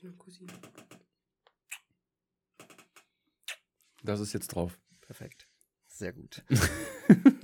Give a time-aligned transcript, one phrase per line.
[0.00, 0.52] Cousine, Cousine.
[4.02, 4.78] Das ist jetzt drauf.
[5.02, 5.46] Perfekt.
[5.88, 6.42] Sehr gut.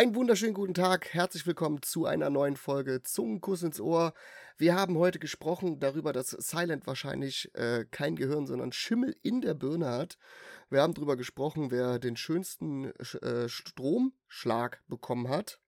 [0.00, 4.14] Einen wunderschönen guten Tag, herzlich willkommen zu einer neuen Folge Zungenkuss ins Ohr.
[4.56, 9.52] Wir haben heute gesprochen darüber, dass Silent wahrscheinlich äh, kein Gehirn, sondern Schimmel in der
[9.52, 10.16] Birne hat.
[10.70, 15.60] Wir haben darüber gesprochen, wer den schönsten äh, Stromschlag bekommen hat.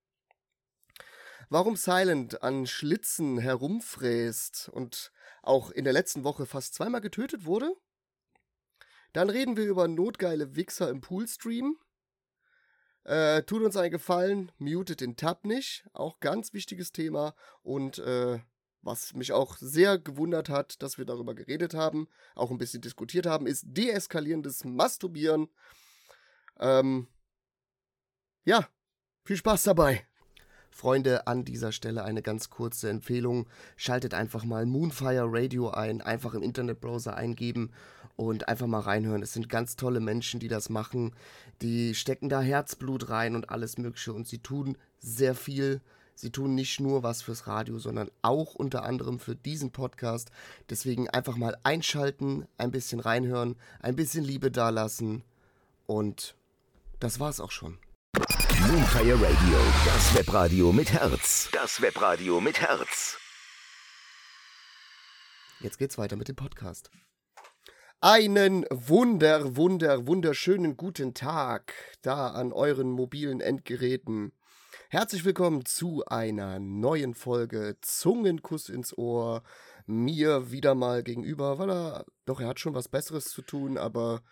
[1.50, 5.12] Warum Silent an Schlitzen herumfräst und
[5.42, 7.70] auch in der letzten Woche fast zweimal getötet wurde.
[9.12, 11.76] Dann reden wir über notgeile Wichser im Poolstream.
[13.04, 15.84] Äh, tut uns einen Gefallen, mutet den Tab nicht.
[15.92, 17.34] Auch ganz wichtiges Thema.
[17.62, 18.38] Und äh,
[18.82, 23.26] was mich auch sehr gewundert hat, dass wir darüber geredet haben, auch ein bisschen diskutiert
[23.26, 25.48] haben, ist deeskalierendes Masturbieren.
[26.58, 27.08] Ähm,
[28.44, 28.68] ja,
[29.24, 30.06] viel Spaß dabei.
[30.72, 33.46] Freunde, an dieser Stelle eine ganz kurze Empfehlung.
[33.76, 37.70] Schaltet einfach mal Moonfire Radio ein, einfach im Internetbrowser eingeben
[38.16, 39.22] und einfach mal reinhören.
[39.22, 41.14] Es sind ganz tolle Menschen, die das machen.
[41.60, 45.80] Die stecken da Herzblut rein und alles Mögliche und sie tun sehr viel.
[46.14, 50.30] Sie tun nicht nur was fürs Radio, sondern auch unter anderem für diesen Podcast.
[50.70, 55.22] Deswegen einfach mal einschalten, ein bisschen reinhören, ein bisschen Liebe dalassen
[55.86, 56.34] und
[57.00, 57.78] das war's auch schon.
[58.68, 61.48] Moonfire Radio, das Webradio mit Herz.
[61.52, 63.18] Das Webradio mit Herz.
[65.60, 66.88] Jetzt geht's weiter mit dem Podcast.
[68.00, 74.32] Einen wunder, wunder, wunderschönen guten Tag da an euren mobilen Endgeräten.
[74.90, 79.42] Herzlich willkommen zu einer neuen Folge Zungenkuss ins Ohr.
[79.86, 84.22] Mir wieder mal gegenüber, weil er, doch er hat schon was Besseres zu tun, aber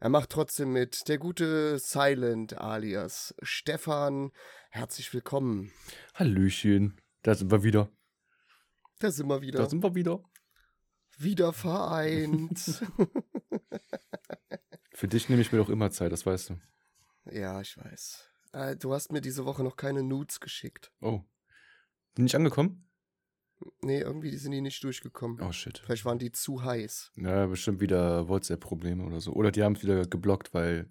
[0.00, 1.06] er macht trotzdem mit.
[1.08, 4.32] Der gute Silent alias Stefan.
[4.70, 5.70] Herzlich willkommen.
[6.14, 6.98] Hallöchen.
[7.22, 7.90] Da sind wir wieder.
[8.98, 9.58] Da sind wir wieder.
[9.58, 10.22] Da sind wir wieder.
[11.18, 12.58] Wieder vereint.
[14.94, 16.60] Für dich nehme ich mir doch immer Zeit, das weißt du.
[17.30, 18.30] ja, ich weiß.
[18.52, 20.92] Äh, du hast mir diese Woche noch keine Nudes geschickt.
[21.02, 21.20] Oh.
[22.16, 22.89] Sind nicht angekommen?
[23.82, 25.40] Nee, irgendwie sind die nicht durchgekommen.
[25.40, 25.78] Oh shit.
[25.84, 27.12] Vielleicht waren die zu heiß.
[27.16, 29.32] Ja, bestimmt wieder WhatsApp-Probleme oder so.
[29.32, 30.90] Oder die haben es wieder geblockt, weil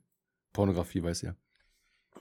[0.54, 1.36] Pornografie weiß ja.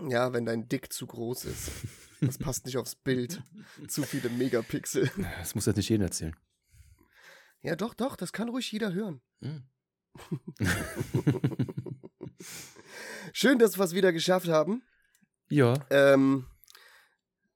[0.07, 1.71] Ja, wenn dein Dick zu groß ist.
[2.21, 3.45] Das passt nicht aufs Bild.
[3.87, 5.09] Zu viele Megapixel.
[5.39, 6.35] Das muss jetzt nicht jeden erzählen.
[7.61, 9.21] Ja, doch, doch, das kann ruhig jeder hören.
[9.41, 9.63] Hm.
[13.33, 14.83] Schön, dass wir es wieder geschafft haben.
[15.49, 15.75] Ja.
[15.91, 16.47] Ähm,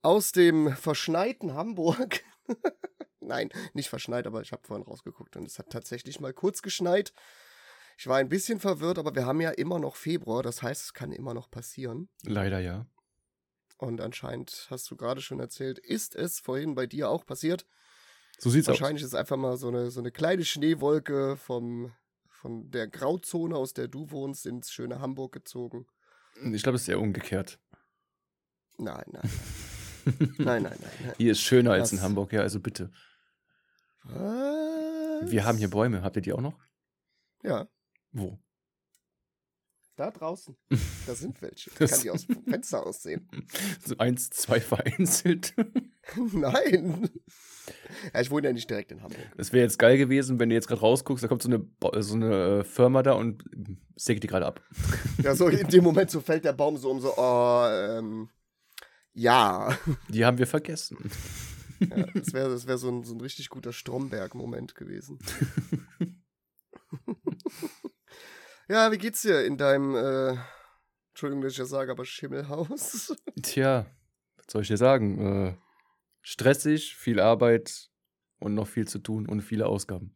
[0.03, 2.23] aus dem verschneiten Hamburg.
[3.21, 7.13] Nein, nicht verschneit, aber ich habe vorhin rausgeguckt und es hat tatsächlich mal kurz geschneit.
[7.97, 10.95] Ich war ein bisschen verwirrt, aber wir haben ja immer noch Februar, das heißt, es
[10.95, 12.09] kann immer noch passieren.
[12.25, 12.87] Leider ja.
[13.79, 17.67] Und anscheinend hast du gerade schon erzählt, ist es vorhin bei dir auch passiert.
[18.39, 21.93] So sieht's Wahrscheinlich ist einfach mal so eine, so eine kleine Schneewolke vom,
[22.29, 25.87] von der Grauzone, aus der du wohnst, ins schöne Hamburg gezogen.
[26.41, 26.55] aus.
[26.55, 27.59] Ich glaube, es ist eher umgekehrt.
[28.79, 29.31] Nein, nein.
[30.39, 30.79] Nein, nein, nein.
[31.05, 31.15] nein.
[31.19, 32.91] Hier ist schöner als in Das- Hamburg, ja, also bitte.
[34.05, 35.31] Was?
[35.31, 36.03] Wir haben hier Bäume.
[36.03, 36.59] Habt ihr die auch noch?
[37.43, 37.69] Ja,
[38.12, 38.39] Wo?
[39.97, 40.57] da draußen.
[41.07, 41.71] Da sind welche.
[41.71, 43.29] Ich Das- kann die aus dem Fenster aussehen.
[43.85, 45.55] So eins, zwei vereinzelt.
[46.33, 47.09] Nein.
[48.12, 49.21] Ja, ich wohne ja nicht direkt in Hamburg.
[49.37, 51.65] Es wäre jetzt geil gewesen, wenn du jetzt gerade rausguckst, da kommt so eine,
[52.03, 53.45] so eine äh, Firma da und
[53.97, 54.61] sägt die gerade ab.
[55.23, 58.29] Ja, so in dem Moment so fällt der Baum so um so, oh, ähm,
[59.15, 59.77] ja.
[60.09, 60.99] Die haben wir vergessen.
[61.81, 65.19] ja das wäre das wär so, ein, so ein richtig guter Stromberg-Moment gewesen.
[68.69, 70.37] ja, wie geht's dir in deinem, äh,
[71.11, 73.15] Entschuldigung, dass ich das sage, aber Schimmelhaus?
[73.43, 73.87] Tja,
[74.37, 75.19] was soll ich dir sagen?
[75.47, 75.56] Äh,
[76.23, 77.91] stressig, viel Arbeit
[78.38, 80.14] und noch viel zu tun und viele Ausgaben.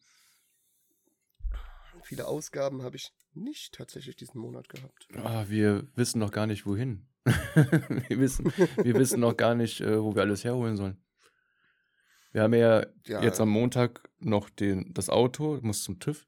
[2.02, 5.08] Viele Ausgaben habe ich nicht tatsächlich diesen Monat gehabt.
[5.16, 7.08] Ah, wir wissen noch gar nicht, wohin.
[8.08, 8.46] Wir, wissen,
[8.82, 10.96] wir wissen noch gar nicht, äh, wo wir alles herholen sollen.
[12.32, 13.23] Wir haben ja, Ja.
[13.23, 16.26] jetzt am Montag noch den, das Auto, muss zum TÜV.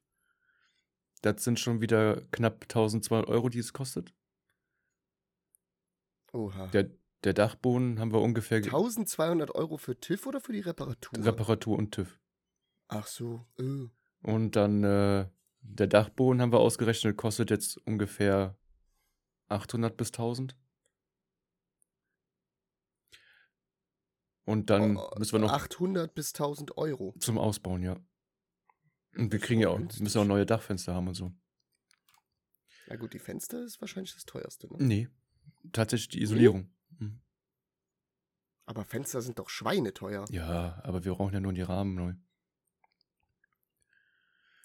[1.23, 4.13] Das sind schon wieder knapp 1200 Euro, die es kostet.
[6.33, 6.67] Oha.
[6.69, 6.91] Der,
[7.25, 11.25] der Dachboden haben wir ungefähr ge- 1200 Euro für TÜV oder für die Reparatur?
[11.25, 12.19] Reparatur und TÜV.
[12.89, 13.47] Ach so.
[13.59, 13.89] Äh.
[14.23, 15.29] Und dann äh,
[15.61, 18.57] der Dachboden haben wir ausgerechnet, kostet jetzt ungefähr
[19.49, 20.57] 800 bis 1000.
[24.49, 27.15] Und dann Oh, müssen wir noch 800 bis 1000 Euro.
[27.21, 27.97] zum Ausbauen, ja.
[29.15, 31.33] Und wir kriegen ja auch, müssen auch neue Dachfenster haben und so.
[32.87, 34.77] Na gut, die Fenster ist wahrscheinlich das teuerste, ne?
[34.79, 35.09] Nee,
[35.73, 36.71] tatsächlich die Isolierung.
[36.99, 37.21] Mhm.
[38.65, 40.25] Aber Fenster sind doch schweineteuer.
[40.31, 42.15] Ja, aber wir brauchen ja nur die Rahmen neu.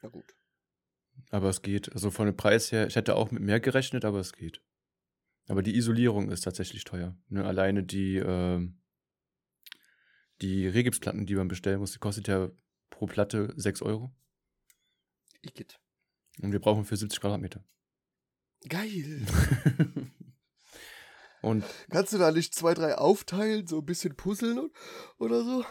[0.02, 0.34] Na gut.
[1.30, 1.92] Aber es geht.
[1.92, 4.62] Also von dem Preis her, ich hätte auch mit mehr gerechnet, aber es geht.
[5.50, 7.18] Aber die Isolierung ist tatsächlich teuer.
[7.28, 7.44] Ne?
[7.46, 8.80] Alleine die, ähm,
[10.44, 12.50] die Regipsplatten, die man bestellen muss, die kostet ja
[12.90, 14.14] pro Platte 6 Euro.
[15.42, 15.80] Igitt.
[16.42, 17.64] Und wir brauchen für 70 Quadratmeter.
[18.70, 19.26] Geil.
[21.42, 24.72] Und Kannst du da nicht zwei, drei aufteilen, so ein bisschen puzzeln und-
[25.18, 25.66] oder so?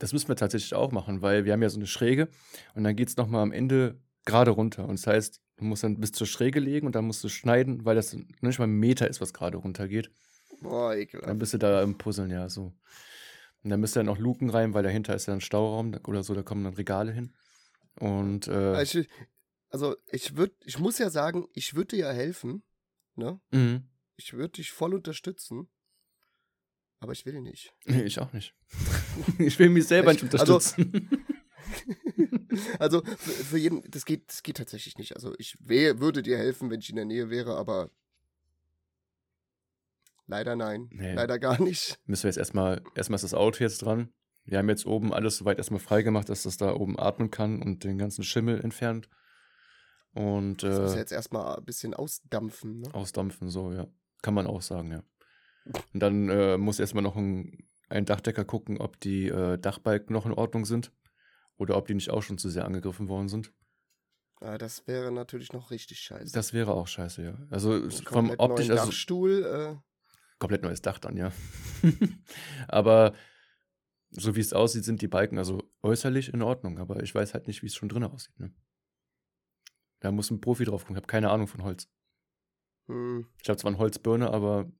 [0.00, 2.28] das müssen wir tatsächlich auch machen, weil wir haben ja so eine Schräge
[2.74, 4.84] und dann geht es nochmal am Ende gerade runter.
[4.86, 7.84] Und das heißt, du musst dann bis zur Schräge legen und dann musst du schneiden,
[7.86, 10.10] weil das nicht mal ein Meter ist, was gerade runtergeht.
[10.60, 11.38] Boah, Dann ekelhaft.
[11.38, 12.74] bist du da im Puzzeln, ja, so.
[13.62, 16.22] Und dann müsst ihr noch Luken rein, weil dahinter ist ja ein Stauraum da- oder
[16.22, 17.34] so, da kommen dann Regale hin.
[17.98, 19.08] Und äh, Ich,
[19.70, 22.62] also, ich würde, ich muss ja sagen, ich würde dir ja helfen,
[23.16, 23.40] ne?
[23.50, 23.88] mhm.
[24.16, 25.68] Ich würde dich voll unterstützen.
[27.00, 27.74] Aber ich will nicht.
[27.84, 28.54] nee, ich auch nicht.
[29.38, 31.10] ich will mich selber Ich- nicht also- unterstützen.
[32.78, 35.14] Also für, für jeden, das geht, das geht tatsächlich nicht.
[35.14, 37.90] Also ich wär, würde dir helfen, wenn ich in der Nähe wäre, aber
[40.26, 40.88] leider nein.
[40.92, 41.14] Nee.
[41.14, 41.98] Leider gar nicht.
[42.06, 44.12] Müssen wir jetzt erstmal, erstmal ist das Auto jetzt dran.
[44.44, 47.82] Wir haben jetzt oben alles soweit erstmal freigemacht, dass das da oben atmen kann und
[47.82, 49.08] den ganzen Schimmel entfernt.
[50.12, 52.80] Und Das muss ja äh, jetzt erstmal ein bisschen ausdampfen.
[52.80, 52.94] Ne?
[52.94, 53.86] ausdampfen, so, ja.
[54.22, 55.02] Kann man auch sagen, ja.
[55.92, 60.24] Und dann äh, muss erstmal noch ein, ein Dachdecker gucken, ob die äh, Dachbalken noch
[60.24, 60.92] in Ordnung sind.
[61.58, 63.52] Oder ob die nicht auch schon zu sehr angegriffen worden sind.
[64.40, 66.32] Ah, das wäre natürlich noch richtig scheiße.
[66.32, 67.38] Das wäre auch scheiße, ja.
[67.50, 69.82] Also vom komplett optisch, neuen also Dachstuhl.
[70.38, 71.32] Komplett neues Dach dann, ja.
[72.68, 73.14] aber
[74.10, 76.78] so wie es aussieht, sind die Balken also äußerlich in Ordnung.
[76.78, 78.38] Aber ich weiß halt nicht, wie es schon drinnen aussieht.
[78.38, 78.52] Ne?
[80.00, 80.96] Da muss ein Profi drauf gucken.
[80.96, 81.88] Ich habe keine Ahnung von Holz.
[82.86, 84.70] hm, Ich habe zwar eine Holzbirne, aber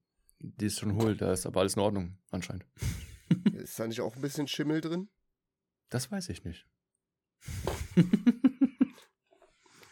[0.41, 1.17] die ist schon hohl.
[1.17, 2.67] Da ist aber alles in Ordnung, anscheinend.
[3.55, 5.09] ist da nicht auch ein bisschen Schimmel drin?
[5.89, 6.67] Das weiß ich nicht.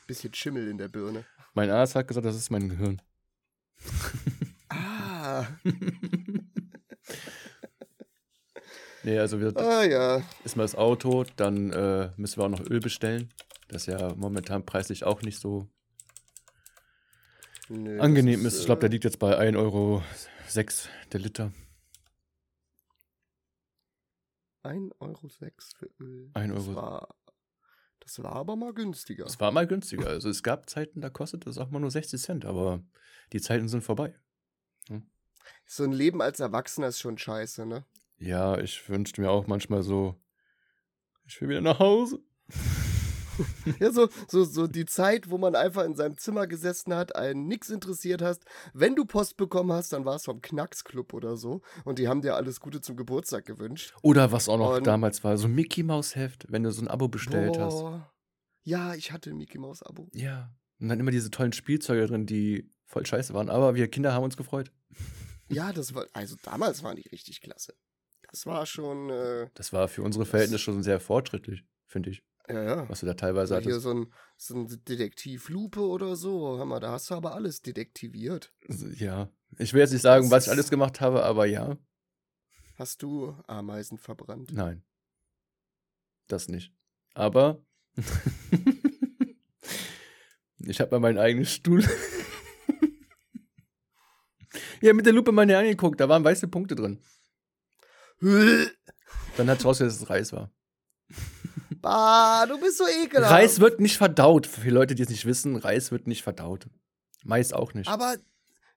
[0.07, 1.25] Bisschen Schimmel in der Birne.
[1.55, 3.01] mein Arzt hat gesagt, das ist mein Gehirn.
[5.45, 5.59] Ah,
[9.03, 10.23] nee, also wir, ah ja.
[10.45, 13.29] ist mal das Auto, dann äh, müssen wir auch noch Öl bestellen.
[13.69, 15.69] Das ist ja momentan preislich auch nicht so
[17.69, 18.61] Nö, angenehm das ist.
[18.61, 20.03] Ich glaube, der äh, liegt jetzt bei 1,06 Euro
[21.13, 21.53] der Liter.
[24.65, 26.31] 1,06 Euro für Öl.
[26.35, 26.77] Ein Das Euro.
[26.77, 27.15] war,
[28.01, 29.27] das war aber mal günstiger.
[29.27, 30.07] Es war mal günstiger.
[30.09, 32.83] Also es gab Zeiten, da kostete es auch mal nur 60 Cent, aber
[33.33, 34.15] die Zeiten sind vorbei.
[35.67, 37.85] So ein Leben als Erwachsener ist schon scheiße, ne?
[38.19, 40.15] Ja, ich wünschte mir auch manchmal so,
[41.27, 42.21] ich will wieder nach Hause.
[43.81, 47.49] Ja, so, so, so die Zeit, wo man einfach in seinem Zimmer gesessen hat, einen
[47.49, 48.45] nix interessiert hast.
[48.75, 51.61] Wenn du Post bekommen hast, dann war es vom Knacksclub oder so.
[51.85, 53.93] Und die haben dir alles Gute zum Geburtstag gewünscht.
[54.03, 56.81] Oder was auch noch Und- damals war, so ein Mickey Maus Heft, wenn du so
[56.81, 57.75] ein Abo bestellt hast.
[57.81, 58.09] Boah.
[58.63, 60.09] Ja, ich hatte ein Mickey Maus Abo.
[60.15, 60.55] Ja.
[60.79, 63.51] Und dann immer diese tollen Spielzeuge drin, die voll scheiße waren.
[63.51, 64.71] Aber wir Kinder haben uns gefreut.
[65.49, 67.75] Ja, das war, also damals waren die richtig klasse.
[68.31, 72.23] Das war schon, äh, Das war für unsere Verhältnisse schon sehr fortschrittlich, finde ich.
[72.49, 72.89] ja, ja.
[72.89, 73.83] Was du da teilweise hier hattest.
[73.83, 76.57] so ein, so ein Detektivlupe oder so.
[76.59, 78.53] Hör mal, da hast du aber alles detektiviert.
[78.97, 79.31] Ja.
[79.59, 81.77] Ich will jetzt nicht sagen, Das was ich alles gemacht habe, aber ja.
[82.77, 84.53] Hast du Ameisen verbrannt?
[84.53, 84.83] Nein.
[86.27, 86.73] Das nicht.
[87.13, 87.63] Aber
[90.59, 91.85] ich habe mal meinen eigenen Stuhl.
[94.85, 97.01] Ja, mit der Lupe mal näher angeguckt, da waren weiße Punkte drin.
[98.21, 100.53] Dann hat es rausgestellt, dass es Reis war.
[101.81, 103.31] Bah, du bist so ekelhaft.
[103.31, 104.47] Reis wird nicht verdaut.
[104.47, 106.67] Für Leute, die es nicht wissen, Reis wird nicht verdaut.
[107.25, 107.89] Mais auch nicht.
[107.89, 108.17] Aber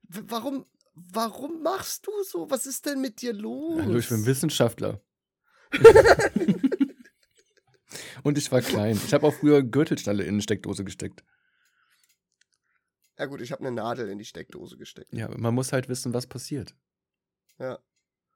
[0.10, 2.50] warum, warum machst du so?
[2.50, 3.82] Was ist denn mit dir los?
[3.82, 5.00] Hallo, ich bin Wissenschaftler.
[8.24, 9.00] Und ich war klein.
[9.06, 11.24] Ich habe auch früher Gürtelschnalle in eine Steckdose gesteckt.
[13.18, 15.14] Ja gut, ich habe eine Nadel in die Steckdose gesteckt.
[15.14, 16.76] Ja, man muss halt wissen, was passiert.
[17.60, 17.80] Ja.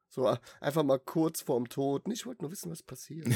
[0.08, 2.02] So äh, einfach mal kurz vorm Tod.
[2.08, 3.28] Ich wollte nur wissen, was passiert.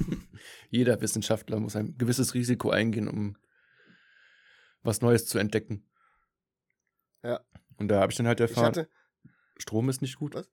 [0.70, 3.36] Jeder Wissenschaftler muss ein gewisses Risiko eingehen, um
[4.82, 5.84] was Neues zu entdecken.
[7.22, 7.40] Ja.
[7.78, 8.88] Und da habe ich dann halt erfahren, hatte,
[9.56, 10.34] Strom ist nicht gut.
[10.34, 10.48] Was?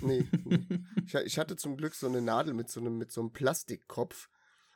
[0.00, 0.66] nee, nee.
[1.04, 4.28] Ich, ich hatte zum Glück so eine Nadel mit so einem, mit so einem Plastikkopf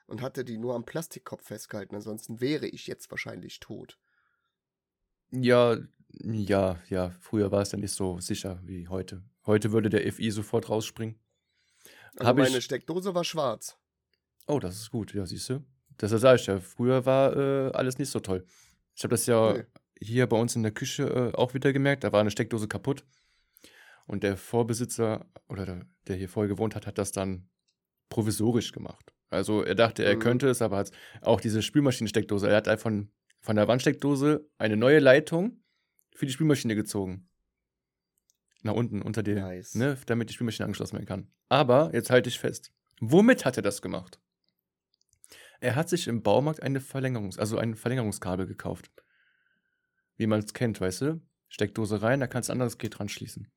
[0.06, 1.94] und hatte die nur am Plastikkopf festgehalten.
[1.94, 3.98] Ansonsten wäre ich jetzt wahrscheinlich tot.
[5.30, 5.76] Ja,
[6.22, 7.10] ja, ja.
[7.20, 9.22] Früher war es ja nicht so sicher wie heute.
[9.46, 11.18] Heute würde der FI sofort rausspringen.
[12.16, 13.76] Also meine ich- Steckdose war schwarz.
[14.46, 15.64] Oh, das ist gut, ja, siehst du.
[15.98, 16.58] Das sage ich ja.
[16.60, 18.44] Früher war äh, alles nicht so toll.
[18.94, 19.64] Ich habe das ja Nee.
[20.00, 22.04] hier bei uns in der Küche äh, auch wieder gemerkt.
[22.04, 23.04] Da war eine Steckdose kaputt.
[24.06, 27.48] Und der Vorbesitzer oder der, der hier vorher gewohnt hat, hat das dann
[28.08, 29.12] provisorisch gemacht.
[29.28, 30.20] Also er dachte, er Mhm.
[30.20, 32.48] könnte es, aber hat auch diese Spülmaschinensteckdose.
[32.48, 32.90] Er hat einfach
[33.40, 35.62] von der Wandsteckdose eine neue Leitung
[36.14, 37.28] für die Spülmaschine gezogen.
[38.62, 39.74] Nach unten, unter der, Nice.
[39.74, 41.30] ne, damit die Spülmaschine angeschlossen werden kann.
[41.48, 42.72] Aber jetzt halte ich fest.
[43.00, 44.20] Womit hat er das gemacht?
[45.60, 48.90] Er hat sich im Baumarkt eine Verlängerungs-, also ein Verlängerungskabel gekauft.
[50.16, 51.20] Wie man es kennt, weißt du?
[51.48, 53.50] Steckdose rein, da kannst du ein anderes Gerät dran schließen.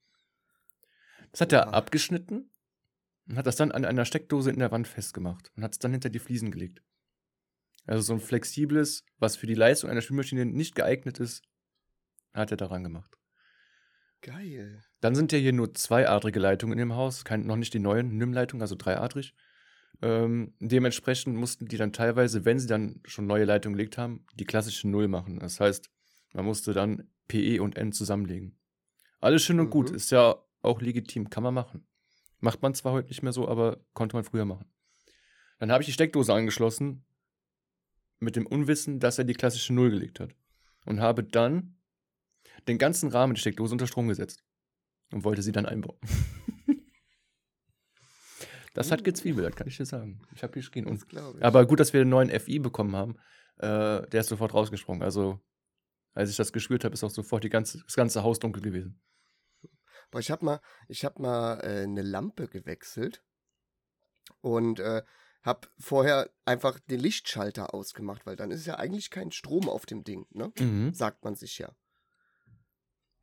[1.32, 1.74] Das hat er Oha.
[1.74, 2.52] abgeschnitten
[3.28, 5.92] und hat das dann an einer Steckdose in der Wand festgemacht und hat es dann
[5.92, 6.82] hinter die Fliesen gelegt.
[7.86, 11.44] Also so ein flexibles, was für die Leistung einer Spülmaschine nicht geeignet ist,
[12.34, 13.18] hat er daran gemacht.
[14.22, 14.84] Geil.
[15.00, 18.18] Dann sind ja hier nur zweiadrige Leitungen in dem Haus, kein, noch nicht die neuen
[18.18, 19.34] NIM-Leitungen, also dreiadrig.
[20.04, 24.46] Ähm, dementsprechend mussten die dann teilweise, wenn sie dann schon neue Leitungen gelegt haben, die
[24.46, 25.40] klassische Null machen.
[25.40, 25.90] Das heißt,
[26.34, 28.60] man musste dann PE und N zusammenlegen.
[29.20, 29.96] Alles schön und gut, Mhm.
[29.96, 31.88] ist ja auch legitim, kann man machen.
[32.40, 34.72] Macht man zwar heute nicht mehr so, aber konnte man früher machen.
[35.60, 37.06] Dann habe ich die Steckdose angeschlossen
[38.22, 40.34] mit dem Unwissen, dass er die klassische Null gelegt hat.
[40.86, 41.78] Und habe dann
[42.68, 44.44] den ganzen Rahmen der Steckdose unter Strom gesetzt
[45.12, 46.00] und wollte sie dann einbauen.
[48.74, 49.04] das hat Uh.
[49.04, 50.22] gezwiebelt, kann ich dir sagen.
[50.34, 50.60] Ich habe.
[50.60, 51.44] Und, Das glaube ich.
[51.46, 53.18] aber gut, dass wir einen neuen FI bekommen haben.
[53.58, 55.04] Äh, der ist sofort rausgesprungen.
[55.04, 55.40] Also,
[56.14, 59.02] als ich das gespürt habe, ist auch sofort die ganze, das ganze Haus dunkel gewesen.
[60.10, 63.24] Boah, ich habe mal, ich hab mal äh, eine Lampe gewechselt
[64.42, 65.04] und äh,
[65.42, 70.04] habe vorher einfach den Lichtschalter ausgemacht, weil dann ist ja eigentlich kein Strom auf dem
[70.04, 70.52] Ding, ne?
[70.60, 70.94] Mhm.
[70.94, 71.76] Sagt man sich ja.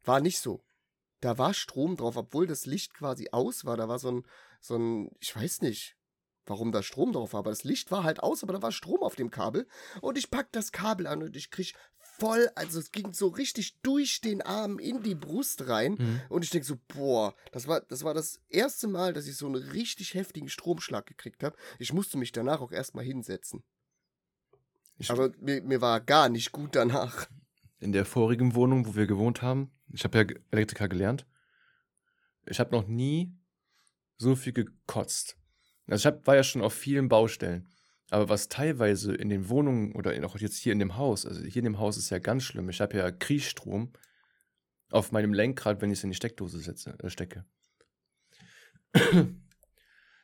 [0.05, 0.65] War nicht so.
[1.21, 3.77] Da war Strom drauf, obwohl das Licht quasi aus war.
[3.77, 4.27] Da war so ein,
[4.61, 5.97] so ein, ich weiß nicht,
[6.47, 9.03] warum da Strom drauf war, aber das Licht war halt aus, aber da war Strom
[9.03, 9.67] auf dem Kabel.
[10.01, 11.75] Und ich pack das Kabel an und ich krieg
[12.19, 15.97] voll, also es ging so richtig durch den Arm in die Brust rein.
[15.99, 16.21] Mhm.
[16.29, 19.47] Und ich denke so, boah, das war, das war das erste Mal, dass ich so
[19.47, 21.57] einen richtig heftigen Stromschlag gekriegt habe.
[21.79, 23.63] Ich musste mich danach auch erstmal hinsetzen.
[24.99, 27.29] Ich, Aber mir, mir war gar nicht gut danach.
[27.79, 31.27] in der vorigen Wohnung, wo wir gewohnt haben, ich habe ja Elektriker gelernt,
[32.47, 33.33] ich habe noch nie
[34.17, 35.37] so viel gekotzt.
[35.87, 37.69] Also ich hab, war ja schon auf vielen Baustellen.
[38.11, 41.61] Aber was teilweise in den Wohnungen oder auch jetzt hier in dem Haus, also hier
[41.61, 42.69] in dem Haus ist ja ganz schlimm.
[42.71, 43.93] Ich habe ja Kriechstrom
[44.91, 47.45] auf meinem Lenkrad, wenn ich es in die Steckdose setze, äh, stecke.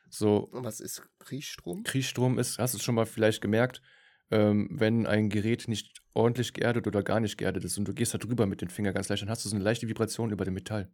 [0.09, 1.83] so, was ist Kriechstrom?
[1.83, 3.83] Kriechstrom ist, hast du es schon mal vielleicht gemerkt,
[4.31, 8.15] ähm, wenn ein Gerät nicht ordentlich geerdet oder gar nicht geerdet ist und du gehst
[8.15, 10.45] da drüber mit den Fingern ganz leicht, dann hast du so eine leichte Vibration über
[10.45, 10.91] dem Metall.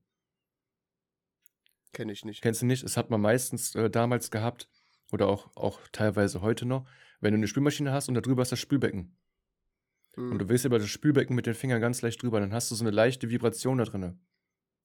[1.94, 2.42] Kenne ich nicht.
[2.42, 2.84] Kennst du nicht?
[2.84, 4.68] Das hat man meistens äh, damals gehabt
[5.12, 6.86] oder auch, auch teilweise heute noch,
[7.20, 9.16] wenn du eine Spülmaschine hast und da drüber ist das Spülbecken.
[10.16, 10.32] Hm.
[10.32, 12.76] Und du willst über das Spülbecken mit den Fingern ganz leicht drüber, dann hast du
[12.76, 14.20] so eine leichte Vibration da drin.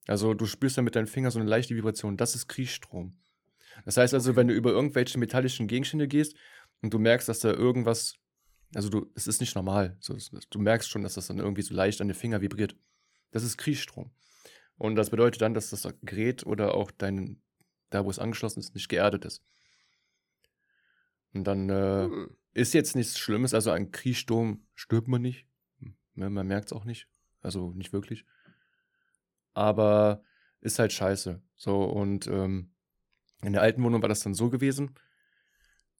[0.07, 2.15] Also du spürst dann mit deinen Fingern so eine leichte Vibration.
[2.15, 3.17] Das ist Kriechstrom.
[3.85, 6.35] Das heißt also, wenn du über irgendwelche metallischen Gegenstände gehst
[6.81, 8.15] und du merkst, dass da irgendwas,
[8.73, 9.97] also du, es ist nicht normal.
[9.99, 10.17] So,
[10.49, 12.75] du merkst schon, dass das dann irgendwie so leicht an den Finger vibriert.
[13.31, 14.11] Das ist Kriechstrom.
[14.77, 17.41] Und das bedeutet dann, dass das Gerät oder auch dein,
[17.89, 19.43] da wo es angeschlossen ist, nicht geerdet ist.
[21.37, 22.29] Und dann äh, Hm.
[22.53, 25.45] ist jetzt nichts Schlimmes, also an Kriechsturm stirbt man nicht.
[26.15, 27.07] Ja, man merkt es auch nicht.
[27.41, 28.25] Also nicht wirklich.
[29.53, 30.23] Aber
[30.61, 31.41] ist halt scheiße.
[31.55, 32.73] So, und ähm,
[33.43, 34.95] in der alten Wohnung war das dann so gewesen.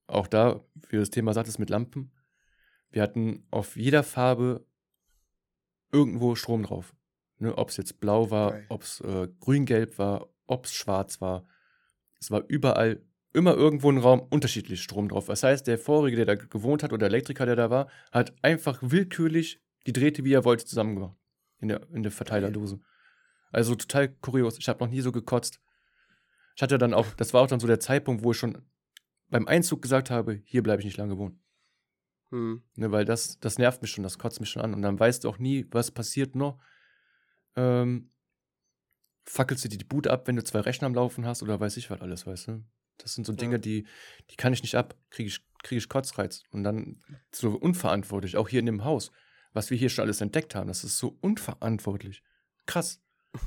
[0.08, 2.12] Auch da, wie das Thema sagtest, mit Lampen.
[2.90, 4.66] Wir hatten auf jeder Farbe
[5.92, 6.96] irgendwo Strom drauf.
[7.40, 8.66] Ne, ob es jetzt blau war, Geil.
[8.70, 11.46] ob es äh, grün-gelb war, ob es schwarz war.
[12.20, 13.06] Es war überall
[13.38, 15.28] immer irgendwo im Raum unterschiedlich Strom drauf.
[15.28, 18.34] Das heißt, der vorige, der da gewohnt hat, oder der Elektriker, der da war, hat
[18.42, 21.16] einfach willkürlich die Drähte, wie er wollte, zusammengemacht.
[21.60, 22.80] In der, in der Verteilerdose.
[23.52, 24.58] Also total kurios.
[24.58, 25.60] Ich habe noch nie so gekotzt.
[26.56, 28.62] Ich hatte dann auch, das war auch dann so der Zeitpunkt, wo ich schon
[29.30, 31.40] beim Einzug gesagt habe, hier bleibe ich nicht lange wohnen.
[32.30, 32.64] Hm.
[32.76, 34.74] Ne, weil das, das nervt mich schon, das kotzt mich schon an.
[34.74, 36.60] Und dann weißt du auch nie, was passiert noch.
[37.56, 38.12] Ähm,
[39.26, 41.90] fackelst du die Boot ab, wenn du zwei Rechner am Laufen hast oder weiß ich
[41.90, 42.64] was alles, weißt du?
[42.98, 43.60] Das sind so Dinge, Ja.
[43.60, 43.88] die,
[44.30, 44.96] die kann ich nicht ab.
[45.10, 46.44] Kriege ich, krieg ich Kotzreiz.
[46.52, 47.02] Und dann
[47.34, 49.12] so unverantwortlich, auch hier in dem Haus.
[49.54, 52.24] Was wir hier schon alles entdeckt haben, das ist so unverantwortlich.
[52.66, 53.02] Krass.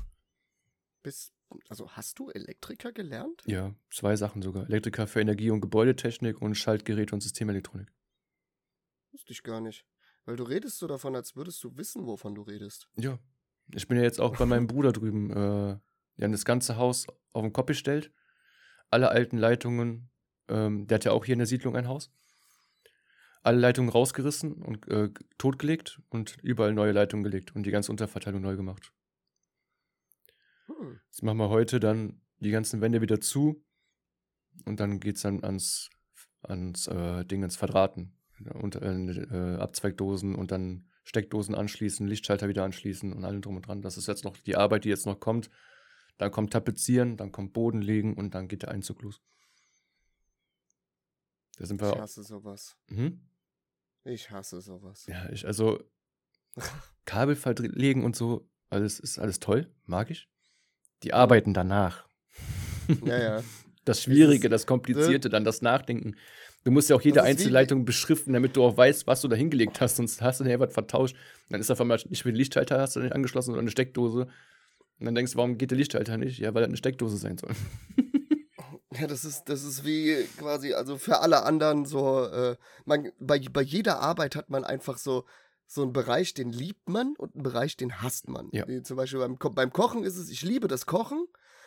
[1.03, 1.33] Bis,
[1.69, 3.43] also hast du Elektriker gelernt?
[3.47, 4.65] Ja, zwei Sachen sogar.
[4.67, 7.89] Elektriker für Energie- und Gebäudetechnik und Schaltgeräte und Systemelektronik.
[9.13, 9.85] Wusste ich gar nicht.
[10.25, 12.89] Weil du redest so davon, als würdest du wissen, wovon du redest.
[12.97, 13.19] Ja.
[13.75, 15.79] Ich bin ja jetzt auch bei meinem Bruder drüben äh,
[16.17, 18.13] Die haben das ganze Haus auf den Kopf gestellt.
[18.91, 20.11] Alle alten Leitungen,
[20.49, 22.13] ähm, der hat ja auch hier in der Siedlung ein Haus.
[23.43, 28.43] Alle Leitungen rausgerissen und äh, totgelegt und überall neue Leitungen gelegt und die ganze Unterverteilung
[28.43, 28.93] neu gemacht.
[30.67, 31.01] Hm.
[31.07, 33.65] Jetzt machen wir heute dann die ganzen Wände wieder zu
[34.67, 35.89] und dann geht es dann ans,
[36.43, 38.17] ans äh, Ding, ins Verdrahten.
[38.55, 43.67] Und äh, äh, Abzweigdosen und dann Steckdosen anschließen, Lichtschalter wieder anschließen und allem drum und
[43.67, 43.83] dran.
[43.83, 45.51] Das ist jetzt noch die Arbeit, die jetzt noch kommt.
[46.21, 49.23] Dann kommt Tapezieren, dann kommt Boden legen und dann geht der Einzug los.
[51.57, 51.99] Da sind Ich wir.
[51.99, 52.77] hasse sowas.
[52.89, 53.23] Mhm.
[54.05, 55.07] Ich hasse sowas.
[55.07, 55.83] Ja, ich, also
[57.07, 60.29] Kabel verlegen und so, alles ist alles toll, mag ich.
[61.05, 62.07] Die arbeiten danach.
[63.03, 63.43] Ja, ja.
[63.87, 66.15] Das Schwierige, das Komplizierte, dann das Nachdenken.
[66.65, 69.81] Du musst ja auch jede Einzelleitung beschriften, damit du auch weißt, was du da hingelegt
[69.81, 71.17] hast, sonst hast du nachher was vertauscht.
[71.49, 74.29] Dann ist auf einmal nicht mehr Lichtschalter, hast du nicht angeschlossen, sondern eine Steckdose.
[75.01, 76.39] Und dann denkst du, warum geht der Lichtschalter nicht?
[76.39, 77.51] Ja, weil das eine Steckdose sein soll.
[78.93, 83.39] Ja, das ist, das ist wie quasi, also für alle anderen so, äh, man, bei,
[83.39, 85.27] bei jeder Arbeit hat man einfach so,
[85.65, 88.49] so einen Bereich, den liebt man und einen Bereich, den hasst man.
[88.51, 88.67] Ja.
[88.67, 91.25] Wie zum Beispiel beim, beim Kochen ist es, ich liebe das Kochen,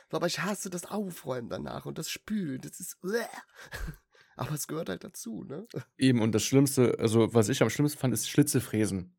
[0.10, 2.62] aber ich hasse das Aufräumen danach und das Spülen.
[2.62, 2.98] Das ist.
[4.36, 5.68] Aber es gehört halt dazu, ne?
[5.96, 9.16] Eben, und das Schlimmste, also was ich am schlimmsten fand, ist Schlitzefräsen.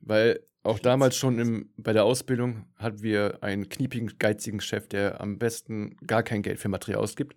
[0.00, 5.20] Weil auch damals schon im, bei der Ausbildung hatten wir einen kniepigen, geizigen Chef, der
[5.20, 7.36] am besten gar kein Geld für Material ausgibt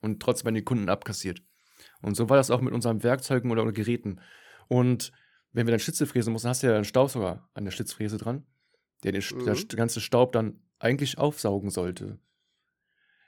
[0.00, 1.40] und trotzdem an die Kunden abkassiert.
[2.02, 4.20] Und so war das auch mit unseren Werkzeugen oder, oder Geräten.
[4.68, 5.12] Und
[5.52, 8.44] wenn wir dann Schlitze fräsen mussten, hast du ja einen Staubsauger an der Schlitzfräse dran,
[9.04, 9.46] der den Mhm.
[9.46, 12.18] das ganze Staub dann eigentlich aufsaugen sollte.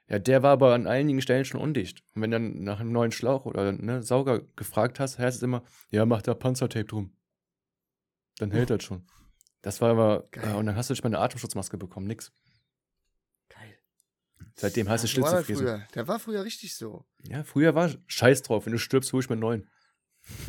[0.08, 2.02] Ja, der war aber an einigen Stellen schon undicht.
[2.14, 5.62] Und wenn dann nach einem neuen Schlauch oder ne, Sauger gefragt hast, heißt es immer,
[5.90, 7.12] ja, mach da Panzertape drum.
[8.38, 9.06] Dann hält das schon.
[9.66, 12.30] Das war aber, äh, und dann hast du nicht mal eine Atemschutzmaske bekommen, nix.
[13.48, 13.76] Geil.
[14.54, 17.04] Seitdem heißt es früher, der war früher richtig so.
[17.24, 19.70] Ja, früher war Scheiß drauf, wenn du stirbst, hol ich mir einen neuen.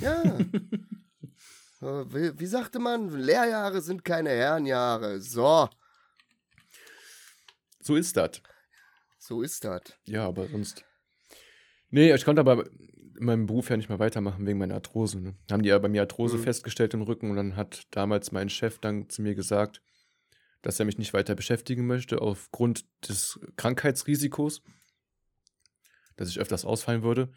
[0.01, 0.21] Ja.
[1.79, 3.09] Wie, wie sagte man?
[3.09, 5.19] Lehrjahre sind keine Herrenjahre.
[5.19, 5.67] So,
[7.79, 8.41] So ist das.
[9.17, 9.81] so ist das.
[10.05, 10.85] Ja, aber sonst.
[11.89, 12.69] Nee, ich konnte aber
[13.17, 15.19] in meinem Beruf ja nicht mehr weitermachen wegen meiner Arthrose.
[15.19, 15.35] Ne?
[15.51, 16.43] Haben die ja bei mir Arthrose Mhm.
[16.43, 19.81] festgestellt im Rücken und dann hat damals mein Chef dann zu mir gesagt,
[20.61, 24.61] dass er mich nicht weiter beschäftigen möchte aufgrund des Krankheitsrisikos,
[26.15, 27.31] dass ich öfters ausfallen würde.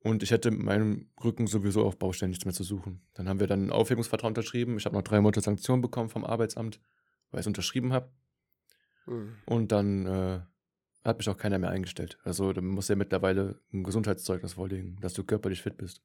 [0.00, 3.00] Und ich hätte mit meinem Rücken sowieso auf Baustellen nichts mehr zu suchen.
[3.14, 4.76] Dann haben wir dann einen Aufhebungsvertrag unterschrieben.
[4.76, 6.78] Ich habe noch drei Monate Sanktionen bekommen vom Arbeitsamt,
[7.30, 8.12] weil ich es unterschrieben habe.
[9.06, 9.34] Hm.
[9.46, 10.40] Und dann äh,
[11.04, 12.18] hat mich auch keiner mehr eingestellt.
[12.24, 16.02] Also da muss ja mittlerweile ein Gesundheitszeugnis vorlegen, dass du körperlich fit bist.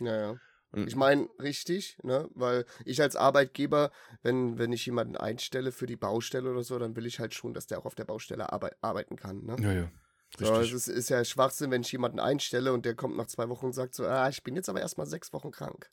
[0.00, 0.36] Naja.
[0.72, 2.28] Und Ich meine, richtig, ne?
[2.34, 6.96] Weil ich als Arbeitgeber, wenn, wenn ich jemanden einstelle für die Baustelle oder so, dann
[6.96, 9.56] will ich halt schon, dass der auch auf der Baustelle arbeit arbeiten kann, ne?
[9.60, 9.90] ja, ja.
[10.38, 10.74] So, es Richtig.
[10.74, 13.72] ist, ist ja Schwachsinn, wenn ich jemanden einstelle und der kommt nach zwei Wochen und
[13.72, 15.90] sagt so, ah, ich bin jetzt aber erstmal sechs Wochen krank.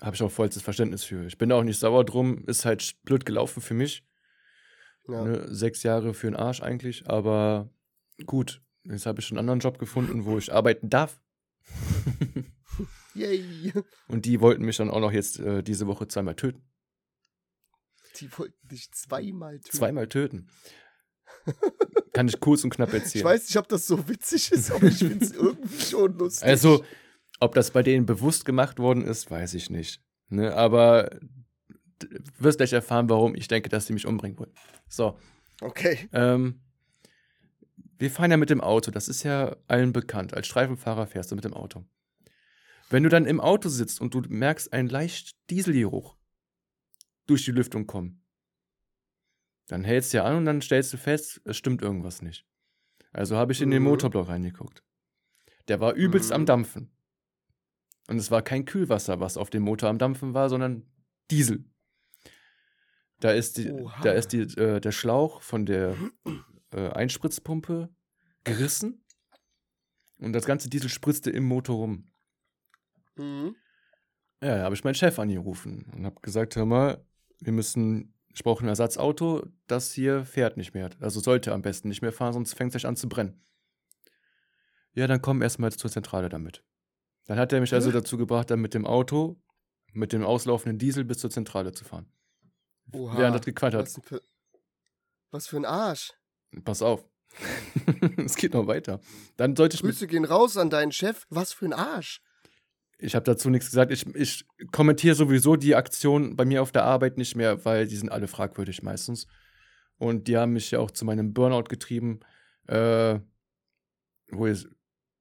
[0.00, 1.26] Habe ich auch vollstes Verständnis für.
[1.26, 2.44] Ich bin da auch nicht sauer drum.
[2.46, 4.04] Ist halt blöd gelaufen für mich.
[5.08, 5.24] Ja.
[5.24, 5.46] Ne?
[5.54, 7.08] Sechs Jahre für den Arsch eigentlich.
[7.08, 7.70] Aber
[8.26, 11.20] gut, jetzt habe ich schon einen anderen Job gefunden, wo ich arbeiten darf.
[13.14, 13.72] Yay!
[14.06, 16.62] Und die wollten mich dann auch noch jetzt äh, diese Woche zweimal töten.
[18.20, 19.76] Die wollten dich zweimal töten.
[19.76, 20.48] Zweimal töten.
[22.12, 23.24] Kann ich kurz und knapp Ich erzählen.
[23.24, 26.46] weiß nicht, ob das so witzig ist, aber ich finde es irgendwie schon lustig.
[26.46, 26.84] Also,
[27.40, 30.02] ob das bei denen bewusst gemacht worden ist, weiß ich nicht.
[30.28, 30.54] Ne?
[30.54, 31.18] Aber
[32.38, 34.52] wirst gleich erfahren, warum ich denke, dass sie mich umbringen wollen.
[34.88, 35.18] So,
[35.60, 36.08] Okay.
[36.12, 36.60] ähm,
[37.98, 38.90] wir fahren ja mit dem Auto.
[38.90, 40.32] Das ist ja allen bekannt.
[40.34, 41.84] Als Streifenfahrer fährst du mit dem Auto.
[42.90, 46.16] Wenn du dann im Auto sitzt und du merkst einen leicht Dieselgeruch
[47.26, 48.24] durch die Lüftung kommen,
[49.66, 52.46] dann hältst du ja an und dann stellst du fest, es stimmt irgendwas nicht.
[53.12, 53.88] Also habe ich in den Mhm.
[53.90, 54.82] Motorblock reingeguckt.
[55.66, 56.36] Der war übelst Mhm.
[56.36, 56.90] am Dampfen.
[58.08, 60.86] Und es war kein Kühlwasser, was auf dem Motor am Dampfen war, sondern
[61.30, 61.64] Diesel.
[63.20, 64.00] Da ist, die, Oha.
[64.02, 65.96] da ist die, äh, der Schlauch von der
[66.72, 67.88] äh, Einspritzpumpe
[68.44, 69.04] gerissen
[70.18, 72.10] und das ganze Diesel spritzte im Motor rum.
[73.16, 73.56] Mhm.
[74.40, 77.04] Ja, da habe ich meinen Chef angerufen und habe gesagt, hör mal,
[77.40, 80.90] wir müssen, ich brauche ein Ersatzauto, das hier fährt nicht mehr.
[81.00, 83.42] Also sollte am besten nicht mehr fahren, sonst fängt es gleich an zu brennen.
[84.94, 86.64] Ja, dann komm erstmal zur Zentrale damit.
[87.26, 89.40] Dann hat er mich also dazu gebracht, dann mit dem Auto,
[89.92, 92.06] mit dem auslaufenden Diesel bis zur Zentrale zu fahren.
[92.92, 93.18] Oha.
[93.18, 93.86] Während das gequatscht hat.
[93.86, 94.22] Was, für,
[95.30, 96.12] was für ein Arsch.
[96.64, 97.04] Pass auf.
[98.16, 99.00] es geht noch weiter.
[99.36, 101.26] Dann sollte ich Grüße gehen raus an deinen Chef.
[101.28, 102.22] Was für ein Arsch.
[102.98, 103.92] ich habe dazu nichts gesagt.
[103.92, 107.96] Ich, ich kommentiere sowieso die Aktion bei mir auf der Arbeit nicht mehr, weil die
[107.96, 109.26] sind alle fragwürdig meistens.
[109.98, 112.20] Und die haben mich ja auch zu meinem Burnout getrieben,
[112.66, 113.18] äh,
[114.30, 114.66] wo ich,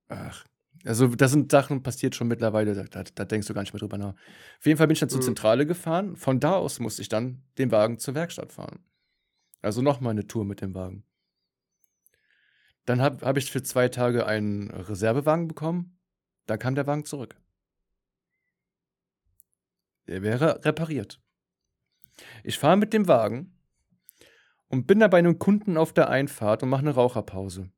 [0.08, 0.46] ach,
[0.86, 3.80] also das sind Sachen passiert schon mittlerweile, da, da, da, denkst du gar nicht mehr
[3.80, 4.14] drüber nach.
[4.14, 5.26] Auf jeden Fall bin ich dann zur mhm.
[5.26, 6.16] Zentrale gefahren.
[6.16, 8.80] Von da aus musste ich dann den Wagen zur Werkstatt fahren.
[9.62, 11.04] Also nochmal eine Tour mit dem Wagen.
[12.86, 16.00] Dann habe hab ich für zwei Tage einen Reservewagen bekommen.
[16.46, 17.36] Dann kam der Wagen zurück.
[20.08, 21.22] Der wäre repariert.
[22.44, 23.58] Ich fahre mit dem Wagen
[24.68, 27.70] und bin da bei einem Kunden auf der Einfahrt und mache eine Raucherpause.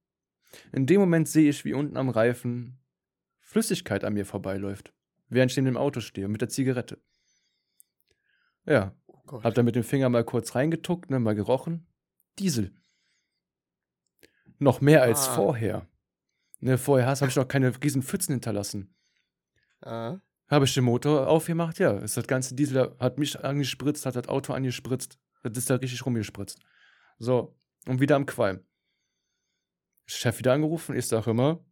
[0.72, 2.80] In dem Moment sehe ich, wie unten am Reifen
[3.50, 4.94] Flüssigkeit an mir vorbeiläuft,
[5.28, 7.02] während ich in dem Auto stehe mit der Zigarette.
[8.68, 11.88] Ja, oh hab dann mit dem Finger mal kurz reingetuckt, ne, mal gerochen.
[12.38, 12.76] Diesel.
[14.60, 15.36] Noch mehr als ah.
[15.36, 15.88] vorher.
[16.60, 18.96] Ne, vorher habe ich noch keine riesen Pfützen hinterlassen.
[19.82, 20.20] Ah.
[20.48, 21.98] Habe ich den Motor aufgemacht, ja.
[21.98, 25.18] Ist das ganze Diesel hat mich angespritzt, hat das Auto angespritzt.
[25.42, 26.60] Das ist da richtig rumgespritzt.
[27.18, 27.58] So,
[27.88, 28.64] und wieder am Qualm.
[30.06, 31.66] Chef wieder angerufen, ich sage immer,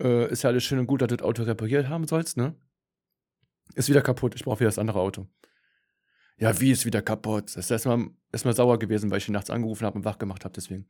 [0.00, 2.54] äh, ist ja alles schön und gut, dass du das Auto repariert haben sollst, ne?
[3.74, 5.26] Ist wieder kaputt, ich brauche wieder das andere Auto.
[6.38, 7.44] Ja, wie ist wieder kaputt?
[7.46, 10.44] Das ist erstmal, erstmal sauer gewesen, weil ich ihn nachts angerufen habe und wach gemacht
[10.44, 10.88] habe, deswegen.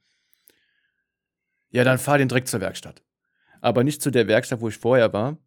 [1.71, 3.03] Ja, dann fahr den direkt zur Werkstatt.
[3.61, 5.39] Aber nicht zu der Werkstatt, wo ich vorher war,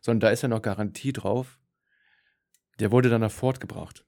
[0.00, 1.58] sondern da ist ja noch Garantie drauf.
[2.78, 4.04] Der wurde dann nach Ford gebracht.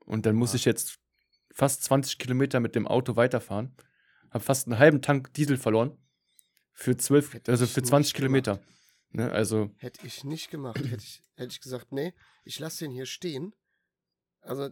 [0.00, 0.56] Und dann muss ja.
[0.56, 0.98] ich jetzt
[1.52, 3.74] fast 20 Kilometer mit dem Auto weiterfahren.
[4.30, 5.96] Hab fast einen halben Tank Diesel verloren.
[6.80, 8.58] Für zwölf, also für 20 Kilometer.
[9.10, 9.70] Ne, also.
[9.76, 10.78] Hätte ich nicht gemacht.
[10.78, 13.54] Hätte ich, hätte ich gesagt, nee, ich lasse den hier stehen.
[14.40, 14.70] Also,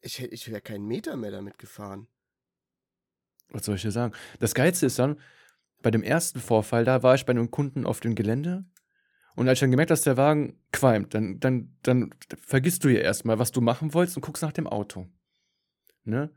[0.00, 2.06] ich, ich wäre keinen Meter mehr damit gefahren.
[3.48, 4.14] Was soll ich dir sagen?
[4.38, 5.20] Das Geilste ist dann,
[5.80, 8.64] bei dem ersten Vorfall, da war ich bei einem Kunden auf dem Gelände.
[9.34, 12.88] Und als ich dann gemerkt habe, dass der Wagen qualmt, dann, dann, dann vergisst du
[12.88, 15.08] ja erstmal, was du machen wolltest und guckst nach dem Auto.
[16.04, 16.32] Ne?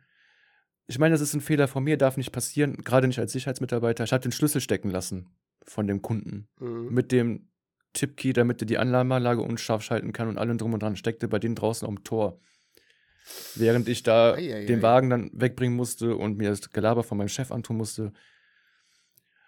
[0.87, 4.03] Ich meine, das ist ein Fehler von mir, darf nicht passieren, gerade nicht als Sicherheitsmitarbeiter.
[4.03, 5.29] Ich habe den Schlüssel stecken lassen
[5.63, 6.47] von dem Kunden.
[6.59, 6.93] Mhm.
[6.93, 7.47] Mit dem
[7.93, 11.39] Tipkey, damit er die Alarmanlage unscharf schalten kann und allem drum und dran, steckte bei
[11.39, 12.39] denen draußen am Tor.
[13.55, 14.81] Während ich da ei, ei, den ei.
[14.83, 18.11] Wagen dann wegbringen musste und mir das Gelaber von meinem Chef antun musste.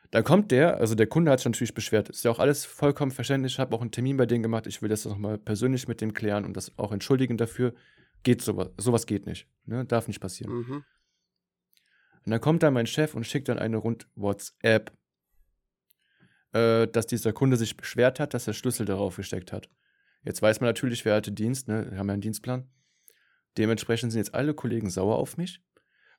[0.10, 2.10] Da kommt der, also der Kunde hat sich natürlich beschwert.
[2.10, 3.54] Ist ja auch alles vollkommen verständlich.
[3.54, 4.66] Ich habe auch einen Termin bei denen gemacht.
[4.66, 7.74] Ich will das nochmal persönlich mit dem klären und das auch entschuldigen dafür.
[8.24, 8.70] Geht sowas.
[8.78, 9.48] Sowas geht nicht.
[9.66, 9.86] Ne?
[9.86, 10.54] Darf nicht passieren.
[10.54, 10.84] Mhm.
[12.28, 14.92] Und dann kommt da mein Chef und schickt dann eine rund WhatsApp,
[16.52, 19.70] äh, dass dieser Kunde sich beschwert hat, dass er Schlüssel darauf gesteckt hat.
[20.26, 21.90] Jetzt weiß man natürlich, wer hatte Dienst, ne?
[21.90, 22.70] Wir haben ja einen Dienstplan.
[23.58, 25.64] Dementsprechend sind jetzt alle Kollegen sauer auf mich,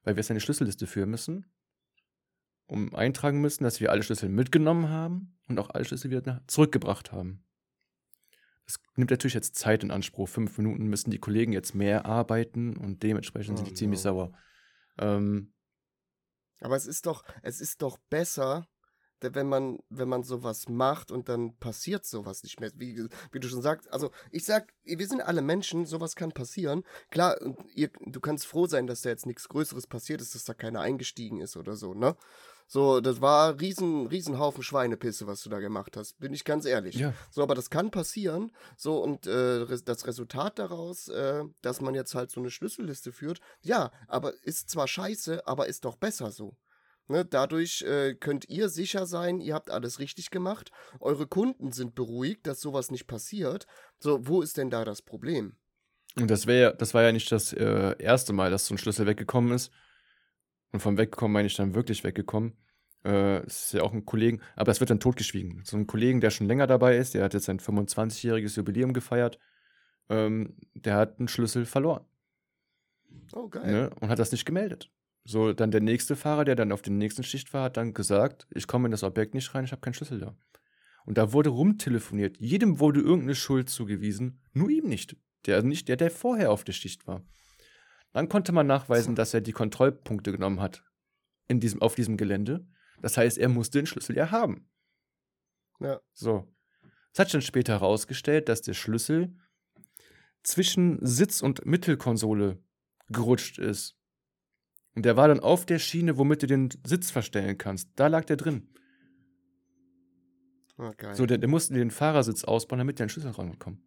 [0.02, 1.44] weil wir jetzt eine Schlüsselliste führen müssen,
[2.68, 7.12] um eintragen müssen, dass wir alle Schlüssel mitgenommen haben und auch alle Schlüssel wieder zurückgebracht
[7.12, 7.44] haben.
[8.64, 10.30] Das nimmt natürlich jetzt Zeit in Anspruch.
[10.30, 13.76] Fünf Minuten müssen die Kollegen jetzt mehr arbeiten und dementsprechend oh, sind die no.
[13.76, 14.32] ziemlich sauer.
[14.96, 15.52] Ähm,
[16.60, 18.66] aber es ist doch, es ist doch besser,
[19.20, 22.70] wenn man, wenn man sowas macht und dann passiert sowas nicht mehr.
[22.74, 26.84] Wie, wie du schon sagst, also ich sag, wir sind alle Menschen, sowas kann passieren.
[27.10, 27.36] Klar,
[27.74, 30.80] ihr, du kannst froh sein, dass da jetzt nichts Größeres passiert ist, dass da keiner
[30.80, 32.16] eingestiegen ist oder so, ne?
[32.70, 36.66] So, das war riesen, riesen Haufen Schweinepisse, was du da gemacht hast, bin ich ganz
[36.66, 36.96] ehrlich.
[36.96, 37.14] Ja.
[37.30, 38.52] So, aber das kann passieren.
[38.76, 43.40] So, und äh, das Resultat daraus, äh, dass man jetzt halt so eine Schlüsselliste führt,
[43.62, 46.58] ja, aber ist zwar scheiße, aber ist doch besser so.
[47.10, 50.70] Ne, dadurch äh, könnt ihr sicher sein, ihr habt alles richtig gemacht.
[51.00, 53.66] Eure Kunden sind beruhigt, dass sowas nicht passiert.
[53.98, 55.56] So, wo ist denn da das Problem?
[56.16, 59.06] Und das wäre, das war ja nicht das äh, erste Mal, dass so ein Schlüssel
[59.06, 59.72] weggekommen ist.
[60.72, 62.54] Und vom Weggekommen meine ich dann wirklich weggekommen.
[63.04, 65.62] Äh, ist ja auch ein Kollegen, aber es wird dann totgeschwiegen.
[65.64, 69.38] So ein Kollegen, der schon länger dabei ist, der hat jetzt sein 25-jähriges Jubiläum gefeiert.
[70.08, 72.04] Ähm, der hat einen Schlüssel verloren.
[73.32, 73.70] Oh, geil.
[73.70, 73.90] Ne?
[74.00, 74.90] Und hat das nicht gemeldet.
[75.24, 78.46] So, dann der nächste Fahrer, der dann auf den nächsten Schicht war, hat dann gesagt,
[78.50, 80.34] ich komme in das Objekt nicht rein, ich habe keinen Schlüssel da.
[81.04, 82.38] Und da wurde rumtelefoniert.
[82.38, 85.16] Jedem wurde irgendeine Schuld zugewiesen, nur ihm nicht.
[85.46, 87.22] Der, also nicht der, der vorher auf der Schicht war.
[88.12, 90.84] Dann konnte man nachweisen, dass er die Kontrollpunkte genommen hat
[91.46, 92.66] in diesem, auf diesem Gelände.
[93.00, 94.68] Das heißt, er musste den Schlüssel ja haben.
[95.80, 96.00] Ja.
[96.12, 96.48] So.
[97.12, 99.36] Es hat sich dann später herausgestellt, dass der Schlüssel
[100.42, 102.62] zwischen Sitz- und Mittelkonsole
[103.08, 103.96] gerutscht ist.
[104.94, 107.88] Und der war dann auf der Schiene, womit du den Sitz verstellen kannst.
[107.96, 108.74] Da lag der drin.
[110.76, 113.80] Oh, so, der, der musste den Fahrersitz ausbauen, damit der den Schlüssel rankommt.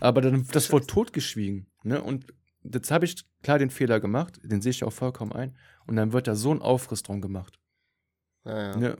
[0.00, 1.66] Aber dann, das wurde totgeschwiegen.
[1.82, 2.02] Ne?
[2.02, 5.56] Und jetzt habe ich klar den Fehler gemacht, den sehe ich auch vollkommen ein.
[5.86, 7.58] Und dann wird da so ein Aufriss drum gemacht.
[8.44, 8.76] Ja, ja.
[8.76, 8.96] Ne?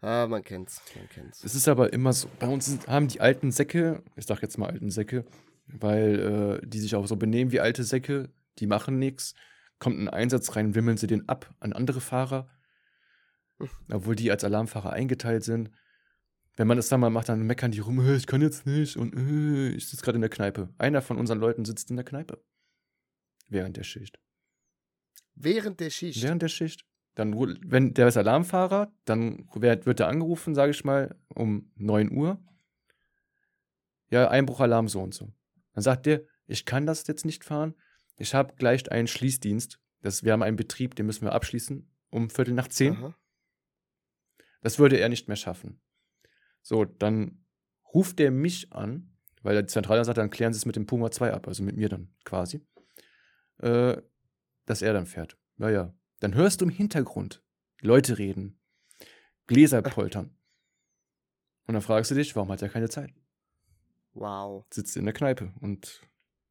[0.00, 1.44] Ah, man kennt's, man kennt's.
[1.44, 4.56] Es ist aber immer so, bei uns sind, haben die alten Säcke, ich sag jetzt
[4.56, 5.26] mal alten Säcke,
[5.66, 9.34] weil äh, die sich auch so benehmen wie alte Säcke, die machen nichts.
[9.78, 12.48] Kommt ein Einsatz rein, wimmeln sie den ab an andere Fahrer,
[13.90, 15.70] obwohl die als Alarmfahrer eingeteilt sind.
[16.56, 18.96] Wenn man das dann mal macht, dann meckern die rum, "Äh, ich kann jetzt nicht
[18.96, 20.68] und äh, ich sitze gerade in der Kneipe.
[20.78, 22.42] Einer von unseren Leuten sitzt in der Kneipe.
[23.48, 24.20] Während der Schicht.
[25.34, 26.22] Während der Schicht.
[26.22, 26.84] Während der Schicht.
[27.14, 32.12] Dann, wenn der ist Alarmfahrer, dann wird, wird er angerufen, sage ich mal, um 9
[32.12, 32.42] Uhr.
[34.10, 35.32] Ja, Einbruchalarm so und so.
[35.72, 37.74] Dann sagt der, ich kann das jetzt nicht fahren.
[38.16, 39.80] Ich habe gleich einen Schließdienst.
[40.02, 42.96] Das, wir haben einen Betrieb, den müssen wir abschließen um Viertel nach zehn.
[42.96, 43.14] Aha.
[44.62, 45.80] Das würde er nicht mehr schaffen.
[46.62, 47.44] So, dann
[47.94, 51.10] ruft der mich an, weil der Zentrale sagt, dann klären Sie es mit dem Puma
[51.10, 52.60] 2 ab, also mit mir dann quasi,
[53.58, 53.96] äh,
[54.66, 55.38] dass er dann fährt.
[55.56, 57.42] Naja, dann hörst du im Hintergrund
[57.80, 58.60] Leute reden,
[59.46, 60.36] Gläser poltern.
[61.66, 63.12] Und dann fragst du dich, warum hat er keine Zeit?
[64.12, 66.02] Wow, Sitzt in der Kneipe und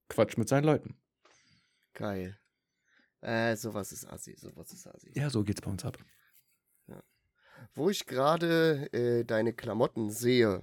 [0.08, 0.98] quatscht mit seinen Leuten.
[1.94, 2.40] geil.
[3.22, 5.12] Äh, sowas ist assi, sowas ist assi.
[5.14, 5.98] Ja, so geht's bei uns ab.
[7.74, 10.62] Wo ich gerade äh, deine Klamotten sehe.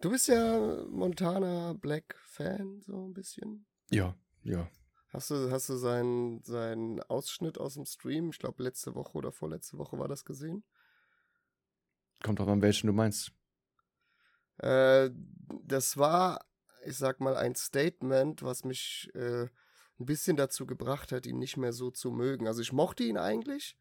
[0.00, 3.66] Du bist ja Montana Black Fan, so ein bisschen.
[3.90, 4.68] Ja, ja.
[5.10, 9.30] Hast du, hast du seinen, seinen Ausschnitt aus dem Stream, ich glaube letzte Woche oder
[9.30, 10.64] vorletzte Woche war das gesehen?
[12.22, 13.32] Kommt drauf an, welchen du meinst.
[14.58, 15.10] Äh,
[15.64, 16.46] das war,
[16.84, 19.48] ich sag mal, ein Statement, was mich äh,
[20.00, 22.46] ein bisschen dazu gebracht hat, ihn nicht mehr so zu mögen.
[22.46, 23.76] Also ich mochte ihn eigentlich,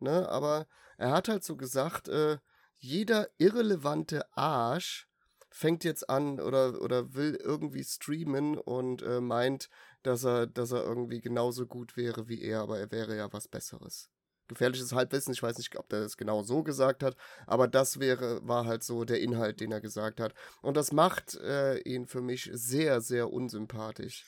[0.00, 0.66] ne, aber
[0.98, 2.38] er hat halt so gesagt, äh,
[2.78, 5.08] jeder irrelevante Arsch
[5.50, 9.70] fängt jetzt an oder, oder will irgendwie streamen und äh, meint,
[10.02, 13.48] dass er, dass er irgendwie genauso gut wäre wie er, aber er wäre ja was
[13.48, 14.10] Besseres.
[14.48, 18.46] Gefährliches Halbwissen, ich weiß nicht, ob der es genau so gesagt hat, aber das wäre,
[18.46, 20.34] war halt so der Inhalt, den er gesagt hat.
[20.62, 24.24] Und das macht äh, ihn für mich sehr, sehr unsympathisch.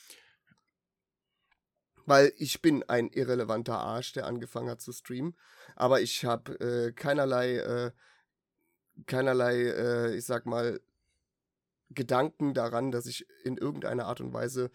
[2.09, 5.37] Weil ich bin ein irrelevanter Arsch, der angefangen hat zu streamen.
[5.77, 7.91] Aber ich habe äh, keinerlei, äh,
[9.07, 10.81] keinerlei, äh, ich sag mal,
[11.91, 14.71] Gedanken daran, dass ich in irgendeiner Art und Weise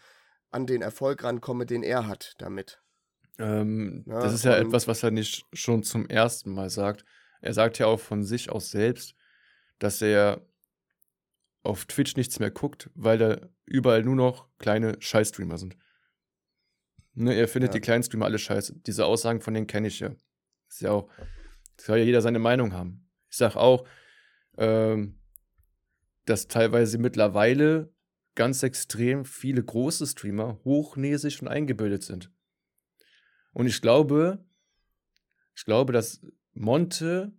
[0.52, 2.82] an den Erfolg rankomme, den er hat damit.
[3.40, 7.04] Ähm, Ja, das ist ja etwas, was er nicht schon zum ersten Mal sagt.
[7.42, 9.16] Er sagt ja auch von sich aus selbst,
[9.80, 10.46] dass er
[11.64, 15.78] auf Twitch nichts mehr guckt, weil da überall nur noch kleine Scheißstreamer sind.
[17.16, 17.74] Ne, er findet Ja.
[17.74, 18.80] die kleinen Streamer alle scheiße.
[18.86, 20.16] Diese Aussagen von denen kenne ich ja.
[20.70, 21.10] Ist ja auch,
[21.80, 23.08] soll ja jeder seine Meinung haben.
[23.30, 23.88] Ich sag auch,
[24.58, 25.20] ähm,
[26.26, 27.94] dass teilweise mittlerweile
[28.36, 32.32] ganz extrem viele große Streamer hochnäsig und eingebildet sind.
[33.54, 34.44] Und ich glaube,
[35.56, 37.34] ich glaube, dass Monte,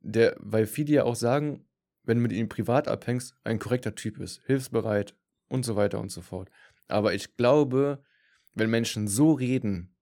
[0.00, 1.66] der, weil viele ja auch sagen,
[2.02, 5.14] wenn du mit ihm privat abhängst, ein korrekter Typ ist, hilfsbereit
[5.48, 6.50] und so weiter und so fort.
[6.90, 8.02] Aber ich glaube,
[8.54, 9.96] wenn Menschen so reden,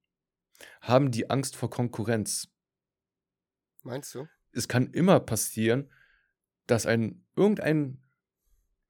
[0.80, 2.48] haben die Angst vor Konkurrenz.
[3.82, 4.26] Meinst du?
[4.52, 5.90] Es kann immer passieren,
[6.66, 8.02] dass ein irgendein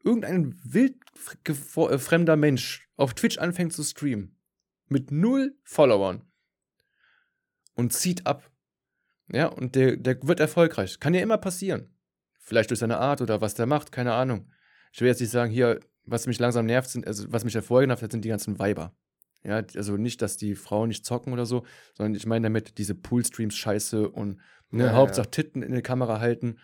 [0.04, 0.96] irgendein wild
[1.44, 4.38] gefo- äh, fremder Mensch auf Twitch anfängt zu streamen
[4.86, 6.24] mit null Followern
[7.74, 8.50] und zieht ab.
[9.30, 11.00] Ja, und der, der wird erfolgreich.
[11.00, 11.94] Kann ja immer passieren.
[12.38, 14.50] Vielleicht durch seine Art oder was der macht, keine Ahnung.
[14.92, 18.02] Ich will jetzt nicht sagen, hier, was mich langsam nervt, sind, also was mich hervorgenervt
[18.02, 18.94] hat, sind die ganzen Weiber.
[19.44, 22.94] Ja, also nicht, dass die Frauen nicht zocken oder so, sondern ich meine damit diese
[22.94, 24.40] Poolstreams scheiße und
[24.70, 26.58] ne, Ja, ja, Hauptsache Titten in die Kamera halten.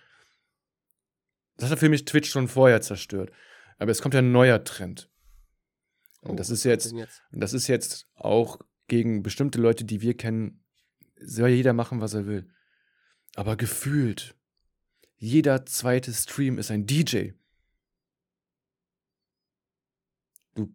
[1.57, 3.31] Das hat für mich Twitch schon vorher zerstört.
[3.79, 5.09] Aber es kommt ja ein neuer Trend.
[6.21, 7.23] Und das Oh, ist was kommt jetzt, jetzt?
[7.33, 10.65] und das ist jetzt auch gegen bestimmte Leute, die wir kennen,
[11.21, 12.49] soll jeder machen, was er will.
[13.37, 14.35] Aber gefühlt,
[15.17, 17.31] jeder zweite Stream ist ein DJ.
[20.55, 20.73] Du.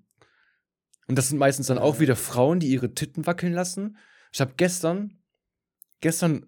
[1.10, 3.98] Und das sind meistens dann auch wieder Frauen, die ihre Titten wackeln lassen.
[4.32, 5.18] Ich habe gestern,
[6.02, 6.46] gestern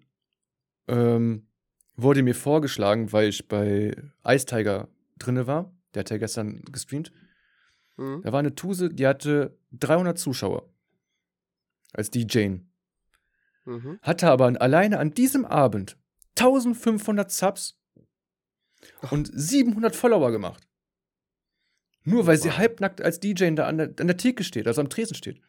[0.86, 1.48] ähm,
[1.96, 3.92] wurde mir vorgeschlagen, weil ich bei
[4.24, 4.86] Ice Tiger
[5.18, 5.74] drinne war.
[5.92, 7.10] Der hat ja gestern gestreamt.
[7.96, 8.22] Hm?
[8.22, 10.72] Da war eine Tuse, die hatte 300 Zuschauer.
[11.92, 12.58] Als DJ.
[13.64, 13.98] Mhm.
[14.00, 15.98] Hatte aber alleine an diesem Abend
[16.38, 17.80] 1500 Subs
[19.10, 20.68] und 700 Follower gemacht.
[22.04, 24.88] Nur weil sie halbnackt als DJ da an der, an der Theke steht, also am
[24.88, 25.40] Tresen steht.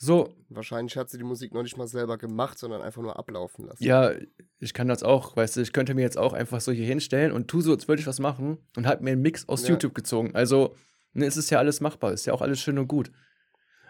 [0.00, 3.66] So, Wahrscheinlich hat sie die Musik noch nicht mal selber gemacht, sondern einfach nur ablaufen
[3.66, 3.82] lassen.
[3.82, 4.12] ja,
[4.60, 7.32] ich kann das auch, weißt du, ich könnte mir jetzt auch einfach so hier hinstellen
[7.32, 9.70] und tu so, als würde ich was machen und hab mir einen Mix aus Ja.
[9.70, 10.34] YouTube gezogen.
[10.36, 10.76] Also,
[11.14, 13.10] ne, es ist ja alles machbar, ist ja auch alles schön und gut.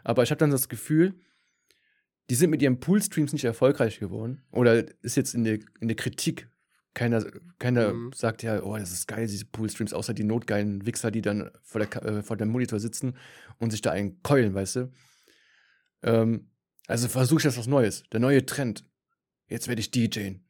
[0.02, 1.14] Aber ich habe dann das Gefühl,
[2.30, 5.96] die sind mit ihren Poolstreams nicht erfolgreich geworden oder ist jetzt in der, in der
[5.96, 6.48] Kritik
[6.94, 7.24] Keiner,
[7.58, 8.12] keiner Mhm.
[8.12, 11.84] sagt ja, oh, das ist geil, diese Poolstreams, außer die notgeilen Wichser, die dann vor,
[11.84, 13.16] der, äh, vor dem Monitor sitzen
[13.58, 14.92] und sich da einen keulen, weißt du?
[16.02, 16.50] Ähm,
[16.86, 18.02] also versuche ich jetzt was Neues.
[18.12, 18.84] Der neue Trend.
[19.48, 20.44] Jetzt werde ich DJen.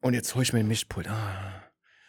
[0.00, 1.08] Und jetzt hole ich mir ein Mischpult.
[1.08, 1.62] Ah.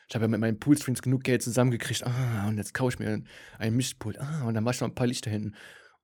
[0.08, 2.06] Ich habe ja mit meinen Poolstreams genug Geld zusammengekriegt.
[2.06, 4.20] Ah, und jetzt kaufe ich mir ein, ein Mischpult.
[4.20, 5.56] Ah, und dann mache ich noch ein paar Lichter hinten.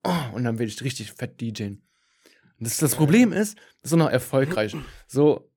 [0.04, 1.82] Oh, und dann werde ich richtig fett DJen.
[2.60, 4.76] Und das, das Problem ist, das ist noch erfolgreich.
[5.08, 5.49] So,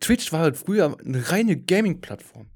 [0.00, 2.50] Twitch war halt früher eine reine Gaming-Plattform.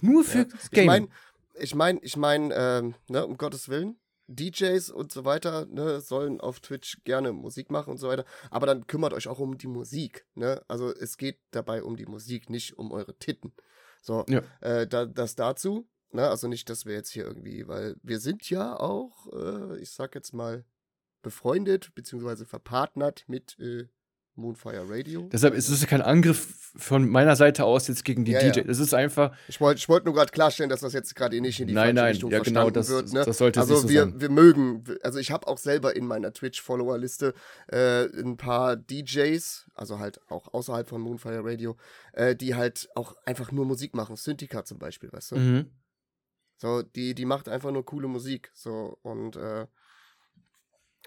[0.00, 0.44] Nur für Ja.
[0.44, 0.86] das Ich Gaming.
[0.86, 1.08] meine,
[1.54, 3.98] ich meine, ich meine, ähm, ne, um Gottes Willen,
[4.28, 8.66] DJs und so weiter, ne, sollen auf Twitch gerne Musik machen und so weiter, aber
[8.66, 10.62] dann kümmert euch auch um die Musik, ne?
[10.68, 13.52] Also es geht dabei um die Musik, nicht um eure Titten.
[14.00, 14.42] So, Ja.
[14.60, 16.28] äh, da, das dazu, ne?
[16.28, 20.14] Also nicht, dass wir jetzt hier irgendwie, weil wir sind ja auch, äh, ich sag
[20.14, 20.64] jetzt mal,
[21.20, 23.88] befreundet, beziehungsweise verpartnert mit äh,
[24.34, 25.28] Moonfire Radio.
[25.32, 28.60] Deshalb ist es kein Angriff von meiner Seite aus jetzt gegen die Ja, DJ.
[28.60, 28.64] ja.
[28.64, 31.60] Das ist einfach, Ich wollte ich wollt nur gerade klarstellen, dass das jetzt gerade nicht
[31.60, 33.12] in die Nein, falsche nein, Richtung ja, genau, das- wird.
[33.12, 33.24] Ne?
[33.24, 34.20] das sollte es also so wir, sein.
[34.20, 37.34] wir mögen, also ich habe auch selber in meiner Twitch-Follower-Liste
[37.68, 41.76] äh, ein paar DJs, also halt auch außerhalb von Moonfire Radio,
[42.14, 44.16] äh, die halt auch einfach nur Musik machen.
[44.16, 45.36] Synthika zum Beispiel, weißt du?
[45.36, 45.66] mhm.
[46.56, 48.50] So, die, die macht einfach nur coole Musik.
[48.54, 49.66] So, und, äh,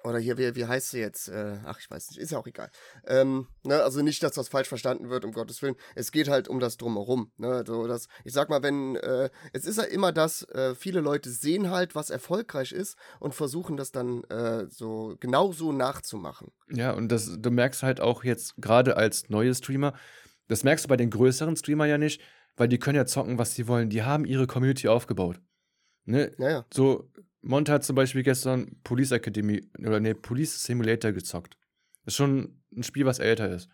[0.05, 1.29] oder hier, wie, wie heißt sie jetzt?
[1.29, 2.69] Äh, ach, ich weiß nicht, ist ja auch egal.
[3.07, 5.75] Ähm, ne, also nicht, dass das falsch verstanden wird, um Gottes Willen.
[5.95, 7.31] Es geht halt um das Drumherum.
[7.37, 7.63] Ne?
[7.65, 11.29] So, das, ich sag mal, wenn, äh, es ist ja immer das, äh, viele Leute
[11.29, 16.51] sehen halt, was erfolgreich ist und versuchen das dann äh, so genauso nachzumachen.
[16.69, 19.93] Ja, und das, du merkst halt auch jetzt gerade als neue Streamer,
[20.47, 22.21] das merkst du bei den größeren Streamer ja nicht,
[22.55, 23.89] weil die können ja zocken, was sie wollen.
[23.89, 25.41] Die haben ihre Community aufgebaut.
[26.05, 26.31] Ne?
[26.37, 26.65] Ja, ja.
[26.71, 27.09] So,
[27.45, 31.57] Monte hat zum Beispiel gestern Police Academy oder ne, Police Simulator gezockt.
[32.03, 33.69] Das ist schon ein Spiel, was älter ist.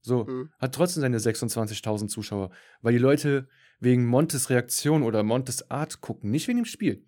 [0.00, 0.50] So, Mhm.
[0.58, 2.50] hat trotzdem seine 26.000 Zuschauer,
[2.82, 3.48] weil die Leute
[3.80, 7.04] wegen Montes Reaktion oder Montes Art gucken, nicht wegen dem Spiel.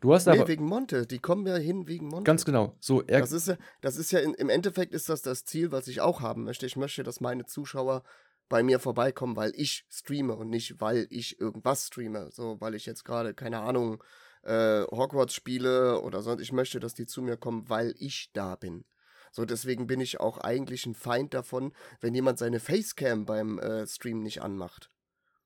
[0.00, 1.06] Du hast Nee, aber wegen Monte.
[1.06, 2.24] Die kommen ja hin wegen Monte.
[2.24, 5.22] ganz genau, so er Das ist ja, das ist ja in, im Endeffekt ist das
[5.22, 6.66] das Ziel, was ich auch haben möchte.
[6.66, 8.02] Ich möchte, dass meine Zuschauer
[8.48, 12.30] bei mir vorbeikommen, weil ich streame und nicht, weil ich irgendwas streame.
[12.30, 14.02] So, weil ich jetzt gerade, keine Ahnung,
[14.42, 16.42] äh, Hogwarts spiele oder sonst.
[16.42, 18.84] Ich möchte, dass die zu mir kommen, weil ich da bin.
[19.30, 23.86] So, deswegen bin ich auch eigentlich ein Feind davon, wenn jemand seine Facecam beim äh,
[23.86, 24.90] Stream nicht anmacht.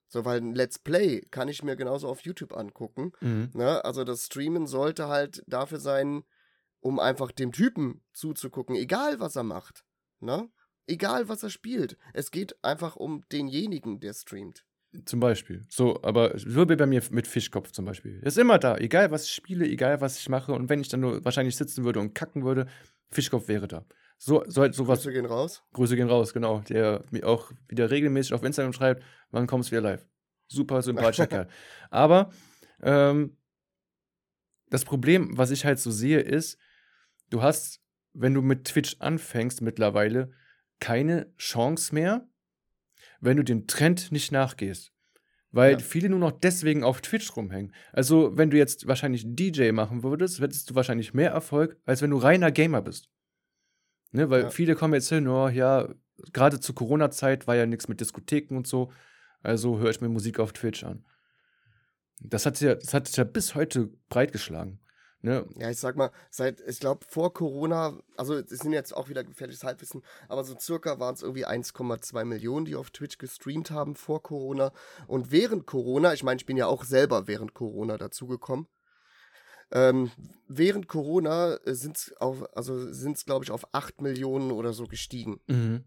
[0.08, 3.12] So, weil ein Let's Play kann ich mir genauso auf YouTube angucken.
[3.20, 3.50] mhm.
[3.54, 3.84] Ne?
[3.84, 6.24] Also das Streamen sollte halt dafür sein,
[6.80, 9.84] um einfach dem Typen zuzugucken, egal was er macht.
[10.20, 10.50] Ne?
[10.86, 11.96] Egal was er spielt.
[12.12, 14.66] Es geht einfach um denjenigen, der streamt.
[15.06, 15.62] Zum Beispiel.
[15.68, 18.20] So, aber so wie bei mir mit Fischkopf zum Beispiel.
[18.22, 18.76] Ist immer da.
[18.76, 20.52] Egal, was ich spiele, egal, was ich mache.
[20.52, 22.66] Und wenn ich dann nur wahrscheinlich sitzen würde und kacken würde,
[23.10, 23.86] Fischkopf wäre da.
[24.18, 25.00] So, so halt sowas.
[25.00, 25.62] Grüße gehen raus.
[25.72, 26.60] Grüße gehen raus, genau.
[26.68, 30.06] Der mir auch wieder regelmäßig auf Instagram schreibt, wann kommst du wieder live?
[30.46, 31.48] Super sympathischer Kerl.
[31.90, 32.30] Aber
[32.82, 33.36] ähm,
[34.68, 36.58] das Problem, was ich halt so sehe, ist,
[37.30, 37.80] du hast,
[38.12, 40.32] wenn du mit Twitch anfängst mittlerweile,
[40.80, 42.28] keine Chance mehr,
[43.22, 44.92] wenn du dem Trend nicht nachgehst.
[45.50, 45.78] Weil Ja.
[45.78, 47.74] viele nur noch deswegen auf Twitch rumhängen.
[47.92, 52.10] Also, wenn du jetzt wahrscheinlich DJ machen würdest, hättest du wahrscheinlich mehr Erfolg, als wenn
[52.10, 53.08] du reiner Gamer bist.
[54.12, 54.50] Ne, weil Ja.
[54.50, 55.88] viele kommen jetzt hin, oh ja,
[56.32, 58.92] gerade zur Corona-Zeit war ja nichts mit Diskotheken und so,
[59.42, 61.04] also höre ich mir Musik auf Twitch an.
[62.20, 64.80] Das hat sich ja, das hat sich ja bis heute breitgeschlagen.
[65.24, 65.46] Ne?
[65.56, 69.22] Ja, ich sag mal, seit, ich glaube, vor Corona, also es sind jetzt auch wieder
[69.22, 73.94] gefährliches Halbwissen, aber so circa waren es irgendwie 1,2 Millionen, die auf Twitch gestreamt haben
[73.94, 74.72] vor Corona.
[75.06, 78.66] Und während Corona, ich meine, ich bin ja auch selber während Corona dazugekommen.
[79.70, 80.10] Ähm,
[80.48, 84.86] während Corona sind es auf, also sind es, glaube ich, auf 8 Millionen oder so
[84.86, 85.84] gestiegen Mhm.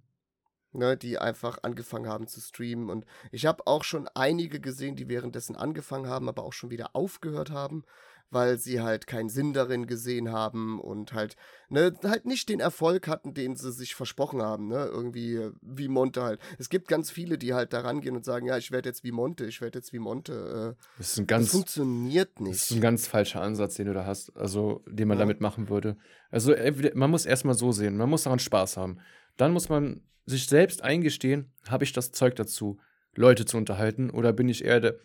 [0.71, 2.89] ne, die einfach angefangen haben zu streamen.
[2.89, 6.95] Und ich habe auch schon einige gesehen, die währenddessen angefangen haben, aber auch schon wieder
[6.95, 7.85] aufgehört haben,
[8.31, 11.35] weil sie halt keinen Sinn darin gesehen haben und halt,
[11.69, 16.23] ne, halt nicht den Erfolg hatten, den sie sich versprochen haben, ne, irgendwie wie Monte
[16.23, 16.39] halt.
[16.57, 19.11] Es gibt ganz viele, die halt da rangehen und sagen, ja, ich werde jetzt wie
[19.11, 20.75] Monte, ich werde jetzt wie Monte.
[20.77, 22.81] Äh, Das ist ein das ganz, funktioniert das ist ein nicht.
[22.83, 25.23] ganz falscher Ansatz, den du da hast, also den man Ja.
[25.23, 25.97] damit machen würde.
[26.31, 26.53] Also
[26.93, 28.99] man muss erstmal so sehen, man muss daran Spaß haben.
[29.37, 32.79] Dann muss man sich selbst eingestehen, habe ich das Zeug dazu,
[33.15, 34.95] Leute zu unterhalten, oder bin ich eher der,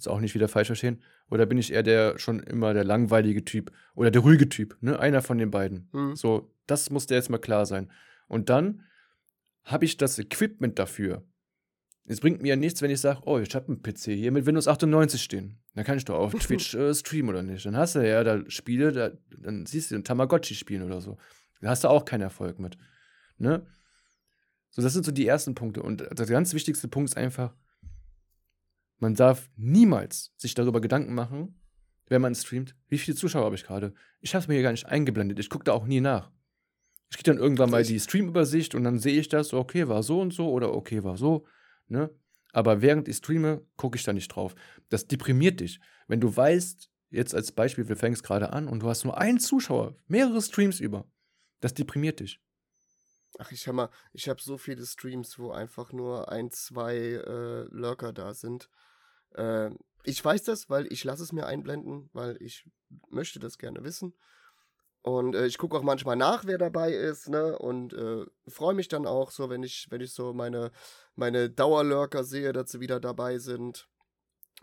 [0.00, 3.44] jetzt auch nicht wieder falsch verstehen, oder bin ich eher der schon immer der langweilige
[3.44, 4.98] Typ oder der ruhige Typ, ne?
[4.98, 5.88] Einer von den beiden.
[5.92, 6.16] Hm.
[6.16, 7.90] So, das muss dir jetzt mal klar sein.
[8.28, 8.82] Und dann
[9.64, 11.24] habe ich das Equipment dafür.
[12.06, 14.46] Es bringt mir ja nichts, wenn ich sage, oh, ich habe einen PC hier mit
[14.46, 15.58] Windows 98 stehen.
[15.74, 17.66] Dann kann ich doch auf Twitch äh, streamen oder nicht.
[17.66, 21.18] Dann hast du ja da Spiele, da, dann siehst du den Tamagotchi spielen oder so.
[21.60, 22.78] Da hast du auch keinen Erfolg mit.
[23.38, 23.66] Ne?
[24.70, 25.82] So, das sind so die ersten Punkte.
[25.82, 27.54] Und der ganz wichtigste Punkt ist einfach,
[29.00, 31.60] man darf niemals sich darüber Gedanken machen,
[32.06, 33.94] wenn man streamt, wie viele Zuschauer habe ich gerade.
[34.20, 35.38] Ich habe es mir hier gar nicht eingeblendet.
[35.38, 36.30] Ich gucke da auch nie nach.
[37.10, 40.20] Ich kriege dann irgendwann mal die Streamübersicht und dann sehe ich das, okay, war so
[40.20, 41.46] und so oder okay, war so.
[41.88, 42.10] Ne?
[42.52, 44.54] Aber während ich streame, gucke ich da nicht drauf.
[44.88, 45.80] Das deprimiert dich.
[46.08, 49.40] Wenn du weißt, jetzt als Beispiel, wir fängst gerade an und du hast nur einen
[49.40, 51.04] Zuschauer, mehrere Streams über,
[51.60, 52.40] das deprimiert dich.
[53.38, 57.62] Ach, ich hab mal, ich habe so viele Streams, wo einfach nur ein, zwei äh,
[57.70, 58.68] Lurker da sind.
[59.34, 59.70] Äh,
[60.04, 62.64] ich weiß das, weil ich lasse es mir einblenden, weil ich
[63.08, 64.14] möchte das gerne wissen.
[65.02, 67.58] Und äh, ich gucke auch manchmal nach, wer dabei ist, ne?
[67.58, 70.72] Und äh, freue mich dann auch so, wenn ich, wenn ich so meine,
[71.14, 73.88] meine Dauerlurker sehe, dass sie wieder dabei sind.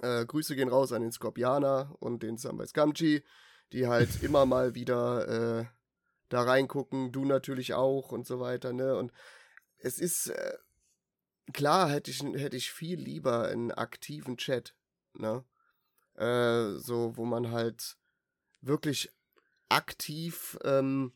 [0.02, 3.24] Äh, Grüße gehen raus an den Skorpianer und den Sambai Skamchi,
[3.74, 5.66] die halt immer mal wieder äh,
[6.30, 8.96] da reingucken, du natürlich auch und so weiter, ne?
[8.96, 9.12] Und
[9.80, 10.54] es ist äh,
[11.54, 14.76] klar, hätte ich, hätte ich viel lieber einen aktiven Chat,
[15.14, 15.44] ne?
[16.16, 17.98] Äh, so, wo man halt
[18.62, 19.12] wirklich
[19.70, 21.14] aktiv ähm,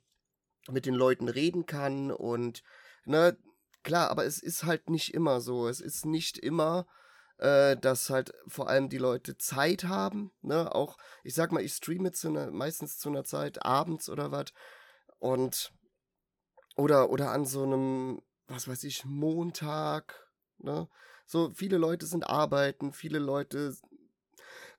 [0.69, 2.63] mit den Leuten reden kann und
[3.05, 3.37] ne,
[3.83, 5.67] klar, aber es ist halt nicht immer so.
[5.67, 6.85] Es ist nicht immer,
[7.37, 11.73] äh, dass halt vor allem die Leute Zeit haben, ne, auch, ich sag mal, ich
[11.73, 14.53] streame zu ne, meistens zu einer Zeit abends oder was
[15.19, 15.73] und
[16.75, 20.20] oder oder an so einem, was weiß ich, Montag,
[20.63, 20.87] ne,
[21.25, 23.73] so viele Leute sind arbeiten, viele Leute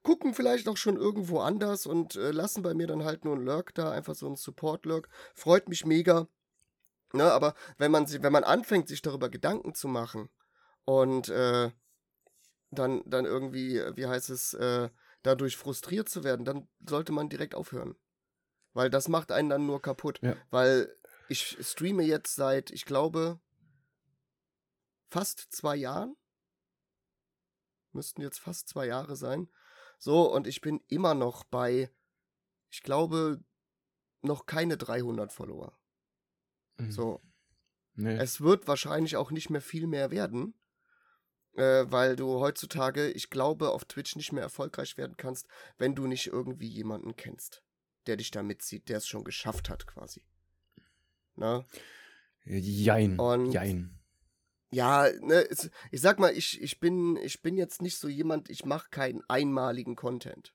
[0.03, 3.45] gucken vielleicht auch schon irgendwo anders und äh, lassen bei mir dann halt nur einen
[3.45, 5.09] Lurk da, einfach so einen Support-Lurk.
[5.35, 6.27] Freut mich mega.
[7.13, 10.31] Ne, aber wenn man, wenn man anfängt, sich darüber Gedanken zu machen
[10.85, 11.71] und äh,
[12.71, 14.89] dann, dann irgendwie, wie heißt es, äh,
[15.23, 17.97] dadurch frustriert zu werden, dann sollte man direkt aufhören.
[18.73, 20.21] Weil das macht einen dann nur kaputt.
[20.23, 20.37] Ja.
[20.51, 20.97] Weil
[21.29, 23.39] ich streame jetzt seit, ich glaube,
[25.13, 26.17] fast zwei Jahren.
[27.93, 29.49] Müssten jetzt fast zwei Jahre sein.
[29.99, 31.91] So, und ich bin immer noch bei,
[32.71, 33.45] ich glaube,
[34.23, 35.79] noch keine 300 Follower.
[36.79, 36.91] Mhm.
[36.91, 37.21] So.
[37.95, 38.17] Nee.
[38.17, 40.55] Es wird wahrscheinlich auch nicht mehr viel mehr werden,
[41.57, 45.47] äh, weil du heutzutage, ich glaube, auf Twitch nicht mehr erfolgreich werden kannst,
[45.77, 47.63] wenn du nicht irgendwie jemanden kennst,
[48.07, 50.25] der dich da mitzieht, der es schon geschafft hat, quasi.
[51.35, 51.67] Na?
[52.45, 53.19] Jein.
[53.19, 53.92] Und Jein
[54.73, 55.47] ja, ne,
[55.91, 59.23] ich sag mal, ich, ich, bin, ich bin jetzt nicht so jemand, ich mache keinen
[59.29, 60.55] einmaligen Content.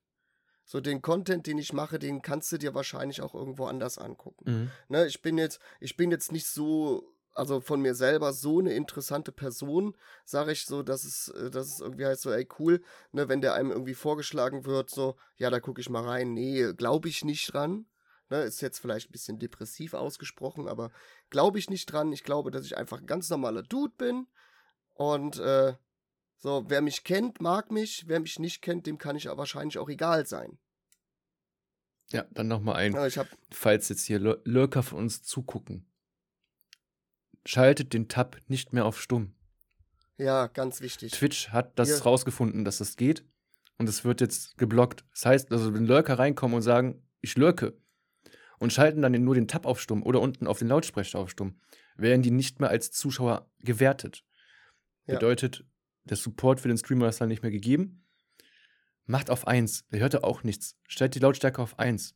[0.65, 4.43] So den Content, den ich mache, den kannst du dir wahrscheinlich auch irgendwo anders angucken.
[4.45, 4.72] Mhm.
[4.89, 8.74] Ne, ich bin jetzt, ich bin jetzt nicht so, also von mir selber so eine
[8.74, 9.95] interessante Person,
[10.26, 13.41] sage ich so, dass es, äh, dass es irgendwie heißt so, ey cool, ne, wenn
[13.41, 16.34] der einem irgendwie vorgeschlagen wird, so, ja, da gucke ich mal rein.
[16.34, 17.86] Nee, glaube ich nicht dran.
[18.30, 20.91] Ne, ist jetzt vielleicht ein bisschen depressiv ausgesprochen, aber
[21.30, 22.11] glaube ich nicht dran.
[22.11, 24.28] Ich glaube, dass ich einfach ein ganz normaler Dude bin.
[24.95, 25.75] Und äh,
[26.38, 28.05] so, wer mich kennt, mag mich.
[28.07, 30.59] Wer mich nicht kennt, dem kann ich wahrscheinlich auch egal sein.
[32.11, 32.93] Ja, dann nochmal ein.
[32.93, 35.89] Ja, hab, falls jetzt hier Lurker von uns zugucken.
[37.45, 39.34] Schaltet den Tab nicht mehr auf stumm.
[40.17, 41.13] Ja, ganz wichtig.
[41.13, 42.03] Twitch hat das Hier.
[42.03, 43.23] rausgefunden, dass das geht.
[43.78, 45.05] Und es wird jetzt geblockt.
[45.11, 47.78] Das heißt, also wenn Lurker reinkommen und sagen, ich lurke,
[48.60, 51.60] und schalten dann nur den Tab auf Stumm oder unten auf den Lautsprecher auf Stumm,
[51.95, 54.24] werden die nicht mehr als Zuschauer gewertet.
[55.05, 55.16] Ja.
[55.16, 55.66] Bedeutet,
[56.05, 58.05] der Support für den Streamer ist dann nicht mehr gegeben.
[59.05, 60.78] Macht auf 1, der hört auch nichts.
[60.88, 62.16] Stellt die Lautstärke auf 1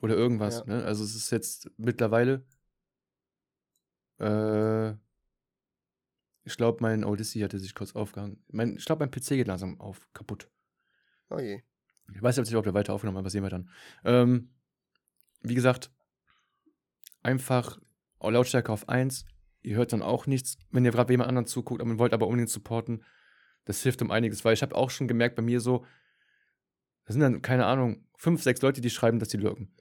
[0.00, 0.64] oder irgendwas.
[0.66, 0.76] Ja.
[0.76, 0.84] Ne?
[0.84, 2.44] Also es ist jetzt mittlerweile
[4.18, 4.94] äh,
[6.44, 8.42] ich glaube, mein Odyssey hatte sich kurz aufgehangen.
[8.48, 10.50] Mein, ich glaube, mein PC geht langsam auf, kaputt.
[11.30, 11.62] Oh je.
[12.12, 13.70] Ich weiß nicht, ob der weiter aufgenommen hat, aber sehen wir dann.
[14.04, 14.50] Ähm,
[15.42, 15.90] wie gesagt,
[17.22, 17.78] einfach
[18.20, 19.24] Lautstärke auf 1.
[19.62, 22.50] Ihr hört dann auch nichts, wenn ihr gerade jemand anderen zuguckt, aber wollt aber unbedingt
[22.50, 23.04] supporten.
[23.64, 25.84] Das hilft um einiges, weil ich habe auch schon gemerkt bei mir so,
[27.04, 29.74] da sind dann, keine Ahnung, fünf, sechs Leute, die schreiben, dass sie lurken.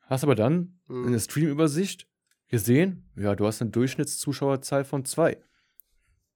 [0.00, 1.06] Hast aber dann mhm.
[1.06, 2.08] in der Streamübersicht
[2.48, 5.42] gesehen, ja, du hast eine Durchschnittszuschauerzahl von zwei.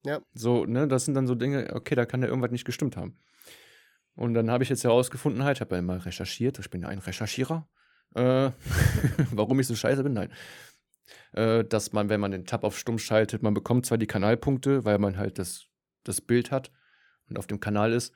[0.05, 0.23] Ja.
[0.35, 3.19] So, ne, das sind dann so Dinge, okay, da kann ja irgendwas nicht gestimmt haben.
[4.17, 6.89] Und dann habe ich jetzt herausgefunden, halt, ich habe ja immer recherchiert, ich bin ja
[6.89, 7.69] ein Recherchierer,
[8.14, 8.51] äh,
[9.31, 10.33] warum ich so scheiße bin, nein.
[11.33, 14.85] Äh, dass man, wenn man den Tab auf Stumm schaltet, man bekommt zwar die Kanalpunkte,
[14.85, 15.67] weil man halt das,
[16.03, 16.73] das Bild hat
[17.29, 18.14] und auf dem Kanal ist,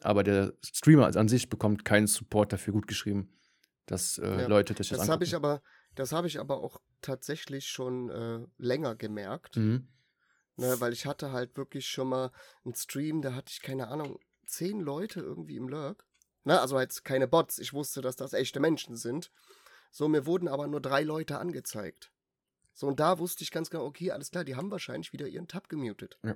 [0.00, 3.38] aber der Streamer an sich bekommt keinen Support dafür gut geschrieben,
[3.86, 5.62] dass äh, ja, Leute das jetzt Das habe ich aber,
[5.94, 9.56] das habe ich aber auch tatsächlich schon äh, länger gemerkt.
[9.56, 9.88] Mhm.
[10.56, 12.30] Ne, weil ich hatte halt wirklich schon mal
[12.64, 16.04] einen Stream, da hatte ich keine Ahnung, zehn Leute irgendwie im Lurk.
[16.44, 17.58] Na, also jetzt keine Bots.
[17.58, 19.30] Ich wusste, dass das echte Menschen sind.
[19.90, 22.10] So, mir wurden aber nur drei Leute angezeigt.
[22.74, 25.46] So, und da wusste ich ganz genau, okay, alles klar, die haben wahrscheinlich wieder ihren
[25.48, 26.18] Tab gemutet.
[26.22, 26.34] Ja.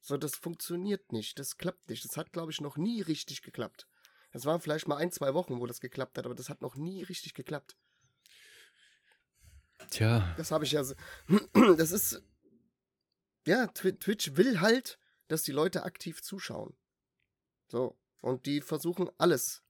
[0.00, 2.04] So, das funktioniert nicht, das klappt nicht.
[2.04, 3.88] Das hat, glaube ich, noch nie richtig geklappt.
[4.32, 6.76] Das waren vielleicht mal ein, zwei Wochen, wo das geklappt hat, aber das hat noch
[6.76, 7.76] nie richtig geklappt.
[9.90, 10.84] Tja, Das habe ich ja.
[10.84, 10.94] so-
[11.76, 12.22] Das ist.
[13.46, 16.74] Ja, Twi- Twitch will halt, dass die Leute aktiv zuschauen.
[17.66, 17.98] So.
[18.20, 19.62] Und die versuchen alles.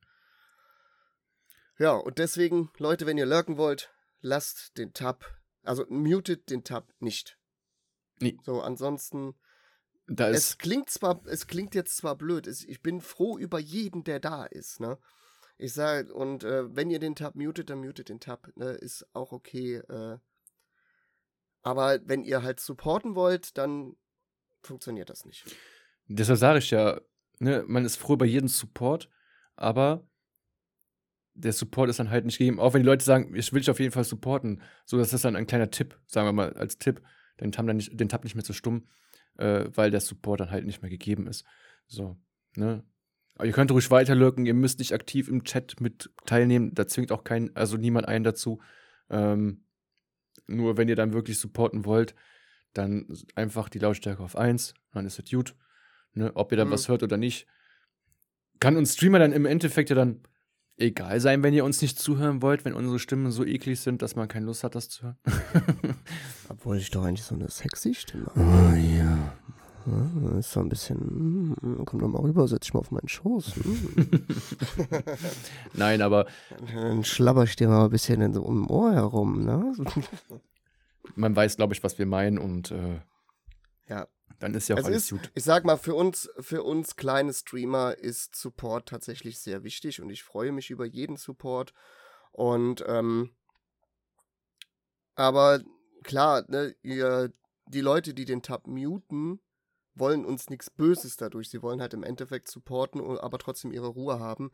[1.79, 5.25] Ja, und deswegen, Leute, wenn ihr lurken wollt, lasst den Tab,
[5.63, 7.39] also mutet den Tab nicht.
[8.21, 8.39] Nee.
[8.45, 9.35] So, ansonsten,
[10.07, 10.59] da es ist.
[10.61, 14.45] klingt zwar, es klingt jetzt zwar blöd, es, ich bin froh über jeden, der da
[14.45, 14.99] ist, ne?
[15.57, 18.71] Ich sage, und äh, wenn ihr den Tab mutet, dann mutet den Tab, ne?
[18.71, 19.77] Ist auch okay.
[19.77, 20.19] Äh,
[21.63, 23.97] aber wenn ihr halt supporten wollt, dann
[24.63, 25.45] funktioniert das nicht.
[26.07, 27.01] Deshalb sage ich ja,
[27.45, 29.09] ne, man ist froh über jeden Support,
[29.55, 30.09] aber
[31.35, 32.59] der Support ist dann halt nicht gegeben.
[32.59, 35.25] Auch wenn die Leute sagen, ich will dich auf jeden Fall supporten, so das ist
[35.25, 37.03] dann ein kleiner Tipp, sagen wir mal als Tipp,
[37.41, 38.87] den Tab, dann nicht, den Tab nicht mehr zu stumm,
[39.37, 41.45] äh, weil der Support dann halt nicht mehr gegeben ist.
[41.87, 42.17] So,
[42.57, 42.85] ne?
[43.35, 47.11] Aber ihr könnt ruhig weiterlurken, ihr müsst nicht aktiv im Chat mit teilnehmen, da zwingt
[47.11, 48.61] auch kein, also niemand einen dazu.
[49.11, 49.65] Ähm,
[50.47, 52.15] nur wenn ihr dann wirklich supporten wollt,
[52.75, 55.57] dann einfach die Lautstärke auf 1, dann ist es gut.
[56.15, 56.71] Ne, ob ihr da Mhm.
[56.71, 57.47] was hört oder nicht.
[58.61, 60.21] Kann uns Streamer dann im Endeffekt ja dann
[60.77, 64.17] egal sein, wenn ihr uns nicht zuhören wollt, wenn unsere Stimmen so eklig sind, dass
[64.17, 65.17] man keine Lust hat, das zu hören.
[66.49, 68.41] Obwohl ich doch eigentlich so eine sexy Stimme habe.
[68.41, 69.33] oh ja.
[69.87, 70.97] Ja, Ist so ein bisschen,
[71.61, 73.55] mm, komm doch mal rüber, setz dich mal auf meinen Schoß.
[73.57, 74.01] mm.
[75.75, 76.27] Nein, aber
[76.73, 79.73] Dann schlabber ich dir mal ein bisschen in so um Ohr herum, ne?
[81.17, 83.01] man weiß, glaube ich, was wir meinen und äh,
[83.89, 84.07] Ja.
[84.39, 85.31] Dann ist ja auch Es alles ist, gut.
[85.35, 90.11] ich sag mal, für uns, für uns kleine Streamer ist Support tatsächlich sehr wichtig und
[90.11, 91.73] ich freue mich über jeden Support.
[92.33, 93.31] Und ähm,
[95.15, 95.63] aber
[96.03, 97.33] klar, ne, ihr,
[97.67, 99.41] die Leute, die den Tab muten,
[99.95, 101.51] wollen uns nichts Böses dadurch.
[101.51, 104.51] Sie wollen halt im Endeffekt supporten, aber trotzdem ihre Ruhe haben.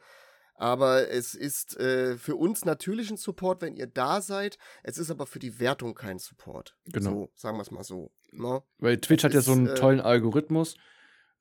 [0.54, 4.58] Aber es ist äh, für uns natürlich ein Support, wenn ihr da seid.
[4.82, 6.76] Es ist aber für die Wertung kein Support.
[6.86, 7.10] Genau.
[7.10, 8.12] So, sagen wir es mal so.
[8.32, 8.62] Ne?
[8.78, 10.76] Weil Twitch hat ja so einen äh, tollen Algorithmus.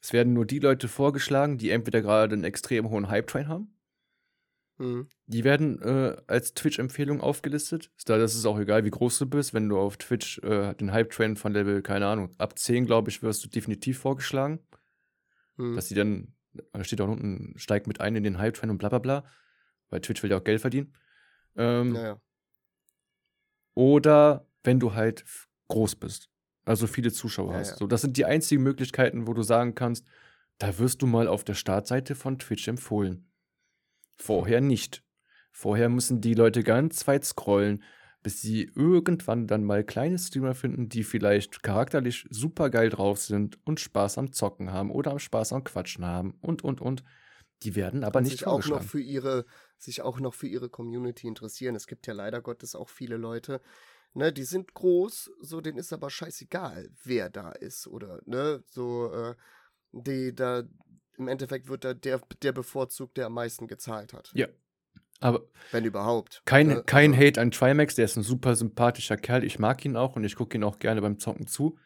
[0.02, 3.80] Es werden nur die Leute vorgeschlagen, die entweder gerade einen extrem hohen Hype-Train haben.
[4.80, 5.10] Mhm.
[5.26, 7.92] Die werden äh, als Twitch-Empfehlung aufgelistet.
[8.06, 9.54] Da das ist auch egal, wie groß du bist.
[9.54, 13.22] Wenn du auf Twitch äh, den Hype-Train von Level, keine Ahnung, ab 10, glaube ich,
[13.22, 14.60] wirst du definitiv vorgeschlagen.
[15.58, 15.76] Mhm.
[15.76, 16.39] Dass die dann, da
[16.82, 19.24] steht auch unten, steigt mit ein in den Hype-Train und bla bla bla.
[19.90, 20.94] Weil Twitch will ja auch Geld verdienen.
[21.56, 22.22] Ähm, Naja.
[23.76, 25.24] Oder wenn du halt
[25.68, 26.30] groß bist.
[26.66, 27.72] Also viele Zuschauer Ja, hast.
[27.72, 27.78] ja.
[27.78, 30.06] So, das sind die einzigen Möglichkeiten, wo du sagen kannst,
[30.58, 33.32] da wirst du mal auf der Startseite von Twitch empfohlen.
[34.18, 35.04] Vorher nicht.
[35.52, 37.84] Vorher müssen die Leute ganz weit scrollen,
[38.22, 43.60] bis sie irgendwann dann mal kleine Streamer finden, die vielleicht charakterlich super geil drauf sind
[43.66, 47.04] und Spaß am Zocken haben oder am Spaß am Quatschen haben und und und.
[47.64, 49.46] Die werden aber und nicht sich auch noch für ihre
[49.78, 51.76] sich auch noch für ihre Community interessieren.
[51.76, 53.62] Es gibt ja leider Gottes auch viele Leute,
[54.14, 59.12] ne, die sind groß, so denen ist aber scheißegal, wer da ist oder ne, so
[59.14, 59.36] äh,
[59.92, 60.64] die da
[61.18, 64.48] im Endeffekt wird da der der bevorzugt, der am meisten gezahlt hat, Ja.
[65.20, 65.42] Aber
[65.72, 66.42] wenn überhaupt.
[66.46, 66.84] Kein, ne?
[66.86, 69.44] kein Also, Hate an Trimax, der ist ein super sympathischer Kerl.
[69.44, 71.78] Ich mag ihn auch und ich gucke ihn auch gerne beim Zocken zu.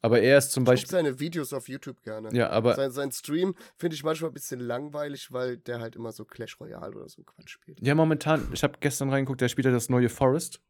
[0.00, 0.90] Aber er ist zum ich Beispiel.
[0.90, 2.32] seine Videos auf YouTube gerne.
[2.32, 6.12] Ja, aber Sein, sein Stream finde ich manchmal ein bisschen langweilig, weil der halt immer
[6.12, 7.80] so Clash Royale oder so Quatsch spielt.
[7.84, 10.60] ja, momentan, ich habe gestern reingeguckt, der spielt ja das neue Forest.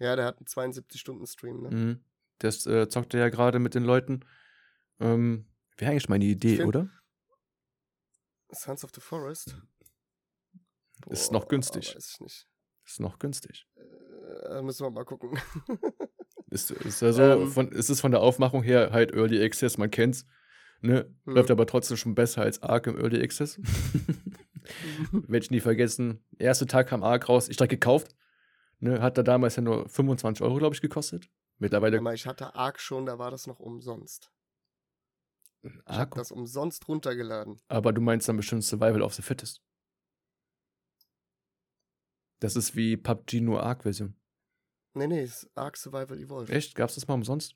[0.00, 1.70] Ja, der hat einen 72-Stunden-Stream, ne?
[1.70, 2.00] Mhm.
[2.38, 4.24] Das äh, zockt er ja gerade mit den Leuten.
[5.00, 5.46] Ähm,
[5.76, 6.88] Wäre eigentlich meine Idee, find- oder?
[8.50, 9.56] Sons of the Forest.
[11.06, 11.94] Ist noch günstig.
[11.94, 12.48] Weiß ich nicht.
[12.86, 13.66] Ist noch günstig.
[14.48, 15.38] Äh, müssen wir mal gucken.
[16.50, 17.50] Ist, ist also Ähm.
[17.50, 20.24] von, ist es von der Aufmachung her halt Early Access, man kennt's.
[20.80, 21.14] Ne?
[21.26, 21.34] Mhm.
[21.34, 23.60] Läuft aber trotzdem schon besser als Ark im Early Access.
[25.12, 26.24] Werde ich nie vergessen.
[26.38, 28.14] Erster Tag kam Ark raus, ich direkt gekauft.
[28.80, 31.28] Ne, hat da damals ja nur 25 Euro, glaube ich, gekostet.
[31.58, 34.30] Mittlerweile Aber ich hatte Ark schon, da war das noch umsonst.
[35.62, 37.60] Ich Ark, habe das umsonst runtergeladen.
[37.68, 39.60] aber du meinst dann bestimmt Survival of the Fittest.
[42.40, 44.14] Das ist wie PUBG nur Ark-Version.
[44.94, 46.50] Nee, nee, ist Ark Survival Evolved.
[46.50, 46.74] Echt?
[46.74, 47.54] Gab's das mal umsonst?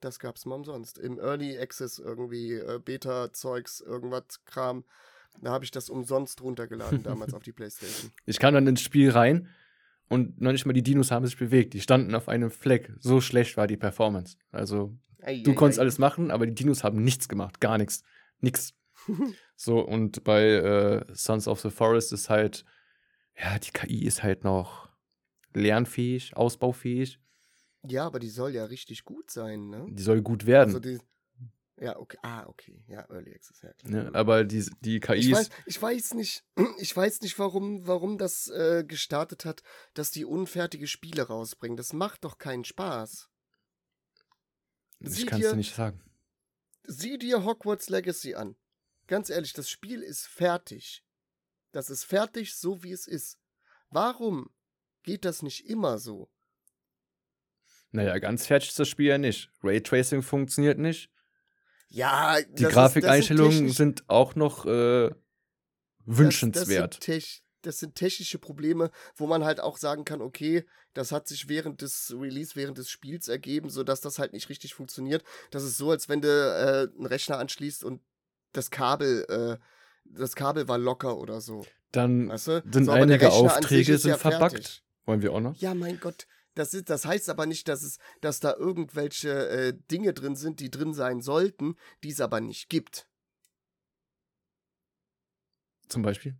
[0.00, 0.98] Das gab's mal umsonst.
[0.98, 4.84] Im Early Access irgendwie äh, Beta-Zeugs, irgendwas Kram.
[5.42, 8.10] Da habe ich das umsonst runtergeladen, damals auf die Playstation.
[8.24, 9.48] Ich kam dann ins Spiel rein
[10.08, 11.74] und noch nicht mal die Dinos haben sich bewegt.
[11.74, 12.92] Die standen auf einem Fleck.
[12.98, 14.36] So schlecht war die Performance.
[14.50, 15.82] Also, Ei, du ei, konntest ei.
[15.82, 17.60] alles machen, aber die Dinos haben nichts gemacht.
[17.60, 18.02] Gar nichts.
[18.40, 18.74] Nix.
[19.62, 22.64] So, und bei äh, Sons of the Forest ist halt,
[23.40, 24.88] ja, die KI ist halt noch
[25.54, 27.18] lernfähig, ausbaufähig.
[27.86, 29.86] Ja, aber die soll ja richtig gut sein, ne?
[29.90, 30.68] Die soll gut werden.
[30.68, 30.98] Also die,
[31.80, 32.18] ja, okay.
[32.22, 32.84] Ah, okay.
[32.88, 33.72] Ja, Early Access, ja.
[33.72, 34.04] klar.
[34.04, 34.14] ne?
[34.14, 35.24] Aber die, die KIs.
[35.24, 36.44] Ich weiß, ich weiß nicht,
[36.78, 39.62] ich weiß nicht, warum, warum das äh, gestartet hat,
[39.94, 41.78] dass die unfertige Spiele rausbringen.
[41.78, 43.30] Das macht doch keinen Spaß.
[45.00, 46.02] ich kann es nicht sagen.
[46.84, 48.56] Sieh dir Hogwarts Legacy an.
[49.06, 51.02] Ganz ehrlich, das Spiel ist fertig.
[51.72, 53.38] Das ist fertig, so wie es ist.
[53.90, 54.50] Warum
[55.02, 56.30] geht das nicht immer so?
[57.92, 59.50] Naja, ganz fertig ist das Spiel ja nicht.
[59.62, 61.10] Raytracing funktioniert nicht.
[61.88, 65.10] Ja, Die das ist- das Grafikeinstellungen technisch- sind auch noch äh,
[66.04, 66.94] wünschenswert.
[66.98, 70.64] Das, das, sind das sind technische Probleme, wo man halt auch sagen kann, okay,
[70.94, 74.74] das hat sich während des Release, während des Spiels ergeben, sodass das halt nicht richtig
[74.74, 75.24] funktioniert.
[75.50, 78.00] Das ist so, als wenn du äh, einen Rechner anschließt und
[78.52, 79.58] das Kabel, äh,
[80.10, 81.64] das Kabel war locker oder so.
[81.92, 82.62] Dann Weißt du?
[82.70, 84.52] sind so, einige Aufträge sind ja verbuggt.
[84.52, 84.84] fertig.
[85.06, 85.56] Wollen wir auch noch?
[85.56, 86.26] Ja, mein Gott.
[86.54, 90.60] Das, ist, das heißt aber nicht, dass, es, dass da irgendwelche äh, Dinge drin sind,
[90.60, 93.08] die drin sein sollten, die es aber nicht gibt.
[95.88, 96.36] Zum Beispiel.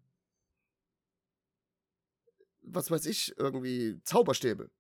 [2.62, 4.70] was weiß ich, irgendwie Zauberstäbe.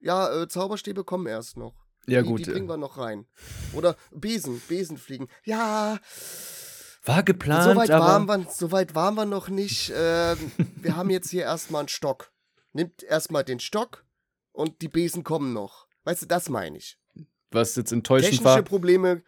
[0.00, 1.86] Ja, äh, Zauberstäbe kommen erst noch.
[2.06, 2.40] Ja, die, gut.
[2.40, 3.26] Die bringen äh, wir noch rein.
[3.72, 5.28] Oder Besen, Besen fliegen.
[5.44, 5.98] Ja,
[7.06, 9.92] War geplant, so weit, aber waren wir, so weit waren wir noch nicht.
[9.94, 12.32] Ähm, wir haben jetzt hier erstmal einen Stock.
[12.72, 14.04] Nimmt erstmal den Stock
[14.52, 15.86] und die Besen kommen noch.
[16.04, 16.98] Weißt du, das meine ich.
[17.50, 18.62] was jetzt enttäuschend Technische war.
[18.62, 19.22] Probleme,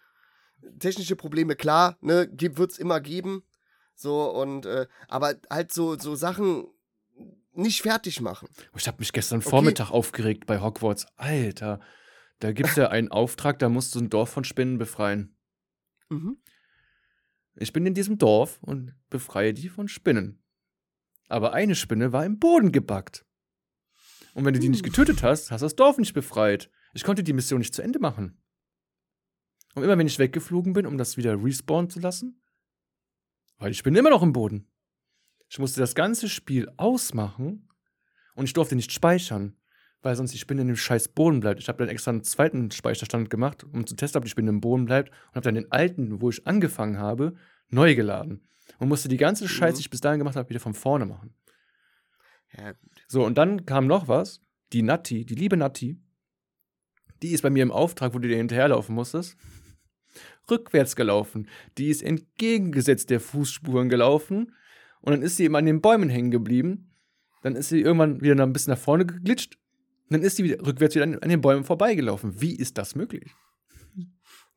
[0.78, 3.44] technische Probleme, klar, ne, wird es immer geben.
[3.94, 6.68] So, und, äh, aber halt so, so Sachen
[7.52, 8.48] nicht fertig machen.
[8.76, 9.50] Ich habe mich gestern Okay.
[9.50, 11.06] Vormittag aufgeregt bei Hogwarts.
[11.16, 11.80] Alter,
[12.38, 15.36] da gibt es ja einen Auftrag, da musst du ein Dorf von Spinnen befreien.
[16.08, 16.38] Mhm.
[17.60, 20.42] Ich bin in diesem Dorf und befreie die von Spinnen.
[21.28, 23.26] Aber eine Spinne war im Boden gebackt.
[24.34, 24.92] Und wenn du die nicht Hm.
[24.92, 26.70] getötet hast, hast du das Dorf nicht befreit.
[26.94, 28.40] Ich konnte die Mission nicht zu Ende machen.
[29.74, 32.40] Und immer wenn ich weggeflogen bin, um das wieder respawnen zu lassen,
[33.58, 34.68] war die Spinne immer noch im Boden.
[35.48, 37.68] Ich musste das ganze Spiel ausmachen
[38.34, 39.56] und ich durfte nicht speichern,
[40.02, 41.60] weil sonst die Spinne in dem scheiß Boden bleibt.
[41.60, 44.60] Ich habe dann extra einen zweiten Speicherstand gemacht, um zu testen, ob die Spinne im
[44.60, 47.34] Boden bleibt und habe dann den alten, wo ich angefangen habe,
[47.68, 48.42] neu geladen.
[48.78, 51.34] Und musste die ganze Scheiße, die ich bis dahin gemacht habe, wieder von vorne machen.
[52.56, 52.90] Ja, gut.
[53.08, 54.40] So, und dann kam noch was.
[54.72, 55.98] Die Natti, die liebe Natti,
[57.22, 59.36] die ist bei mir im Auftrag, wo du dir hinterherlaufen musstest,
[60.50, 61.48] rückwärts gelaufen.
[61.78, 64.54] Die ist entgegengesetzt der Fußspuren gelaufen.
[65.00, 66.94] Und dann ist sie eben an den Bäumen hängen geblieben.
[67.42, 69.58] Dann ist sie irgendwann wieder ein bisschen nach vorne geglitscht.
[70.08, 72.40] Und dann ist sie wieder rückwärts wieder an, an den Bäumen vorbeigelaufen.
[72.40, 73.30] Wie ist das möglich?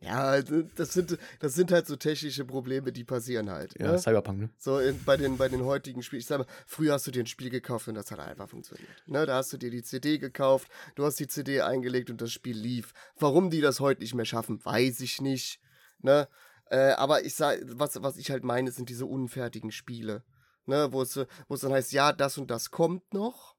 [0.03, 3.79] Ja, das sind, das sind halt so technische Probleme, die passieren halt.
[3.79, 3.99] Ja, ne?
[3.99, 4.49] Cyberpunk, ne?
[4.57, 6.21] So in, bei, den, bei den heutigen Spielen.
[6.21, 8.89] Ich sag mal, früher hast du dir ein Spiel gekauft und das hat einfach funktioniert.
[9.05, 9.27] Ne?
[9.27, 12.57] Da hast du dir die CD gekauft, du hast die CD eingelegt und das Spiel
[12.57, 12.93] lief.
[13.19, 15.59] Warum die das heute nicht mehr schaffen, weiß ich nicht.
[15.99, 16.27] Ne?
[16.71, 20.23] Äh, aber ich sag, was, was ich halt meine, sind diese unfertigen Spiele.
[20.65, 20.91] Ne?
[20.91, 21.15] Wo es,
[21.47, 23.55] wo es dann heißt, ja, das und das kommt noch.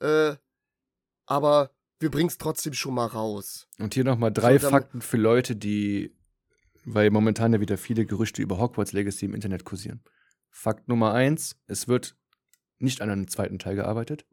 [0.00, 0.34] Äh,
[1.26, 3.68] aber wir bringen es trotzdem schon mal raus.
[3.78, 6.14] Und hier nochmal drei So, Fakten für Leute, die,
[6.84, 10.02] weil momentan ja wieder viele Gerüchte über Hogwarts Legacy im Internet kursieren.
[10.50, 12.16] Fakt Nummer eins, es wird
[12.78, 14.26] nicht an einem zweiten Teil gearbeitet.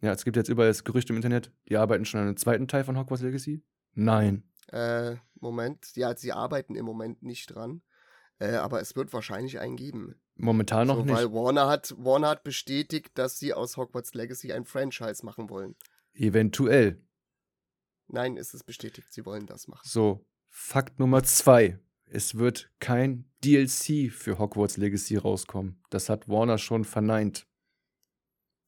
[0.00, 2.68] Ja, es gibt jetzt überall das Gerücht im Internet, die arbeiten schon an einem zweiten
[2.68, 3.64] Teil von Hogwarts Legacy.
[3.94, 4.44] Nein.
[4.68, 5.96] Äh, Moment.
[5.96, 7.82] Ja, sie arbeiten im Moment nicht dran.
[8.40, 10.14] Äh, aber es wird wahrscheinlich einen geben.
[10.36, 11.14] Momentan noch so, nicht.
[11.14, 15.74] Weil Warner hat, Warner hat bestätigt, dass sie aus Hogwarts Legacy ein Franchise machen wollen.
[16.14, 17.02] Eventuell.
[18.06, 19.82] Nein, ist es bestätigt, sie wollen das machen.
[19.84, 21.78] So, Fakt Nummer zwei.
[22.06, 25.82] Es wird kein DLC für Hogwarts Legacy rauskommen.
[25.90, 27.46] Das hat Warner schon verneint.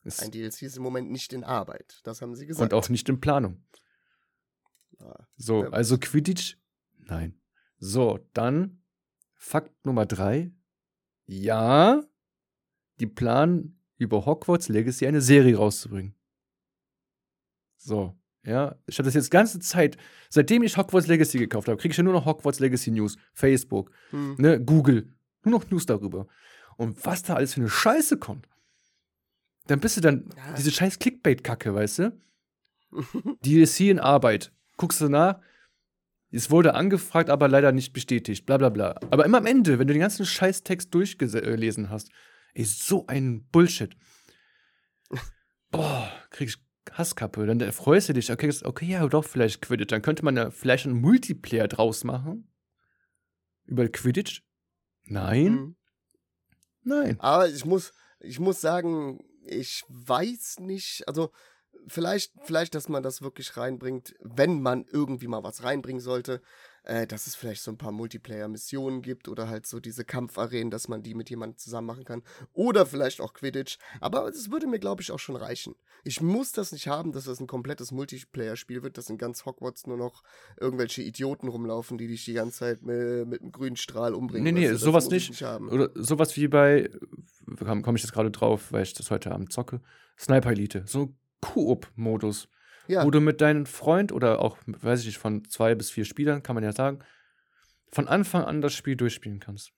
[0.04, 2.00] Es, Ein DLC ist im Moment nicht in Arbeit.
[2.04, 2.72] Das haben sie gesagt.
[2.72, 3.64] und auch nicht in Planung.
[4.98, 5.26] Ja.
[5.36, 5.70] So, Ja.
[5.70, 6.58] also Quidditch?
[6.98, 7.40] Nein.
[7.78, 8.79] So, dann
[9.42, 10.50] Fakt Nummer drei.
[11.24, 12.02] Ja,
[13.00, 16.14] die planen über Hogwarts Legacy eine Serie rauszubringen.
[17.78, 18.14] So,
[18.44, 18.76] ja.
[18.86, 19.96] Ich habe das jetzt ganze Zeit,
[20.28, 23.16] seitdem ich Hogwarts Legacy gekauft habe, kriege ich ja nur noch Hogwarts Legacy News.
[23.32, 24.34] Facebook, Hm.
[24.38, 25.10] ne, Google.
[25.42, 26.26] Nur noch News darüber.
[26.76, 28.46] Und was da alles für eine Scheiße kommt.
[29.68, 30.52] Dann bist du dann Ja.
[30.54, 32.20] diese scheiß Clickbait-Kacke, weißt du?
[33.42, 34.52] DLC in Arbeit.
[34.76, 35.40] Guckst du nach.
[36.32, 38.46] Es wurde angefragt, aber leider nicht bestätigt.
[38.46, 38.94] Bla bla bla.
[39.10, 42.10] Aber immer am Ende, wenn du den ganzen Scheißtext durchgelesen hast,
[42.54, 43.96] ist so ein Bullshit.
[45.70, 46.56] Boah, krieg ich
[46.92, 47.46] Hasskappe.
[47.46, 48.30] Dann freust du dich.
[48.32, 49.90] Okay, okay, ja, doch, vielleicht Quidditch.
[49.90, 52.48] Dann könnte man ja vielleicht einen Multiplayer draus machen.
[53.64, 54.42] Über Quidditch?
[55.04, 55.76] Nein, Hm.
[56.82, 57.20] nein.
[57.20, 61.32] Aber ich muss, ich muss sagen, ich weiß nicht, also
[61.86, 66.40] vielleicht, vielleicht, dass man das wirklich reinbringt, wenn man irgendwie mal was reinbringen sollte,
[66.84, 70.88] äh, dass es vielleicht so ein paar Multiplayer-Missionen gibt oder halt so diese Kampfarenen, dass
[70.88, 72.22] man die mit jemandem zusammen machen kann.
[72.52, 73.78] Oder vielleicht auch Quidditch.
[74.00, 75.74] Aber es würde mir, glaube ich, auch schon reichen.
[76.04, 79.86] Ich muss das nicht haben, dass das ein komplettes Multiplayer-Spiel wird, dass in ganz Hogwarts
[79.86, 80.22] nur noch
[80.58, 84.54] irgendwelche Idioten rumlaufen, die dich die ganze Zeit mit, mit einem grünen Strahl umbringen.
[84.54, 85.42] Nee, nee, das sowas nicht.
[85.42, 85.68] haben.
[85.68, 86.90] Oder sowas wie bei,
[87.58, 89.82] komme komm ich jetzt gerade drauf, weil ich das heute Abend zocke,
[90.18, 90.84] Sniper Elite.
[90.86, 92.48] So ein Koop-Modus.
[92.88, 96.04] Ja, wo du mit deinem Freund oder auch, weiß ich nicht, von zwei bis vier
[96.04, 96.98] Spielern, kann man ja sagen,
[97.92, 99.72] von Anfang an das Spiel durchspielen kannst.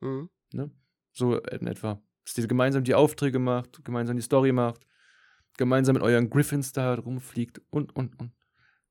[0.00, 0.28] mhm.
[0.52, 0.70] Ne?
[1.12, 2.00] So in etwa.
[2.24, 4.86] Dass ihr gemeinsam die Aufträge macht, gemeinsam die Story macht,
[5.56, 8.32] gemeinsam mit euren Griffins da rumfliegt und, und, und.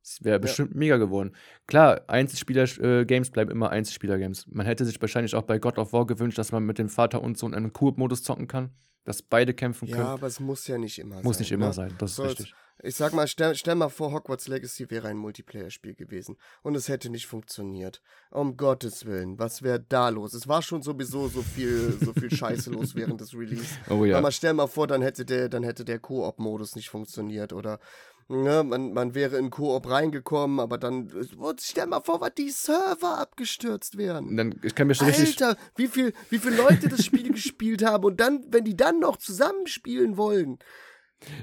[0.01, 1.35] Das wäre bestimmt mega geworden.
[1.65, 4.45] Klar, Einzelspieler-Games bleiben immer Einzelspieler-Games.
[4.47, 7.21] Man hätte sich wahrscheinlich auch bei God of War gewünscht, dass man mit dem Vater
[7.23, 8.69] und Sohn einen Koop-Modus zocken kann,
[9.05, 10.07] dass beide kämpfen ja, können.
[10.09, 11.41] aber es muss ja nicht immer Muss sein.
[11.43, 11.73] nicht immer ne?
[11.73, 12.55] sein, das ist So, jetzt- richtig.
[12.83, 16.89] Ich sag mal, stell, stell mal vor, Hogwarts Legacy wäre ein Multiplayer-Spiel gewesen und es
[16.89, 18.01] hätte nicht funktioniert.
[18.31, 20.33] Um Gottes Willen, was wäre da los?
[20.33, 23.65] Es war schon sowieso so viel, so viel Scheiße los während des Release.
[23.89, 24.17] Oh ja.
[24.17, 27.79] Aber stell mal vor, dann hätte der, dann hätte der Koop-Modus nicht funktioniert oder
[28.27, 32.49] ne, man, man wäre in Koop reingekommen, aber dann und stell mal vor, was die
[32.49, 34.29] Server abgestürzt wären.
[34.29, 35.41] Und dann, ich kann mir schon richtig.
[35.41, 38.99] Alter, wie viel, wie viele Leute das Spiel gespielt haben und dann, wenn die dann
[38.99, 40.59] noch zusammenspielen wollen,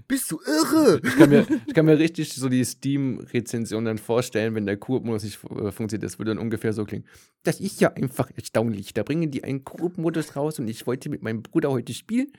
[0.06, 1.00] bist du irre?
[1.02, 5.24] Ich kann, mir, ich kann mir richtig so die Steam-Rezension dann vorstellen, wenn der Koop-Modus
[5.24, 6.04] nicht äh, funktioniert.
[6.04, 7.06] Das würde dann ungefähr so klingen.
[7.42, 8.92] Das ist ja einfach erstaunlich.
[8.94, 12.32] Da bringen die einen Koop-Modus raus und ich wollte mit meinem Bruder heute spielen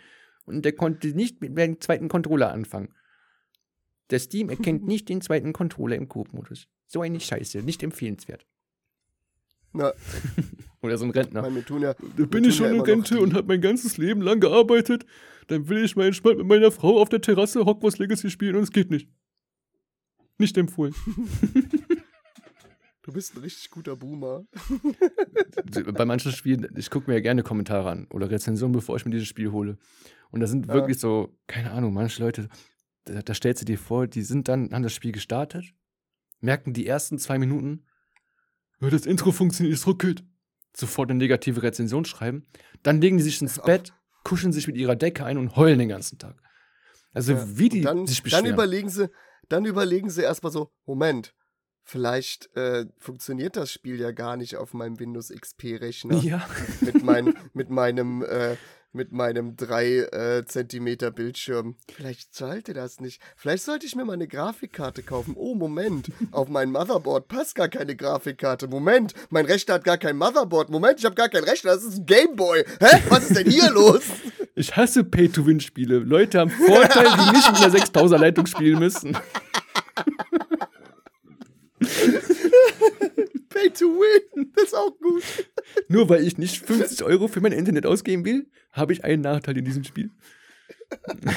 [0.45, 2.93] und der konnte nicht mit meinem zweiten Controller anfangen.
[4.09, 6.67] Der Steam erkennt nicht den zweiten Controller im Koop-Modus.
[6.87, 8.45] So eine Scheiße, nicht empfehlenswert.
[9.73, 9.91] Na,
[10.81, 11.41] Oder so ein Rentner.
[11.41, 11.93] Weil wir tun ja.
[11.93, 15.05] Da wir bin ich schon ja in Rente und habe mein ganzes Leben lang gearbeitet.
[15.47, 18.63] Dann will ich mal entspannt mit meiner Frau auf der Terrasse Hogwarts Legacy spielen und
[18.63, 19.09] es geht nicht.
[20.37, 20.93] Nicht empfohlen.
[23.05, 24.45] Du bist ein richtig guter Boomer.
[25.93, 29.11] Bei manchen Spielen, ich gucke mir ja gerne Kommentare an oder Rezensionen, bevor ich mir
[29.11, 29.77] dieses Spiel hole.
[30.31, 30.73] Und da sind Ja.
[30.73, 32.47] wirklich so, keine Ahnung, manche Leute,
[33.05, 35.65] da, da stellst du dir vor, die sind dann, haben das Spiel gestartet,
[36.39, 37.85] merken die ersten zwei Minuten,
[38.79, 40.23] das Intro funktioniert, es ruckelt.
[40.75, 42.47] Sofort eine negative Rezension schreiben.
[42.81, 43.61] Dann legen die sich ins.
[43.61, 43.93] Bett,
[44.23, 46.41] kuscheln sich mit ihrer Decke ein und heulen den ganzen Tag.
[47.13, 48.45] Also Ja, wie die dann, sich dann beschweren.
[48.47, 49.09] überlegen sie,
[49.49, 51.35] dann überlegen sie erstmal so, Moment,
[51.83, 56.17] vielleicht äh, funktioniert das Spiel ja gar nicht auf meinem Windows XP-Rechner.
[56.23, 56.47] ja.
[56.81, 58.55] mit, mein, mit meinem äh,
[58.93, 61.75] mit meinem 3 äh, Zentimeter Bildschirm.
[61.93, 63.21] Vielleicht sollte das nicht.
[63.35, 65.33] Vielleicht sollte ich mir mal eine Grafikkarte kaufen.
[65.35, 66.11] Oh, Moment.
[66.31, 68.67] Auf mein Motherboard passt gar keine Grafikkarte.
[68.67, 69.13] Moment.
[69.29, 70.69] Mein Rechner hat gar kein Motherboard.
[70.69, 71.71] Moment, ich habe gar keinen Rechner.
[71.71, 72.63] Das ist ein Gameboy.
[72.79, 73.01] Hä?
[73.09, 74.03] Was ist denn hier los?
[74.55, 75.99] Ich hasse Pay-to-Win-Spiele.
[75.99, 79.17] Leute haben Vorteile, die nicht mit einer 6000er Leitung spielen müssen.
[83.63, 84.51] Pay to win.
[84.55, 85.23] Das ist auch gut.
[85.87, 89.57] Nur weil ich nicht 50 Euro für mein Internet ausgeben will, habe ich einen Nachteil
[89.57, 90.09] in diesem Spiel.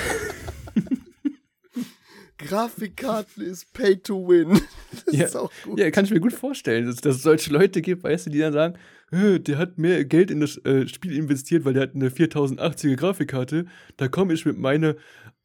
[2.39, 4.61] Grafikkarten ist Pay to win.
[5.07, 5.25] Das Ja.
[5.25, 5.79] ist auch gut.
[5.79, 8.39] Ja, kann ich mir gut vorstellen, dass, dass es solche Leute gibt, weißt du, die
[8.39, 8.75] dann sagen,
[9.11, 12.95] "Äh, der hat mehr Geld in das äh, Spiel investiert, weil der hat eine 4080er
[12.97, 13.65] Grafikkarte.
[13.97, 14.97] Da komme ich mit meiner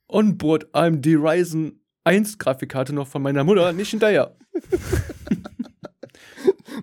[0.10, 4.36] Onboard AMD Ryzen 1 Grafikkarte noch von meiner Mutter nicht hinterher.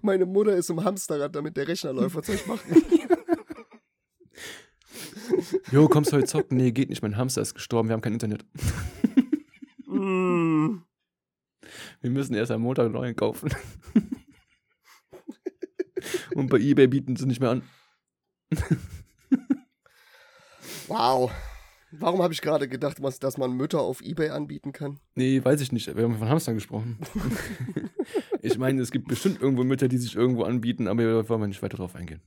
[0.09, 2.17] Meine Mutter ist im Hamsterrad, damit der Rechner läuft.
[2.17, 2.83] Was soll ich machen?
[5.71, 6.57] Jo, kommst du heute zocken?
[6.57, 8.45] Nee, geht nicht, mein Hamster ist gestorben, wir haben kein Internet.
[9.87, 10.79] Mm.
[12.01, 13.51] Wir müssen erst am Montag neuen kaufen.
[16.35, 17.63] Und bei Ebay bieten sie nicht mehr an.
[20.87, 21.31] Wow.
[21.91, 25.01] Warum habe ich gerade gedacht, dass man Mütter auf Ebay anbieten kann?
[25.15, 25.95] Nee, weiß ich nicht.
[25.95, 26.99] Wir haben von Hamstern gesprochen.
[28.43, 31.49] ich meine, es gibt bestimmt irgendwo Mütter, die sich irgendwo anbieten, aber da wollen wir
[31.49, 32.23] nicht weiter drauf eingehen.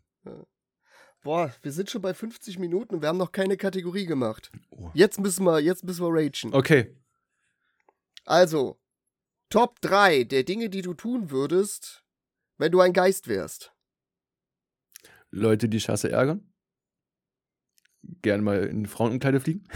[1.24, 4.51] Boah, wir sind schon bei 50 Minuten und wir haben noch keine Kategorie gemacht.
[4.72, 4.89] Oh.
[4.93, 6.53] Jetzt müssen wir, jetzt müssen wir ragen.
[6.53, 6.95] Okay.
[8.26, 8.80] Also,
[9.49, 12.05] Top 3 der Dinge, die du tun würdest,
[12.57, 13.74] wenn du ein Geist wärst.
[15.30, 16.53] Leute, die hasse, ärgern.
[18.22, 19.68] Gerne mal in Frauenkleide fliegen.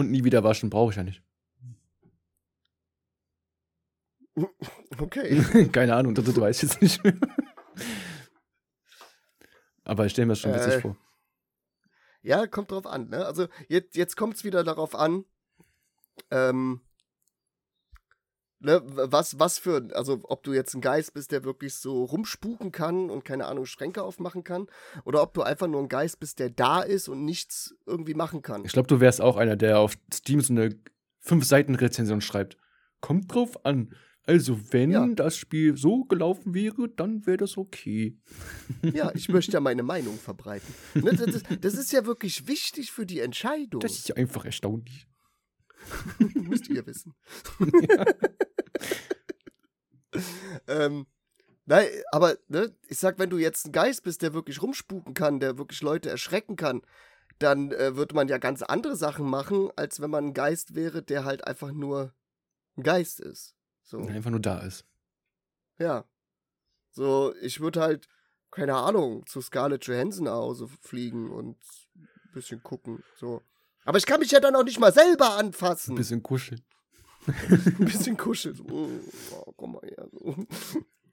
[0.00, 1.22] Und nie wieder waschen brauche ich ja nicht.
[4.98, 5.68] Okay.
[5.72, 7.18] Keine Ahnung, das, weiß ich jetzt nicht mehr.
[9.84, 10.96] Aber ich stelle mir das schon witzig Äh, vor.
[12.22, 13.26] Ja, kommt drauf an, ne?
[13.26, 15.26] Also, jetzt, jetzt kommt es wieder darauf an,
[16.30, 16.80] ähm,
[18.60, 22.72] ne, was, was für, also ob du jetzt ein Geist bist, der wirklich so rumspuken
[22.72, 24.66] kann und keine Ahnung, Schränke aufmachen kann,
[25.04, 28.42] oder ob du einfach nur ein Geist bist, der da ist und nichts irgendwie machen
[28.42, 28.64] kann.
[28.64, 30.78] Ich glaube, du wärst auch einer, der auf Steam so eine
[31.18, 32.56] fünf Seiten Rezension schreibt.
[33.00, 33.94] Kommt drauf an.
[34.24, 35.06] Also, wenn Ja.
[35.08, 38.18] das Spiel so gelaufen wäre, dann wäre das okay.
[38.82, 40.72] Ja, ich möchte ja meine Meinung verbreiten.
[40.94, 43.80] Ne, das, ist- das ist ja wirklich wichtig für die Entscheidung.
[43.80, 45.06] Das ist ja einfach erstaunlich.
[46.34, 47.14] Müsst ihr wissen.
[50.66, 51.06] ähm,
[51.66, 55.40] nein, aber ne, ich sag, wenn du jetzt ein Geist bist, der wirklich rumspuken kann,
[55.40, 56.82] der wirklich Leute erschrecken kann,
[57.38, 61.02] dann äh, würde man ja ganz andere Sachen machen, als wenn man ein Geist wäre,
[61.02, 62.12] der halt einfach nur
[62.76, 63.54] ein Geist ist.
[63.82, 64.84] So, Einfach nur da ist.
[65.78, 66.04] ja.
[66.92, 68.08] So, ich würde halt,
[68.50, 71.56] keine Ahnung, zu Scarlett Johansson nach Hause fliegen und
[71.94, 73.04] ein bisschen gucken.
[73.16, 73.42] So.
[73.84, 75.92] Aber ich kann mich ja dann auch nicht mal selber anfassen.
[75.92, 76.60] Ein bisschen kuscheln.
[77.26, 78.54] Ein bisschen kuscheln.
[78.54, 78.64] So,
[79.32, 80.08] oh, komm mal her.
[80.12, 80.46] So.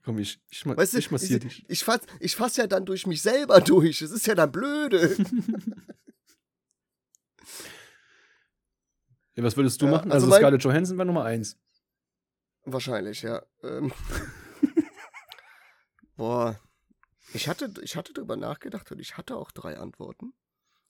[0.04, 1.64] Komm, ich, ich, ma Weißt du, ich massiere ich, dich.
[1.68, 3.98] ich, fass, ich fass ja dann durch mich selber durch.
[4.00, 5.16] Das ist ja dann blöde.
[9.34, 10.10] Ja, was würdest du Ja, machen?
[10.10, 11.56] also Also, Scarlett Johansson war Nummer eins.
[12.64, 13.40] Wahrscheinlich, ja.
[13.62, 13.92] Ähm.
[16.16, 16.60] Boah.
[17.34, 20.34] Ich hatte, ich hatte darüber nachgedacht und ich hatte auch drei Antworten.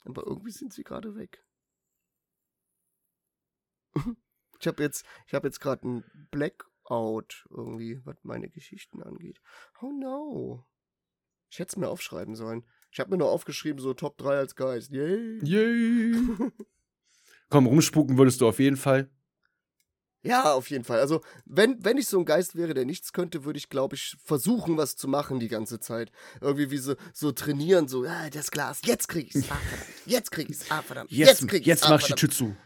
[0.07, 1.45] Aber irgendwie sind sie gerade weg.
[4.61, 9.41] Ich habe jetzt, ich habe jetzt gerade ein Blackout irgendwie, was meine Geschichten angeht.
[9.81, 10.67] Oh no.
[11.51, 12.65] Ich hätte es mir aufschreiben sollen.
[12.91, 14.91] Ich habe mir nur aufgeschrieben, so Top 3 als Geist.
[14.91, 15.39] Yay.
[15.43, 16.13] Yay!
[17.51, 19.11] Komm, rumspuken würdest du auf jeden Fall.
[20.23, 20.99] Ja, auf jeden Fall.
[20.99, 24.17] Also, wenn, wenn ich so ein Geist wäre, der nichts könnte, würde ich, glaube ich,
[24.25, 26.11] versuchen, was zu machen die ganze Zeit.
[26.41, 29.49] Irgendwie wie so, so trainieren, so, ah, das Glas, jetzt krieg ich's.
[29.49, 30.07] Ah, verdammt.
[30.07, 30.71] Jetzt krieg ich's.
[30.71, 31.11] Ah, verdammt.
[31.13, 31.67] Jetzt, Jetzt krieg ich's.
[31.67, 32.15] jetzt ah, mach ich die.
[32.15, 32.57] Tür zu.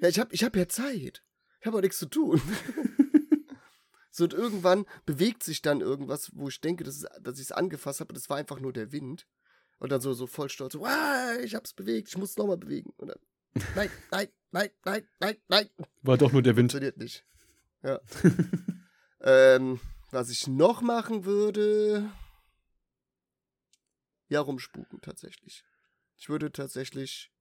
[0.00, 1.22] Ja, ich habe ich hab ja Zeit.
[1.60, 2.40] Ich habe auch nichts zu tun.
[4.10, 7.52] so, und irgendwann bewegt sich dann irgendwas, wo ich denke, dass, es- dass ich es
[7.52, 9.26] angefasst habe, das war einfach nur der Wind.
[9.78, 10.86] Und dann so, so voll stolz, so,
[11.42, 12.92] ich hab's bewegt, ich muss es nochmal bewegen.
[12.96, 13.18] Und dann,
[13.74, 15.68] nein, nein, nein, nein, nein, nein.
[16.02, 16.72] War doch nur der Wind.
[16.72, 17.24] Funktioniert nicht.
[17.82, 17.98] Ja.
[19.22, 19.80] ähm,
[20.10, 22.10] was ich noch machen würde.
[24.28, 25.64] Ja, rumspuken tatsächlich.
[26.16, 27.32] Ich würde tatsächlich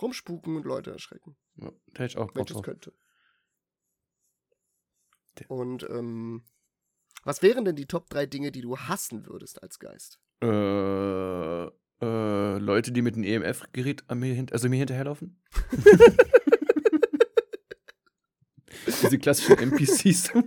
[0.00, 2.62] rumspuken und Leute erschrecken, Ja, da hätte ich auch Bock drauf.
[2.62, 2.92] könnte.
[5.48, 6.44] Und ähm,
[7.24, 10.20] was wären denn die Top 3 Dinge, die du hassen würdest als Geist?
[10.42, 15.40] Äh, äh, Leute, die mit einem EMF-Gerät an mir, also mir hinterherlaufen?
[18.86, 20.32] Diese klassischen NPCs.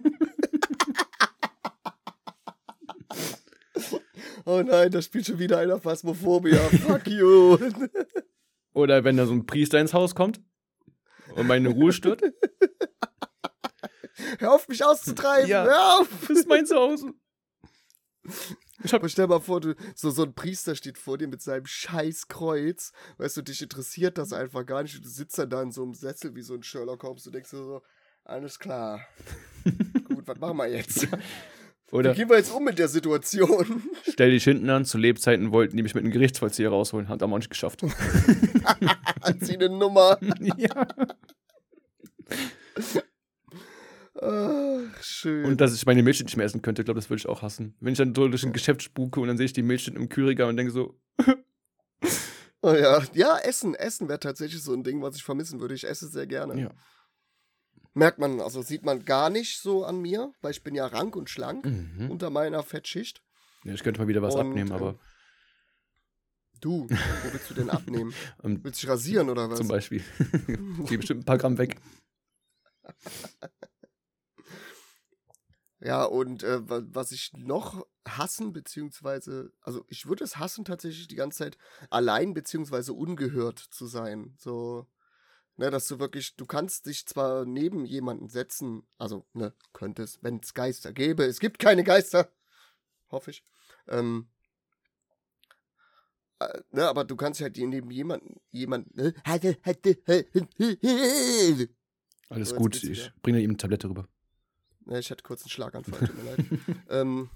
[4.46, 6.58] Oh nein, da spielt schon wieder einer Phasmophobia.
[6.58, 7.58] Fuck you.
[8.72, 10.40] Oder wenn da so ein Priester ins Haus kommt
[11.38, 12.22] und meine Ruhe stört.
[14.40, 15.50] Hör auf, mich auszutreiben.
[15.50, 15.64] Ja.
[15.64, 16.10] Hör auf.
[16.28, 17.14] Das ist mein Zuhause.
[18.84, 21.42] Ich hab, Aber stell mal vor, du, so, so ein Priester steht vor dir mit
[21.42, 22.92] seinem scheiß Kreuz.
[23.18, 25.04] Weißt du, dich interessiert das einfach gar nicht.
[25.04, 27.24] Du sitzt dann da in so einem Sessel wie so ein Sherlock Holmes.
[27.24, 27.82] Du denkst dir so,
[28.24, 29.02] alles klar.
[29.64, 31.04] Gut, was machen wir jetzt?
[31.12, 31.18] Wie
[31.92, 33.84] oder gehen wir jetzt um mit der Situation?
[34.12, 34.84] stell dich hinten an.
[34.84, 37.08] Zu Lebzeiten wollten die mich mit einem Gerichtsvollzieher rausholen.
[37.08, 37.82] Hat aber nicht geschafft.
[39.42, 40.20] Zieh eine Nummer.
[40.58, 40.88] ja.
[44.20, 45.46] Ach, schön.
[45.46, 47.76] Und dass ich meine Milchschnitt nicht mehr essen könnte, glaube das würde ich auch hassen.
[47.80, 50.50] Wenn ich dann durch ein Geschäft spuke und dann sehe ich die Milchschnitt im Kühlregal
[50.50, 51.00] und denke so,
[52.62, 53.04] oh ja.
[53.14, 53.76] ja, Essen.
[53.76, 55.76] Essen wäre tatsächlich so ein Ding, was ich vermissen würde.
[55.76, 56.60] Ich esse sehr gerne.
[56.60, 56.72] ja.
[57.94, 61.16] Merkt man, also sieht man gar nicht so an mir, weil ich bin ja rank
[61.16, 62.12] und schlank Mhm.
[62.12, 63.22] unter meiner Fettschicht.
[63.64, 63.74] ja.
[63.74, 65.00] Ich könnte mal wieder was Und, abnehmen, ähm, aber
[66.60, 68.14] Du, wo willst du denn abnehmen?
[68.44, 69.60] ähm, Willst du dich rasieren oder was?
[69.60, 70.04] zum Beispiel.
[70.88, 71.76] Gehe bestimmt ein paar Gramm weg.
[75.80, 81.08] Ja, und äh, wa- was ich noch hassen, beziehungsweise, also ich würde es hassen, tatsächlich
[81.08, 81.58] die ganze Zeit
[81.92, 84.34] allein, beziehungsweise ungehört zu sein.
[84.40, 84.88] So,
[85.58, 90.40] ne, dass du wirklich, du kannst dich zwar neben jemanden setzen, also, ne, könntest, wenn
[90.44, 91.26] es Geister gäbe.
[91.26, 92.32] Es gibt keine Geister.
[93.12, 93.46] Hoffe ich.
[93.88, 94.30] Ähm,
[96.40, 99.14] äh, ne, aber du kannst halt neben jemanden, jemanden, ne,
[102.30, 104.08] Alles So, gut, ich bringe ihm eine Tablette rüber.
[104.86, 106.46] Ja, ich hatte kurz einen Schlaganfall, tut mir leid.
[106.90, 107.30] Ähm,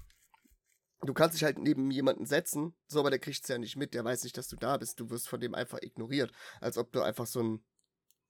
[1.00, 4.04] du kannst dich halt neben jemanden setzen, so, aber der kriegt's ja nicht mit, der
[4.04, 5.00] weiß nicht, dass du da bist.
[5.00, 6.32] Du wirst von dem einfach ignoriert.
[6.60, 7.64] Als ob du einfach so ein,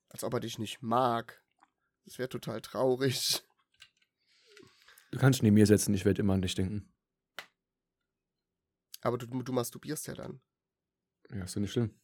[0.09, 1.43] als ob er dich nicht mag.
[2.05, 3.43] Das wäre total traurig.
[5.13, 6.93] Du kannst dich neben mir setzen, ich werde immer an dich denken.
[9.03, 10.41] Aber du, du masturbierst ja dann.
[11.31, 11.95] Ja, ist doch nicht schlimm.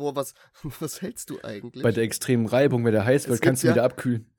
[0.00, 0.32] Boah, was,
[0.80, 1.82] was hältst du eigentlich?
[1.82, 4.32] Bei der extremen Reibung, wenn der heiß wird, kannst du ja- wieder abkühlen.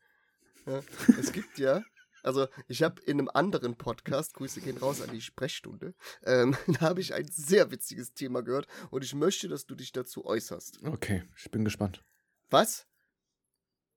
[0.66, 0.82] Ja,
[1.20, 1.84] es gibt ja,
[2.24, 5.94] also ich habe in einem anderen Podcast, Grüße gehen raus an die Sprechstunde,
[6.24, 9.92] ähm, da habe ich ein sehr witziges Thema gehört und ich möchte, dass du dich
[9.92, 10.84] dazu äußerst.
[10.84, 12.04] Okay, ich bin gespannt.
[12.50, 12.88] Was?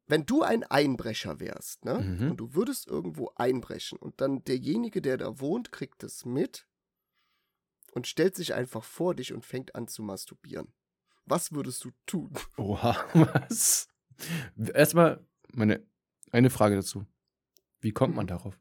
[0.06, 1.98] Wenn du ein Einbrecher wärst, ne?
[2.00, 2.30] Mhm.
[2.32, 6.66] Und du würdest irgendwo einbrechen und dann derjenige, der da wohnt, kriegt es mit
[7.92, 10.74] und stellt sich einfach vor dich und fängt an zu masturbieren.
[11.26, 12.32] Was würdest du tun?
[12.56, 13.88] Oha, was?
[14.74, 15.82] Erstmal meine
[16.30, 17.06] eine Frage dazu.
[17.80, 18.58] Wie kommt man darauf?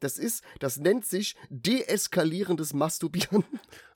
[0.00, 3.44] Das ist, das nennt sich deeskalierendes Masturbieren.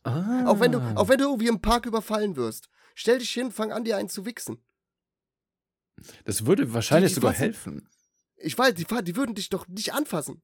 [0.04, 0.44] Ah.
[0.46, 2.68] Auch wenn du, auch wenn du irgendwie im Park überfallen wirst.
[2.94, 4.58] Stell dich hin, fang an, dir einen zu wichsen.
[6.24, 7.88] das würde wahrscheinlich Die- die sogar fassen- helfen.
[8.36, 10.42] Ich weiß, die, die würden dich doch nicht anfassen.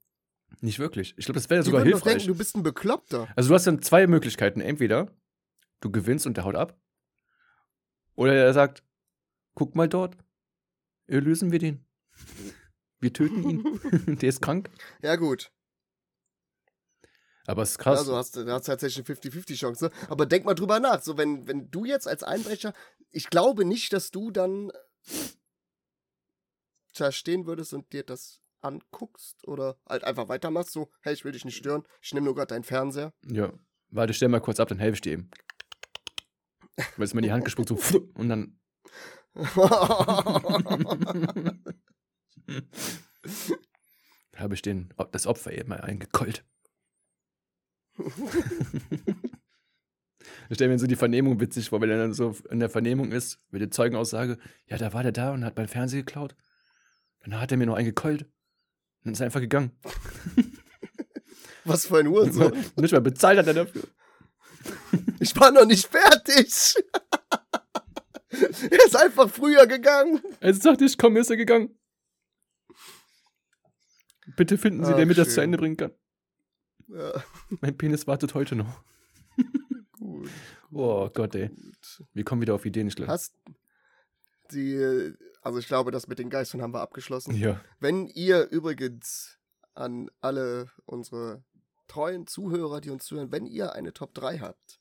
[0.61, 1.15] Nicht wirklich.
[1.17, 2.15] Ich glaube, das wäre sogar hilfreich.
[2.15, 3.29] denken, du bist ein Bekloppter.
[3.37, 4.61] Also du hast dann zwei Möglichkeiten.
[4.61, 5.11] Entweder
[5.81, 6.79] du gewinnst und der haut ab.
[8.17, 8.83] Oder er sagt,
[9.55, 10.17] guck mal dort.
[11.07, 11.85] Erlösen wir den.
[13.01, 14.17] Wir töten ihn.
[14.21, 14.71] der ist krank.
[15.03, 15.53] Ja, gut.
[17.47, 17.99] Aber es ist krass.
[17.99, 19.91] Also hast du hast tatsächlich eine 50-50 Chance.
[20.09, 21.03] Aber denk mal drüber nach.
[21.03, 22.73] So, wenn, wenn du jetzt als Einbrecher,
[23.11, 24.73] ich glaube nicht, dass du dann
[26.97, 31.33] da stehen würdest und dir das anguckst oder halt einfach weitermachst, so, hey, ich will
[31.33, 33.13] dich nicht stören, ich nehme nur gerade deinen Fernseher.
[33.27, 33.53] ja.
[33.91, 35.31] Warte, stell mal kurz ab, dann helfe ich dir eben.
[36.97, 37.77] Weil es mir in die Hand gespuckt so
[38.15, 38.59] und dann.
[44.37, 46.45] habe ich den, das Opfer eben mal eingekeult.
[50.49, 53.13] Ich stelle mir so die Vernehmung witzig vor, wenn er dann so in der Vernehmung
[53.13, 56.37] ist, mit der Zeugenaussage, ja, da war der da und hat beim Fernseher geklaut.
[57.21, 58.23] Dann hat er mir noch einen gekeult.
[58.23, 58.31] Und
[59.05, 59.73] dann ist er einfach gegangen.
[61.65, 62.53] Was für ein Hurensohn.
[62.77, 63.85] Nicht mal bezahlt hat er dafür.
[65.21, 66.75] Ich war noch nicht fertig.
[68.31, 70.21] er ist einfach früher gegangen.
[70.41, 71.77] Ich sagte, ich komme, ist er gegangen.
[74.37, 75.45] Bitte finden Sie, Ach, der mir das zu schön.
[75.45, 75.93] Ende bringen kann.
[76.89, 77.23] Ja,
[77.61, 78.83] Mein Penis wartet heute noch.
[79.99, 80.31] gut.
[80.73, 81.49] Oh Gott, ey.
[81.49, 82.05] gut.
[82.13, 83.13] Wir kommen wieder auf Ideen, ich glaube.
[83.13, 83.37] Hast
[84.51, 85.13] die,
[85.43, 87.35] also ich glaube, das mit den Geistern haben wir abgeschlossen.
[87.35, 87.61] Ja.
[87.81, 89.39] Wenn ihr übrigens
[89.75, 91.45] an alle unsere
[91.87, 94.81] treuen Zuhörer, die uns zuhören, wenn ihr eine Top 3 habt,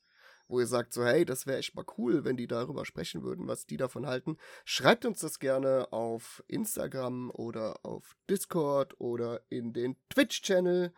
[0.54, 3.48] wo ihr sagt so, hey, das wäre echt mal cool, wenn die darüber sprechen würden,
[3.48, 9.74] was die davon halten, schreibt uns das gerne auf Instagram oder auf Discord oder in
[9.74, 10.94] den Twitch-Channel.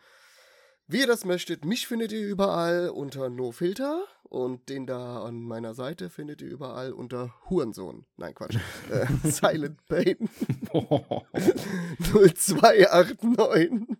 [0.87, 5.73] Wie ihr das möchtet, mich findet ihr überall unter NoFilter und den da an meiner
[5.73, 8.05] Seite findet ihr überall unter Hurensohn.
[8.17, 8.57] Nein, Quatsch.
[8.91, 10.17] äh, Silent Pain
[11.99, 13.97] 0289.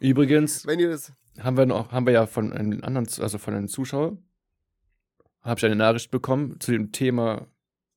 [0.00, 1.12] Übrigens Wenn ihr das.
[1.40, 4.18] Haben wir noch, haben wir ja von einem anderen, also von einem Zuschauer,
[5.40, 7.46] habe ich eine Nachricht bekommen zu dem Thema,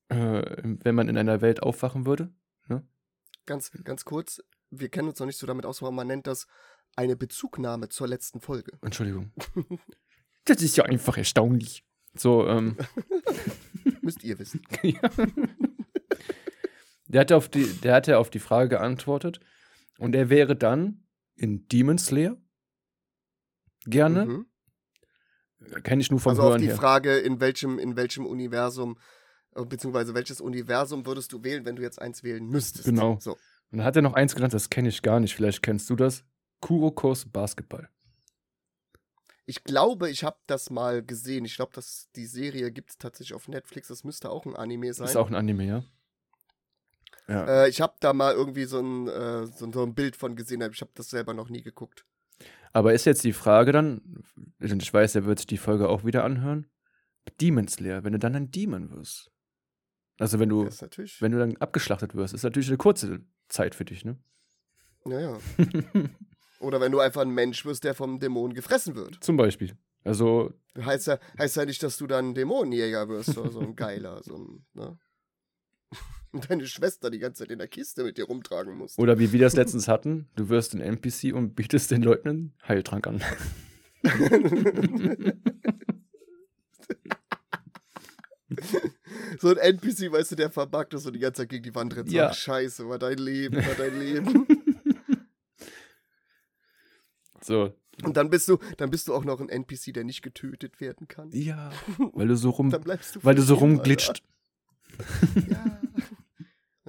[0.08, 2.32] äh, wenn man in einer Welt aufwachen würde.
[3.44, 4.40] Ganz, ganz kurz,
[4.70, 6.46] wir kennen uns noch nicht so damit aus, aber man nennt das
[6.94, 8.72] eine Bezugnahme zur letzten Folge.
[8.82, 9.32] Entschuldigung.
[10.44, 11.84] Das ist ja einfach erstaunlich.
[12.14, 12.76] So, ähm,
[14.02, 14.60] Müsst ihr wissen.
[14.82, 15.08] ja.
[17.06, 19.38] Der hatte, auf die, der hatte auf die Frage geantwortet
[19.98, 22.41] und er wäre dann in Demon Slayer
[23.86, 24.26] gerne.
[24.26, 24.46] Mhm.
[25.82, 26.76] Kenne ich nur vom Also auf Hören die her.
[26.76, 28.98] Frage, in welchem, in welchem Universum,
[29.54, 32.84] äh, beziehungsweise welches Universum würdest du wählen, wenn du jetzt eins wählen müsstest?
[32.84, 33.18] Genau.
[33.20, 33.32] So.
[33.70, 35.34] Und dann hat er noch eins genannt, das kenne ich gar nicht.
[35.34, 36.24] Vielleicht kennst du das.
[36.60, 37.88] Kurokos Basketball.
[39.44, 41.44] Ich glaube, ich habe das mal gesehen.
[41.44, 43.88] Ich glaube, dass die Serie gibt es tatsächlich auf Netflix.
[43.88, 45.06] Das müsste auch ein Anime sein.
[45.06, 45.84] Ist auch ein Anime, ja?
[47.28, 47.64] Ja.
[47.64, 50.62] Äh, ich habe da mal irgendwie so ein, äh, so, so ein Bild von gesehen,
[50.62, 52.04] aber ich habe das selber noch nie geguckt.
[52.72, 54.22] Aber ist jetzt die Frage dann,
[54.58, 56.66] ich weiß, er wird sich die Folge auch wieder anhören,
[57.40, 59.30] Demon Slayer, wenn du dann ein Demon wirst.
[60.18, 64.04] Also wenn du, wenn du dann abgeschlachtet wirst, ist natürlich eine kurze Zeit für dich,
[64.04, 64.18] ne?
[65.04, 65.38] Naja.
[66.60, 69.22] Oder wenn du einfach ein Mensch wirst, der vom Dämon gefressen wird.
[69.22, 69.76] Zum Beispiel.
[70.04, 73.76] Also, Heißt ja, heißt ja nicht, dass du dann ein Dämonenjäger wirst oder so ein
[73.76, 74.98] Geiler, so ein, ne?
[76.32, 78.98] Und deine Schwester die ganze Zeit in der Kiste mit dir rumtragen musst.
[78.98, 82.54] oder wie wir das letztens hatten, du wirst ein NPC und bietest den Leuten einen
[82.66, 83.22] Heiltrank an.
[89.38, 91.94] so ein NPC, weißt du, der verbuggt ist und die ganze Zeit gegen die Wand
[91.96, 92.10] rennt.
[92.10, 92.28] Ja.
[92.30, 94.46] Ach, scheiße, war dein Leben, war dein Leben.
[97.44, 97.74] So,
[98.04, 101.08] und dann bist du, dann bist du auch noch ein NPC, der nicht getötet werden
[101.08, 101.30] kann.
[101.32, 101.72] ja,
[102.12, 102.72] weil du so rum,
[103.22, 104.22] weil du so rumglitscht.
[105.48, 105.80] Ja.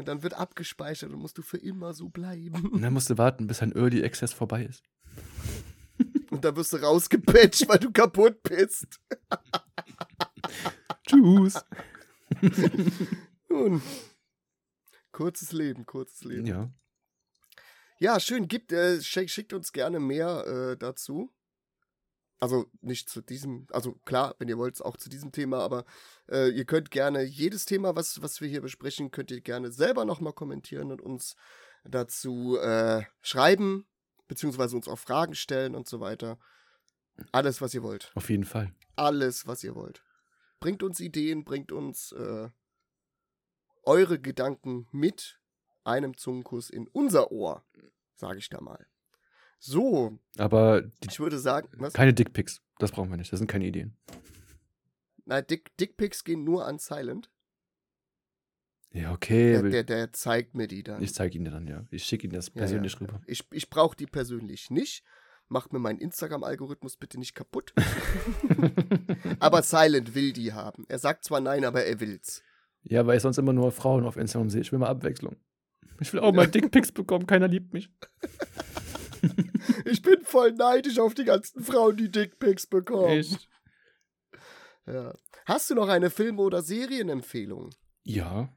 [0.03, 2.71] Und dann wird abgespeichert und musst du für immer so bleiben.
[2.71, 4.83] Und dann musst du warten, bis ein Early Access vorbei ist.
[6.29, 8.99] Und dann wirst du rausgepatcht, weil du kaputt bist.
[11.07, 11.63] Tschüss.
[13.47, 13.81] Nun.
[15.13, 16.47] Kurzes Leben, kurzes Leben.
[16.47, 16.69] Ja.
[17.99, 18.49] Ja, schön.
[18.49, 21.31] Gibt, äh, schick, schickt uns gerne mehr äh, dazu.
[22.43, 25.85] Also nicht zu diesem, also klar, wenn ihr wollt, auch zu diesem Thema, aber
[26.29, 30.03] äh, ihr könnt gerne jedes Thema, was, was wir hier besprechen, könnt ihr gerne selber
[30.03, 31.37] nochmal kommentieren und uns
[31.85, 33.87] dazu äh, schreiben,
[34.27, 36.37] beziehungsweise uns auch Fragen stellen und so weiter.
[37.31, 38.11] Alles, was ihr wollt.
[38.13, 38.73] Auf jeden Fall.
[38.97, 40.03] Alles, was ihr wollt.
[40.59, 42.49] Bringt uns Ideen, bringt uns äh,
[43.83, 45.39] eure Gedanken mit
[45.85, 47.63] einem Zungenkuss in unser Ohr,
[48.15, 48.85] sage ich da mal.
[49.65, 51.93] So, Aber die, ich würde sagen, was?
[51.93, 52.61] keine Dickpics.
[52.79, 53.31] Das brauchen wir nicht.
[53.31, 53.95] Das sind keine Ideen.
[55.23, 57.31] Nein, Dick, Dickpics gehen nur an Silent.
[58.91, 59.53] Ja, okay.
[59.53, 61.01] Der, der, der zeigt mir die dann.
[61.01, 61.85] ich zeige Ihnen dann, ja.
[61.91, 62.99] Ich schicke Ihnen das Ja, persönlich ja.
[62.99, 63.21] rüber.
[63.25, 65.01] Ich, ich brauche die persönlich nicht.
[65.47, 67.73] Macht mir meinen Instagram-Algorithmus bitte nicht kaputt.
[69.39, 70.83] aber Silent will die haben.
[70.89, 72.43] Er sagt zwar nein, aber er will's.
[72.81, 74.59] Ja, weil ich sonst immer nur Frauen auf Instagram sehe.
[74.59, 75.37] Ich will mal Abwechslung.
[76.01, 77.27] Ich will auch mal Dickpics bekommen.
[77.27, 77.89] Keiner liebt mich.
[79.85, 83.19] Ich bin voll neidisch auf die ganzen Frauen, die Dickpics bekommen.
[83.19, 83.49] Echt?
[84.85, 85.15] Ja.
[85.45, 87.69] Hast du noch eine Film- oder Serienempfehlung?
[88.03, 88.53] Ja.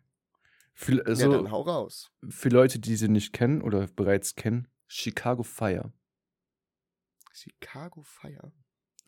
[0.75, 2.11] Für, ja, also, dann hau raus.
[2.29, 5.93] für Leute, die sie nicht kennen oder bereits kennen, Chicago Fire.
[7.33, 8.53] Chicago Fire.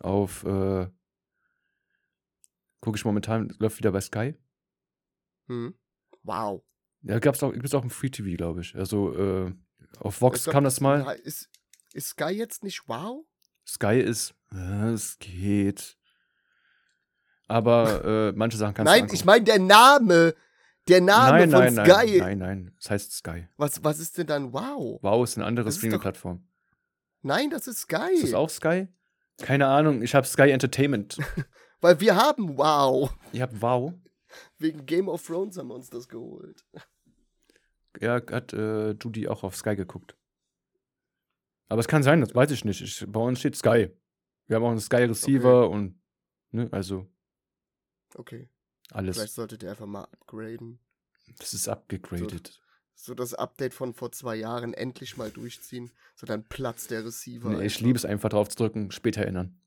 [0.01, 0.89] Auf, äh,
[2.81, 4.35] gucke ich momentan, läuft wieder bei Sky.
[5.49, 5.75] Hm.
[6.23, 6.63] Wow.
[7.03, 8.75] Ja, gab's auch, gibt's auch im Free TV, glaube ich.
[8.75, 9.53] Also, äh,
[10.01, 11.17] auf Vox Ich glaub, kam das mal.
[11.25, 11.49] Ist,
[11.93, 13.25] ist Sky jetzt nicht wow?
[13.67, 15.97] Sky ist, äh, es geht.
[17.47, 20.35] Aber äh, manche Sachen kannst Nein, du ich meine der Name.
[20.87, 22.19] Der Name nein, von nein, Sky.
[22.19, 22.77] Nein, nein, nein.
[22.81, 23.49] Es heißt Sky.
[23.57, 24.99] Was, was ist denn dann wow?
[25.03, 26.47] Wow ist eine andere Streaming-Plattform.
[27.23, 28.13] Nein, das ist Sky.
[28.15, 28.89] Ist das auch Sky?
[29.39, 31.19] Keine Ahnung, ich habe Sky Entertainment.
[31.81, 33.13] Weil wir haben wow.
[33.33, 33.95] Ihr habt Wow.
[34.59, 36.65] Wegen Game of Thrones haben wir uns das geholt.
[38.01, 40.17] Ja, hat äh, Judy auch auf Sky geguckt.
[41.69, 42.81] Aber es kann sein, das weiß ich nicht.
[42.81, 43.91] Ich, bei uns steht Sky.
[44.47, 46.01] Wir haben auch einen Sky Receiver und,
[46.51, 47.07] ne, also
[48.15, 48.49] Okay.
[48.91, 49.17] alles.
[49.17, 50.79] Vielleicht solltet ihr einfach mal upgraden.
[51.39, 52.61] Das ist abgegradet.
[52.95, 55.93] So das Update von vor zwei Jahren endlich mal durchziehen.
[56.17, 57.51] So dann platzt der Receiver.
[57.51, 59.61] Nee, ich liebe es einfach drauf zu drücken, später erinnern.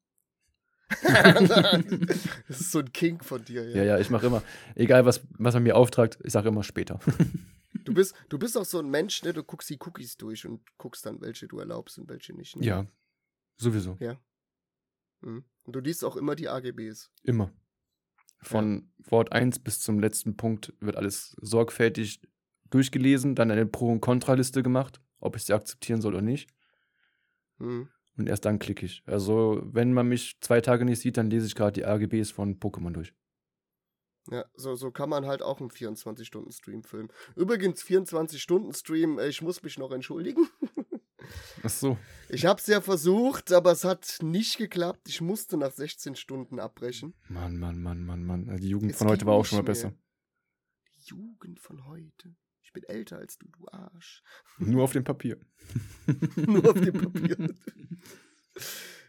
[1.03, 3.77] das ist so ein King von dir, ja.
[3.77, 4.43] Ja, ja, ich mache immer,
[4.75, 6.99] egal was, was man mir auftragt, ich sage immer später.
[7.83, 9.33] Du bist, du bist auch so ein Mensch, ne?
[9.33, 12.55] Du guckst die Cookies durch und guckst dann, welche du erlaubst und welche nicht.
[12.55, 12.65] Ne?
[12.65, 12.87] ja,
[13.57, 13.97] sowieso.
[15.21, 15.43] Mhm.
[15.63, 17.11] Und du liest auch immer die AGBs.
[17.23, 17.51] Immer.
[18.41, 22.21] Von Wort 1 bis zum letzten Punkt wird alles sorgfältig
[22.71, 26.49] durchgelesen, dann eine Pro- und Kontraliste gemacht, ob ich sie akzeptieren soll oder nicht.
[27.59, 27.89] Mhm.
[28.17, 29.03] Und erst dann klicke ich.
[29.05, 32.59] Also, wenn man mich zwei Tage nicht sieht, dann lese ich gerade die AGBs von
[32.59, 33.13] Pokémon durch.
[34.29, 37.09] Ja, so, so kann man halt auch einen 24-Stunden-Stream filmen.
[37.35, 40.47] Übrigens, 24-Stunden-Stream, äh, ich muss mich noch entschuldigen.
[41.63, 41.97] Ach so.
[42.29, 45.07] Ich habe es ja versucht, aber es hat nicht geklappt.
[45.07, 47.13] Ich musste nach 16 Stunden abbrechen.
[47.29, 48.57] Mann, Mann, Mann, Mann, Mann.
[48.57, 49.71] Die Jugend Es von heute war auch schon mal mehr.
[49.71, 49.93] besser.
[50.95, 52.35] Die Jugend von heute.
[52.63, 54.23] Ich bin älter als du, du Arsch.
[54.57, 55.39] Nur auf dem Papier.
[56.35, 57.37] Nur auf dem Papier.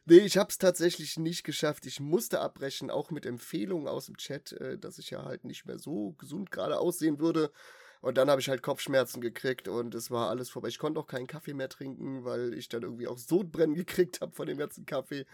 [0.04, 1.86] Nee, ich habe es tatsächlich nicht geschafft.
[1.86, 5.64] Ich musste abbrechen, auch mit Empfehlungen aus dem Chat, äh, dass ich ja halt nicht
[5.66, 7.52] mehr so gesund gerade aussehen würde.
[8.00, 10.66] Und dann habe ich halt Kopfschmerzen gekriegt und es war alles vorbei.
[10.66, 14.32] Ich konnte auch keinen Kaffee mehr trinken, weil ich dann irgendwie auch Sodbrennen gekriegt habe
[14.32, 15.24] von dem ganzen Kaffee.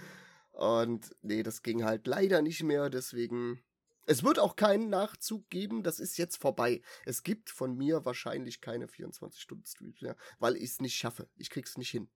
[0.53, 2.91] Und nee, das ging halt leider nicht mehr.
[2.91, 3.63] Deswegen.
[4.05, 5.83] Es wird auch keinen Nachzug geben.
[5.83, 6.83] Das ist jetzt vorbei.
[7.07, 11.29] Es gibt von mir wahrscheinlich keine 24-Stunden-Streams mehr, weil ich es nicht schaffe.
[11.37, 12.09] Ich krieg's nicht hin.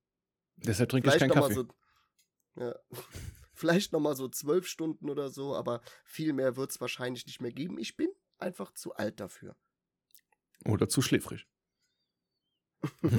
[0.57, 1.55] Deshalb trinke ich keinen Kaffee.
[1.55, 1.69] so.
[2.57, 2.75] Ja.
[3.55, 7.53] Vielleicht nochmal so zwölf Stunden oder so, aber viel mehr wird es wahrscheinlich nicht mehr
[7.53, 7.79] geben.
[7.79, 8.09] Ich bin
[8.39, 9.55] einfach zu alt dafür.
[10.65, 11.47] Oder zu schläfrig.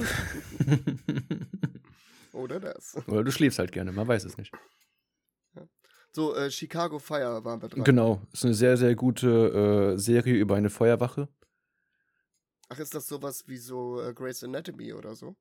[2.32, 2.96] Oder das.
[3.06, 4.52] Oder du schläfst halt gerne, man weiß es nicht.
[6.14, 7.82] So, äh, Chicago Fire waren wir dran.
[7.82, 11.28] Genau, ist eine sehr, sehr gute äh, Serie über eine Feuerwache.
[12.68, 15.36] Ach, ist das sowas wie so äh, Grey's Anatomy oder so?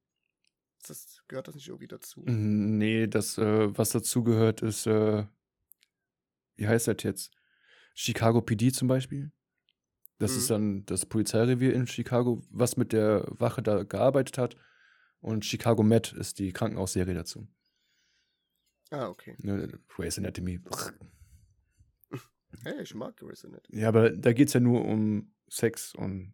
[0.87, 2.21] Das, gehört das nicht irgendwie dazu?
[2.25, 5.25] Nee, das, äh, was dazugehört, ist, äh,
[6.55, 7.31] wie heißt das jetzt?
[7.95, 9.31] Chicago PD zum Beispiel.
[10.19, 10.37] Das Mhm.
[10.37, 14.55] ist dann das Polizeirevier in Chicago, was mit der Wache da gearbeitet hat.
[15.19, 17.47] Und Chicago Med ist die Krankenhausserie dazu.
[18.91, 19.35] Ah, okay.
[19.39, 20.59] Ne, Grey's Anatomy.
[22.63, 23.79] Hey, ich mag Grey's Anatomy.
[23.79, 26.33] Ja, aber da geht es ja nur um Sex und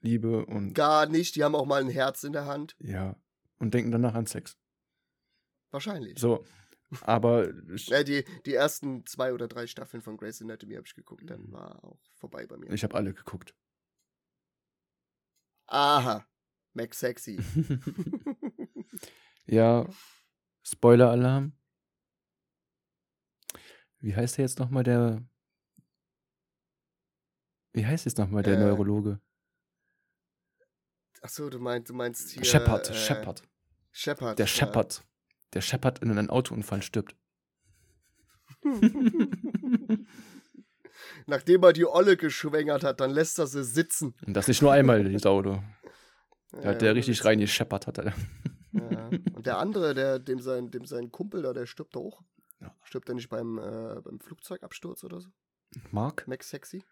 [0.00, 2.76] Liebe und Gar nicht, die haben auch mal ein Herz in der Hand.
[2.80, 3.16] ja.
[3.60, 4.58] Und denken danach an Sex.
[5.70, 6.18] Wahrscheinlich.
[6.18, 6.44] So.
[7.02, 7.48] Aber
[7.86, 11.52] Ja, die, die ersten zwei oder drei Staffeln von Grey's Anatomy habe ich geguckt, dann
[11.52, 12.70] war auch vorbei bei mir.
[12.72, 13.54] ich habe alle geguckt.
[15.68, 16.26] Aha.
[16.72, 17.38] Mac Sexy.
[19.46, 19.86] ja,
[20.64, 21.52] Spoiler-Alarm.
[24.00, 25.22] Wie heißt der jetzt nochmal, der.
[27.72, 29.20] Wie heißt jetzt nochmal der Äh, Neurologe?
[31.20, 32.44] Achso, du meinst, du meinst hier.
[32.44, 33.42] Shepard, äh, Shepard.
[33.92, 34.38] Shepard.
[34.38, 34.48] Der ja.
[34.48, 35.02] Shepard.
[35.52, 37.16] Der Shepard in einem Autounfall stirbt.
[41.26, 44.14] Nachdem er die Olle geschwängert hat, dann lässt er sie sitzen.
[44.26, 45.62] Und das nicht nur einmal, die Sau, du.
[46.52, 48.12] Da Ja, hat der richtig rein gescheppert, hat er.
[48.72, 49.08] Ja.
[49.08, 52.22] Und der andere, der, dem, sein, dem sein Kumpel da, der stirbt auch.
[52.60, 52.74] Ja.
[52.82, 55.30] Stirbt er nicht beim, äh, beim Flugzeugabsturz oder so?
[55.90, 56.26] Mark?
[56.26, 56.84] Mac Sexy?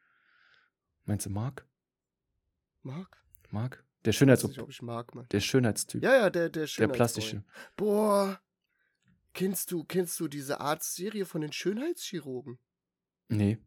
[1.05, 1.67] Meinst du Mark?
[2.83, 3.23] Mark?
[3.51, 3.85] Mark?
[4.09, 5.29] Der Ich weiß Schönheits nicht, ob ich Mark mein.
[5.29, 6.03] der Schönheitstyp.
[6.03, 6.97] Ja, ja, der, der der Schönheitsboy.
[6.97, 7.45] plastische.
[7.77, 8.41] Boah.
[9.35, 12.59] Kennst du, kennst du diese Arztserie von den Schönheitschirurgen?
[13.29, 13.59] Nee.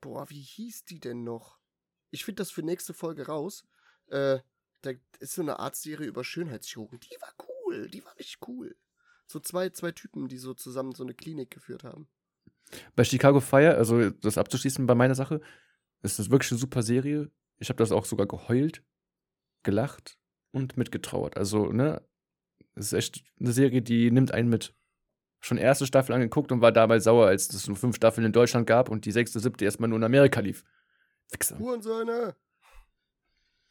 [0.00, 1.58] Boah, wie hieß die denn noch?
[2.10, 3.64] Ich finde das für nächste Folge raus.
[4.06, 4.38] Äh,
[4.80, 4.90] da
[5.20, 6.98] ist so eine Arztserie über Schönheitschirurgen.
[7.00, 8.74] Die war cool, die war richtig cool.
[9.26, 12.08] So zwei, zwei Typen, die so zusammen so eine Klinik geführt haben.
[12.96, 15.40] Bei Chicago Fire, also das abzuschließen bei meiner Sache,
[16.02, 17.30] ist das wirklich eine super Serie.
[17.58, 18.82] Ich habe das auch sogar geheult,
[19.62, 20.18] gelacht
[20.50, 21.36] und mitgetrauert.
[21.36, 22.02] Also, ne,
[22.74, 24.74] es ist echt eine Serie, die nimmt einen mit.
[25.40, 28.66] Schon erste Staffel angeguckt und war dabei sauer, als es nur fünf Staffeln in Deutschland
[28.66, 30.64] gab und die sechste, siebte erstmal nur in Amerika lief.
[31.30, 31.58] Wichser.
[31.58, 32.36] Hurensöhne!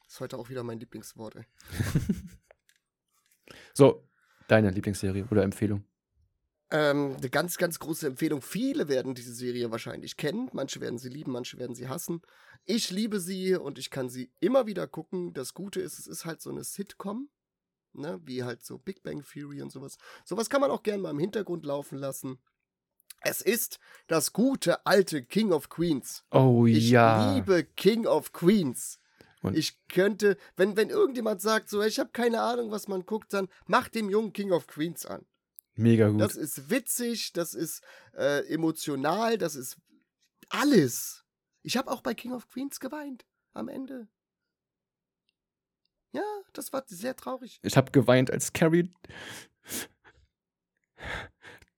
[0.05, 1.45] Ist heute auch wieder mein Lieblingswort, ey.
[3.73, 4.07] So,
[4.47, 5.85] deine Lieblingsserie oder Empfehlung?
[6.71, 8.41] Ähm, eine ganz, ganz große Empfehlung.
[8.41, 10.49] Viele werden diese Serie wahrscheinlich kennen.
[10.53, 12.21] Manche werden sie lieben, manche werden sie hassen.
[12.65, 15.33] Ich liebe sie und ich kann sie immer wieder gucken.
[15.33, 17.29] Das Gute ist, es ist halt so eine Sitcom.
[17.93, 19.97] Ne, wie halt so Big Bang Theory und sowas.
[20.23, 22.39] Sowas kann man auch gerne mal im Hintergrund laufen lassen.
[23.19, 26.23] Es ist das gute alte King of Queens.
[26.31, 27.33] Oh Ich ja.
[27.35, 28.97] liebe King of Queens.
[29.41, 33.33] Und- ich könnte, wenn, wenn irgendjemand sagt, so, ich habe keine Ahnung, was man guckt,
[33.33, 35.25] dann mach dem jungen King of Queens an.
[35.81, 36.21] Mega gut.
[36.21, 37.81] Das ist witzig, das ist
[38.15, 39.77] äh, emotional, das ist
[40.49, 41.25] alles.
[41.63, 44.07] Ich habe auch bei King of Queens geweint am Ende.
[46.13, 47.59] Ja, das war sehr traurig.
[47.63, 48.91] Ich habe geweint, als Carrie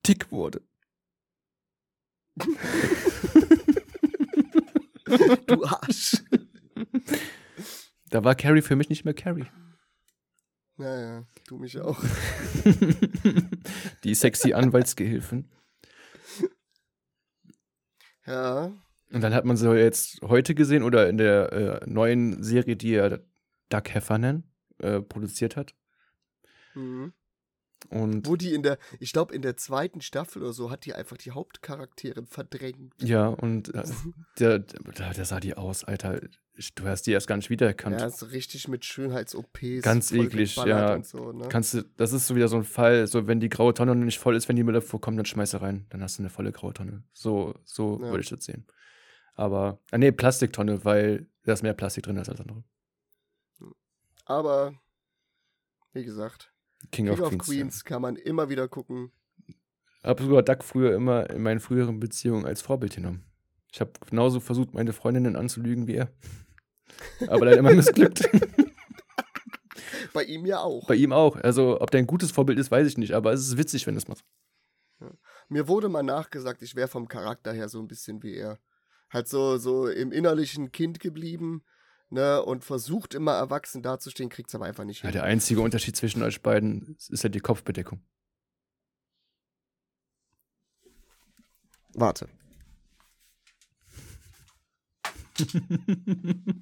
[0.06, 0.62] dick wurde.
[5.46, 6.24] Du Arsch.
[8.10, 9.46] Da war Carrie für mich nicht mehr Carrie.
[10.78, 12.04] Naja, du mich auch.
[14.04, 15.50] Die sexy Anwaltsgehilfin.
[18.26, 18.72] Ja,
[19.12, 22.94] Und dann hat man sie jetzt heute gesehen oder in der äh, neuen Serie, die
[22.94, 23.20] er
[23.70, 24.44] Doug Heffernan
[24.80, 25.76] äh, produziert hat.
[26.74, 27.14] mhm.
[27.94, 30.94] Und wo die in der, ich glaube in der zweiten Staffel oder so, hat die
[30.94, 32.94] einfach die Hauptcharaktere verdrängt.
[33.02, 33.84] ja, und äh,
[34.40, 36.20] der, der, der sah die aus, Alter.
[36.76, 38.00] Du hast die erst gar nicht wiedererkannt.
[38.00, 39.82] Ja, so richtig mit Schönheits-OPs.
[39.82, 41.02] Ganz eklig, ja.
[41.04, 41.48] So, ne?
[41.50, 44.06] Kannst du, das ist so wieder so ein Fall, so wenn die graue Tonne noch
[44.06, 45.88] nicht voll ist, wenn die Müller vorkommt, dann schmeiß sie rein.
[45.90, 47.04] Dann hast du eine volle graue Tonne.
[47.12, 48.10] So, so Ja.
[48.10, 48.68] würde ich das sehen.
[49.36, 52.64] Aber, ah, nee, Plastiktonne, weil da ist mehr Plastik drin als alles andere.
[54.26, 54.74] Aber,
[55.94, 56.53] wie gesagt,
[56.92, 57.46] King, King of, of Queens.
[57.46, 59.12] Queens, kann man immer wieder gucken.
[59.48, 59.56] Ja.
[60.04, 63.24] Hab sogar Duck früher immer in meinen früheren Beziehungen als Vorbild genommen.
[63.72, 66.12] Ich habe genauso versucht, meine Freundinnen anzulügen wie er.
[67.28, 68.30] Aber leider immer missglückt.
[70.14, 70.86] Bei ihm ja auch.
[70.88, 71.38] Bei ihm auch.
[71.38, 73.14] Also, ob der ein gutes Vorbild ist, weiß ich nicht.
[73.14, 74.24] Aber es ist witzig, wenn es machst.
[75.50, 78.60] Mir wurde mal nachgesagt, ich wäre vom Charakter her so ein bisschen wie er.
[79.10, 81.64] Halt so, so im innerlichen Kind geblieben,
[82.14, 85.14] ne, und versucht immer erwachsen dazustehen, kriegt's aber einfach nicht Ja, hin.
[85.14, 88.02] der einzige Unterschied zwischen euch beiden ist ja die Kopfbedeckung.
[91.96, 92.28] Warte.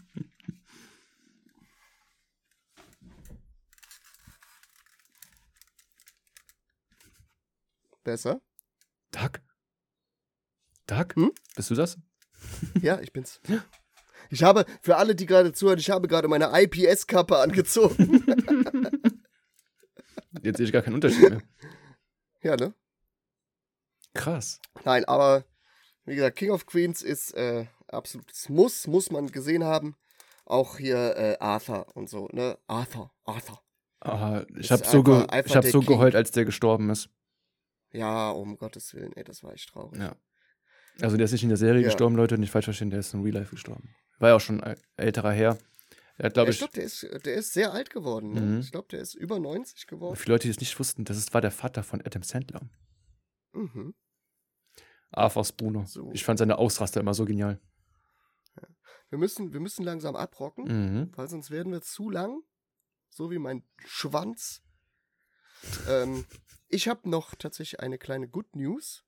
[8.04, 8.42] Besser?
[9.12, 9.42] Duck?
[10.88, 11.16] Duck?
[11.16, 11.32] Hm?
[11.56, 11.98] Bist du das?
[12.82, 13.40] Ja, ich bin's.
[14.32, 18.24] Ich habe, für alle, die gerade zuhören, ich habe gerade meine IPS-Kappe angezogen.
[20.42, 21.42] Jetzt sehe ich gar keinen Unterschied mehr.
[22.42, 22.74] ja, ne?
[24.14, 24.60] Krass.
[24.86, 25.46] Nein, aber
[26.06, 29.96] wie gesagt, King of Queens ist äh, absolutes Muss, muss man gesehen haben.
[30.46, 32.58] Auch hier äh, Arthur und so, ne?
[32.68, 33.62] Arthur, Arthur.
[34.00, 35.90] Ah, ich habe so, ge ich hab so King.
[35.90, 37.10] geheult, als der gestorben ist.
[37.92, 40.00] Ja, um Gottes Willen, ey, das war echt traurig.
[40.00, 40.16] Ja.
[41.02, 41.88] Also der ist nicht in der Serie Ja.
[41.88, 43.94] gestorben, Leute, nicht falsch verstehen, der ist in Real Life gestorben.
[44.22, 45.58] War ja auch schon ein älterer Herr.
[46.18, 48.34] Er hat, glaube ich ich, glaube, der ist, der ist sehr alt geworden.
[48.34, 48.42] Ne?
[48.42, 48.60] Mhm.
[48.60, 50.16] Ich glaube, der ist über 90 geworden.
[50.16, 52.62] für Leute, die es nicht wussten, das ist, war der Vater von Adam Sandler.
[53.54, 53.96] Mhm.
[55.10, 55.86] Arthur Bruno.
[55.86, 56.12] So.
[56.14, 57.60] Ich fand seine Ausraster immer so genial.
[59.10, 61.12] Wir müssen, wir müssen langsam abrocken, Mhm.
[61.18, 62.44] weil sonst werden wir zu lang.
[63.10, 64.62] So wie mein Schwanz.
[65.90, 66.26] ähm,
[66.70, 69.04] ich habe noch tatsächlich eine kleine Good News.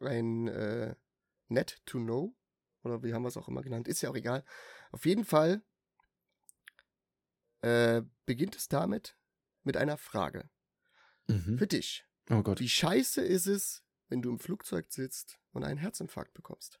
[0.00, 0.94] Ein äh,
[1.48, 2.34] Net to Know.
[2.86, 3.88] Oder wie haben wir es auch immer genannt.
[3.88, 4.44] Ist ja auch egal.
[4.92, 5.62] Auf jeden Fall
[7.62, 9.18] äh, beginnt es damit
[9.64, 10.48] mit einer Frage.
[11.26, 11.58] Mhm.
[11.58, 12.06] Für dich.
[12.30, 12.60] Oh Gott.
[12.60, 16.80] Wie scheiße ist es, wenn du im Flugzeug sitzt und einen Herzinfarkt bekommst?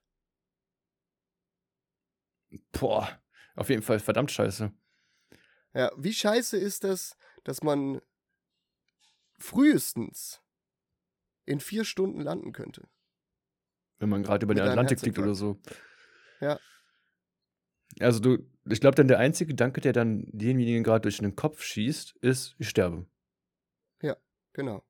[2.70, 3.20] Boah.
[3.56, 4.72] Auf jeden Fall verdammt scheiße.
[5.74, 8.00] Ja, wie scheiße ist das, dass man
[9.38, 10.40] frühestens
[11.46, 12.88] in vier Stunden landen könnte?
[13.98, 15.60] Wenn man gerade über Mit den Atlantik fliegt oder so.
[16.40, 16.58] Ja.
[18.00, 18.38] Also du,
[18.68, 22.54] ich glaube dann der einzige Gedanke, der dann denjenigen gerade durch den Kopf schießt, ist,
[22.58, 23.06] ich sterbe.
[24.56, 24.82] Genau.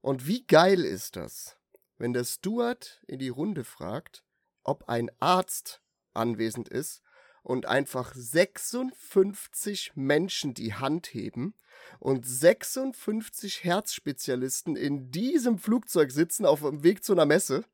[0.00, 1.58] Und wie geil ist das,
[1.98, 4.24] wenn der Steward in die Runde fragt,
[4.64, 5.82] ob ein Arzt
[6.14, 7.02] anwesend ist
[7.42, 11.52] und einfach 56 Menschen die Hand heben
[11.98, 17.66] und 56 Herzspezialisten in diesem Flugzeug sitzen auf dem Weg zu einer Messe?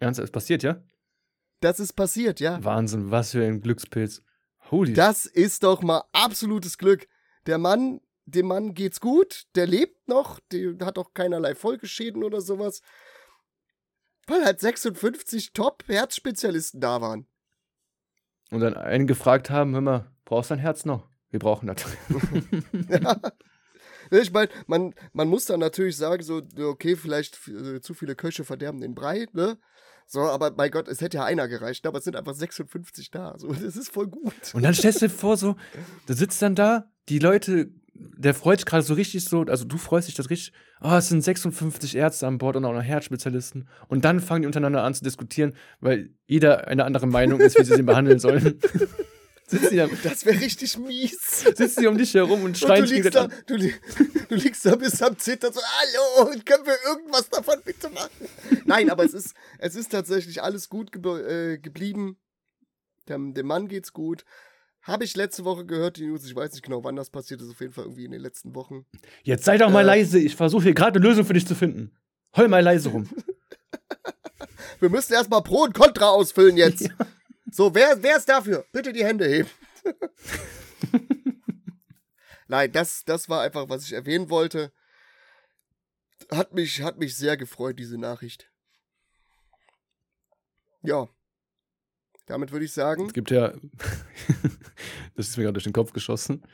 [0.00, 0.82] Ernst, es passiert, ja?
[1.60, 2.62] Das ist passiert, ja.
[2.64, 4.22] Wahnsinn, was für ein Glückspilz.
[4.70, 7.06] Holy Das ist doch mal absolutes Glück.
[7.46, 12.40] Der Mann, dem Mann geht's gut, der lebt noch, der hat auch keinerlei Folgeschäden oder
[12.40, 12.80] sowas.
[14.26, 17.26] Weil halt 56 Top-Herzspezialisten da waren.
[18.50, 21.08] Und dann einen gefragt haben, hör mal, brauchst du ein Herz noch?
[21.30, 21.84] Wir brauchen das.
[22.88, 23.20] Ja.
[24.12, 28.42] Ich meine, man, man muss dann natürlich sagen, so, okay, vielleicht äh, zu viele Köche
[28.42, 29.56] verderben den Brei, ne?
[30.12, 33.34] So, aber mein Gott, es hätte ja einer gereicht, aber es sind einfach 56 da.
[33.38, 34.34] So, das ist voll gut.
[34.54, 35.54] Und dann stellst du dir vor, so,
[36.06, 39.76] du sitzt dann da, die Leute, der freut sich gerade so richtig so, also du
[39.78, 43.68] freust dich das richtig, oh, es sind 56 Ärzte an Bord und auch noch Herzspezialisten.
[43.86, 47.64] Und dann fangen die untereinander an zu diskutieren, weil jeder eine andere Meinung ist, wie
[47.64, 48.58] sie ihn behandeln sollen.
[49.50, 51.40] sitzen, die dann, Das wäre richtig mies.
[51.54, 53.74] sitzen die um dich herum und Und schreien du liegst, da, du, li
[54.28, 58.10] du liegst da bis am Zittern so, hallo, können wir irgendwas davon bitte machen?
[58.64, 62.16] Nein, aber es ist, es ist tatsächlich alles gut gebe- äh, geblieben.
[63.08, 64.24] Dem, dem Mann geht's gut.
[64.82, 67.50] Habe ich letzte Woche gehört, die News, ich weiß nicht genau, wann das passiert ist,
[67.50, 68.86] auf jeden Fall irgendwie in den letzten Wochen.
[69.22, 69.86] Jetzt sei doch mal Äh.
[69.86, 71.94] leise, ich versuche hier gerade eine Lösung für dich zu finden.
[72.36, 73.08] Heul mal leise rum.
[74.80, 76.88] Wir müssen erstmal Pro und Contra ausfüllen jetzt.
[77.52, 78.64] So, wer, wer ist dafür?
[78.72, 79.48] Bitte die Hände heben.
[82.48, 84.72] Nein, das, das war einfach, was ich erwähnen wollte.
[86.30, 88.50] Hat mich, hat mich sehr gefreut, diese Nachricht.
[90.82, 91.08] Ja.
[92.26, 93.48] Damit würde ich sagen, Es gibt ja,
[95.16, 96.44] das ist mir gerade durch den Kopf geschossen.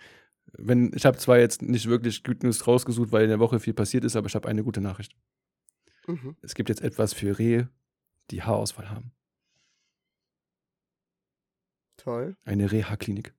[0.52, 3.74] Wenn, ich habe zwar jetzt nicht wirklich Good News rausgesucht, weil in der Woche viel
[3.74, 5.14] passiert ist, aber ich habe eine gute Nachricht.
[6.06, 6.36] mhm.
[6.40, 7.68] Es gibt jetzt etwas für Rehe,
[8.30, 9.15] die Haarausfall haben.
[12.06, 12.36] Toll.
[12.44, 13.34] Eine Reha-Klinik.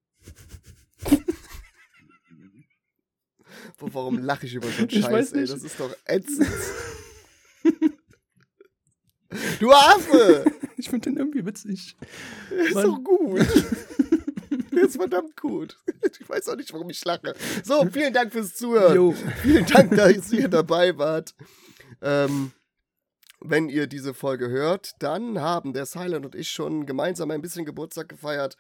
[3.80, 5.42] Warum lache ich über so einen Ich Scheiß, weiß ey?
[5.42, 5.54] nicht.
[5.54, 6.48] Das ist doch ätzend.
[9.60, 10.46] du Affe!
[10.80, 11.98] Ich finde den irgendwie witzig.
[12.52, 12.84] Ist Mann.
[12.86, 13.40] doch gut.
[14.72, 15.76] Der ist verdammt gut.
[16.20, 17.34] Ich weiß auch nicht, warum ich lache.
[17.64, 18.96] So, vielen Dank fürs Zuhören.
[18.96, 19.16] Jo.
[19.42, 21.34] Vielen Dank, dass ihr dabei wart.
[22.00, 22.52] Ähm,
[23.40, 27.66] wenn ihr diese Folge hört, dann haben der Silent und ich schon gemeinsam ein bisschen
[27.66, 28.58] Geburtstag gefeiert.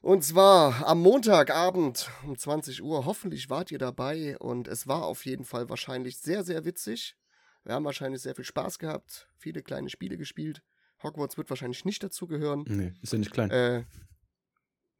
[0.00, 3.06] Und zwar am Montagabend um 20 Uhr.
[3.06, 7.16] Hoffentlich wart ihr dabei und es war auf jeden Fall wahrscheinlich sehr, sehr witzig.
[7.64, 10.62] Wir haben wahrscheinlich sehr viel Spaß gehabt, viele kleine Spiele gespielt.
[11.02, 12.64] Hogwarts wird wahrscheinlich nicht dazugehören.
[12.68, 13.50] Nee, ist ja nicht klein.
[13.50, 13.84] Äh,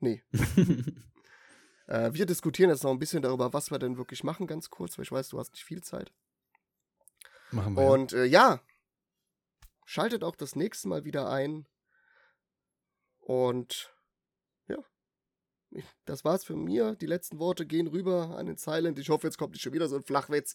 [0.00, 0.22] nee.
[1.86, 4.96] äh, wir diskutieren jetzt noch ein bisschen darüber, was wir denn wirklich machen, ganz kurz,
[4.96, 6.12] weil ich weiß, du hast nicht viel Zeit.
[7.50, 7.84] Machen wir.
[7.90, 8.60] Und äh, ja,
[9.84, 11.66] schaltet auch das nächste Mal wieder ein.
[13.20, 13.94] Und
[14.68, 14.78] ja,
[16.04, 16.94] das war's für mir.
[16.96, 18.98] Die letzten Worte gehen rüber an den Silent.
[18.98, 20.54] Ich hoffe, jetzt kommt nicht schon wieder so ein Flachwitz.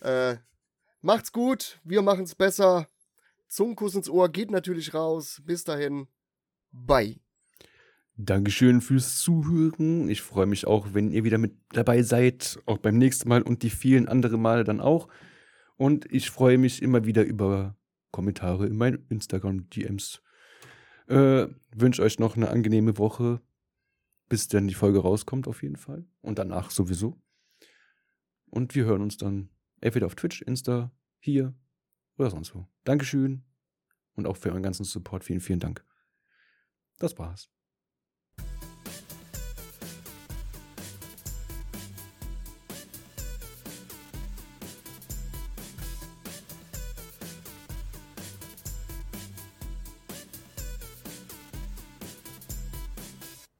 [0.00, 0.36] Äh,
[1.00, 2.88] macht's gut, wir machen's besser.
[3.48, 5.42] Zungenkuss ins Ohr geht natürlich raus.
[5.44, 6.06] Bis dahin,
[6.70, 7.18] bye.
[8.16, 10.10] Dankeschön fürs Zuhören.
[10.10, 13.62] Ich freue mich auch, wenn ihr wieder mit dabei seid, auch beim nächsten Mal und
[13.62, 15.08] die vielen anderen Male dann auch.
[15.76, 17.76] Und ich freue mich immer wieder über
[18.10, 20.22] Kommentare in meinen Instagram-DMs.
[21.08, 23.40] Äh, Wünsche euch noch eine angenehme Woche,
[24.28, 26.06] bis dann die Folge rauskommt auf jeden Fall.
[26.20, 27.20] Und danach sowieso.
[28.46, 29.50] Und wir hören uns dann
[29.80, 31.54] entweder auf Twitch, Insta, hier
[32.16, 32.66] oder sonst wo.
[32.84, 33.44] Dankeschön.
[34.14, 35.24] Und auch für euren ganzen Support.
[35.24, 35.84] Vielen, vielen Dank.
[36.98, 37.50] Das war's.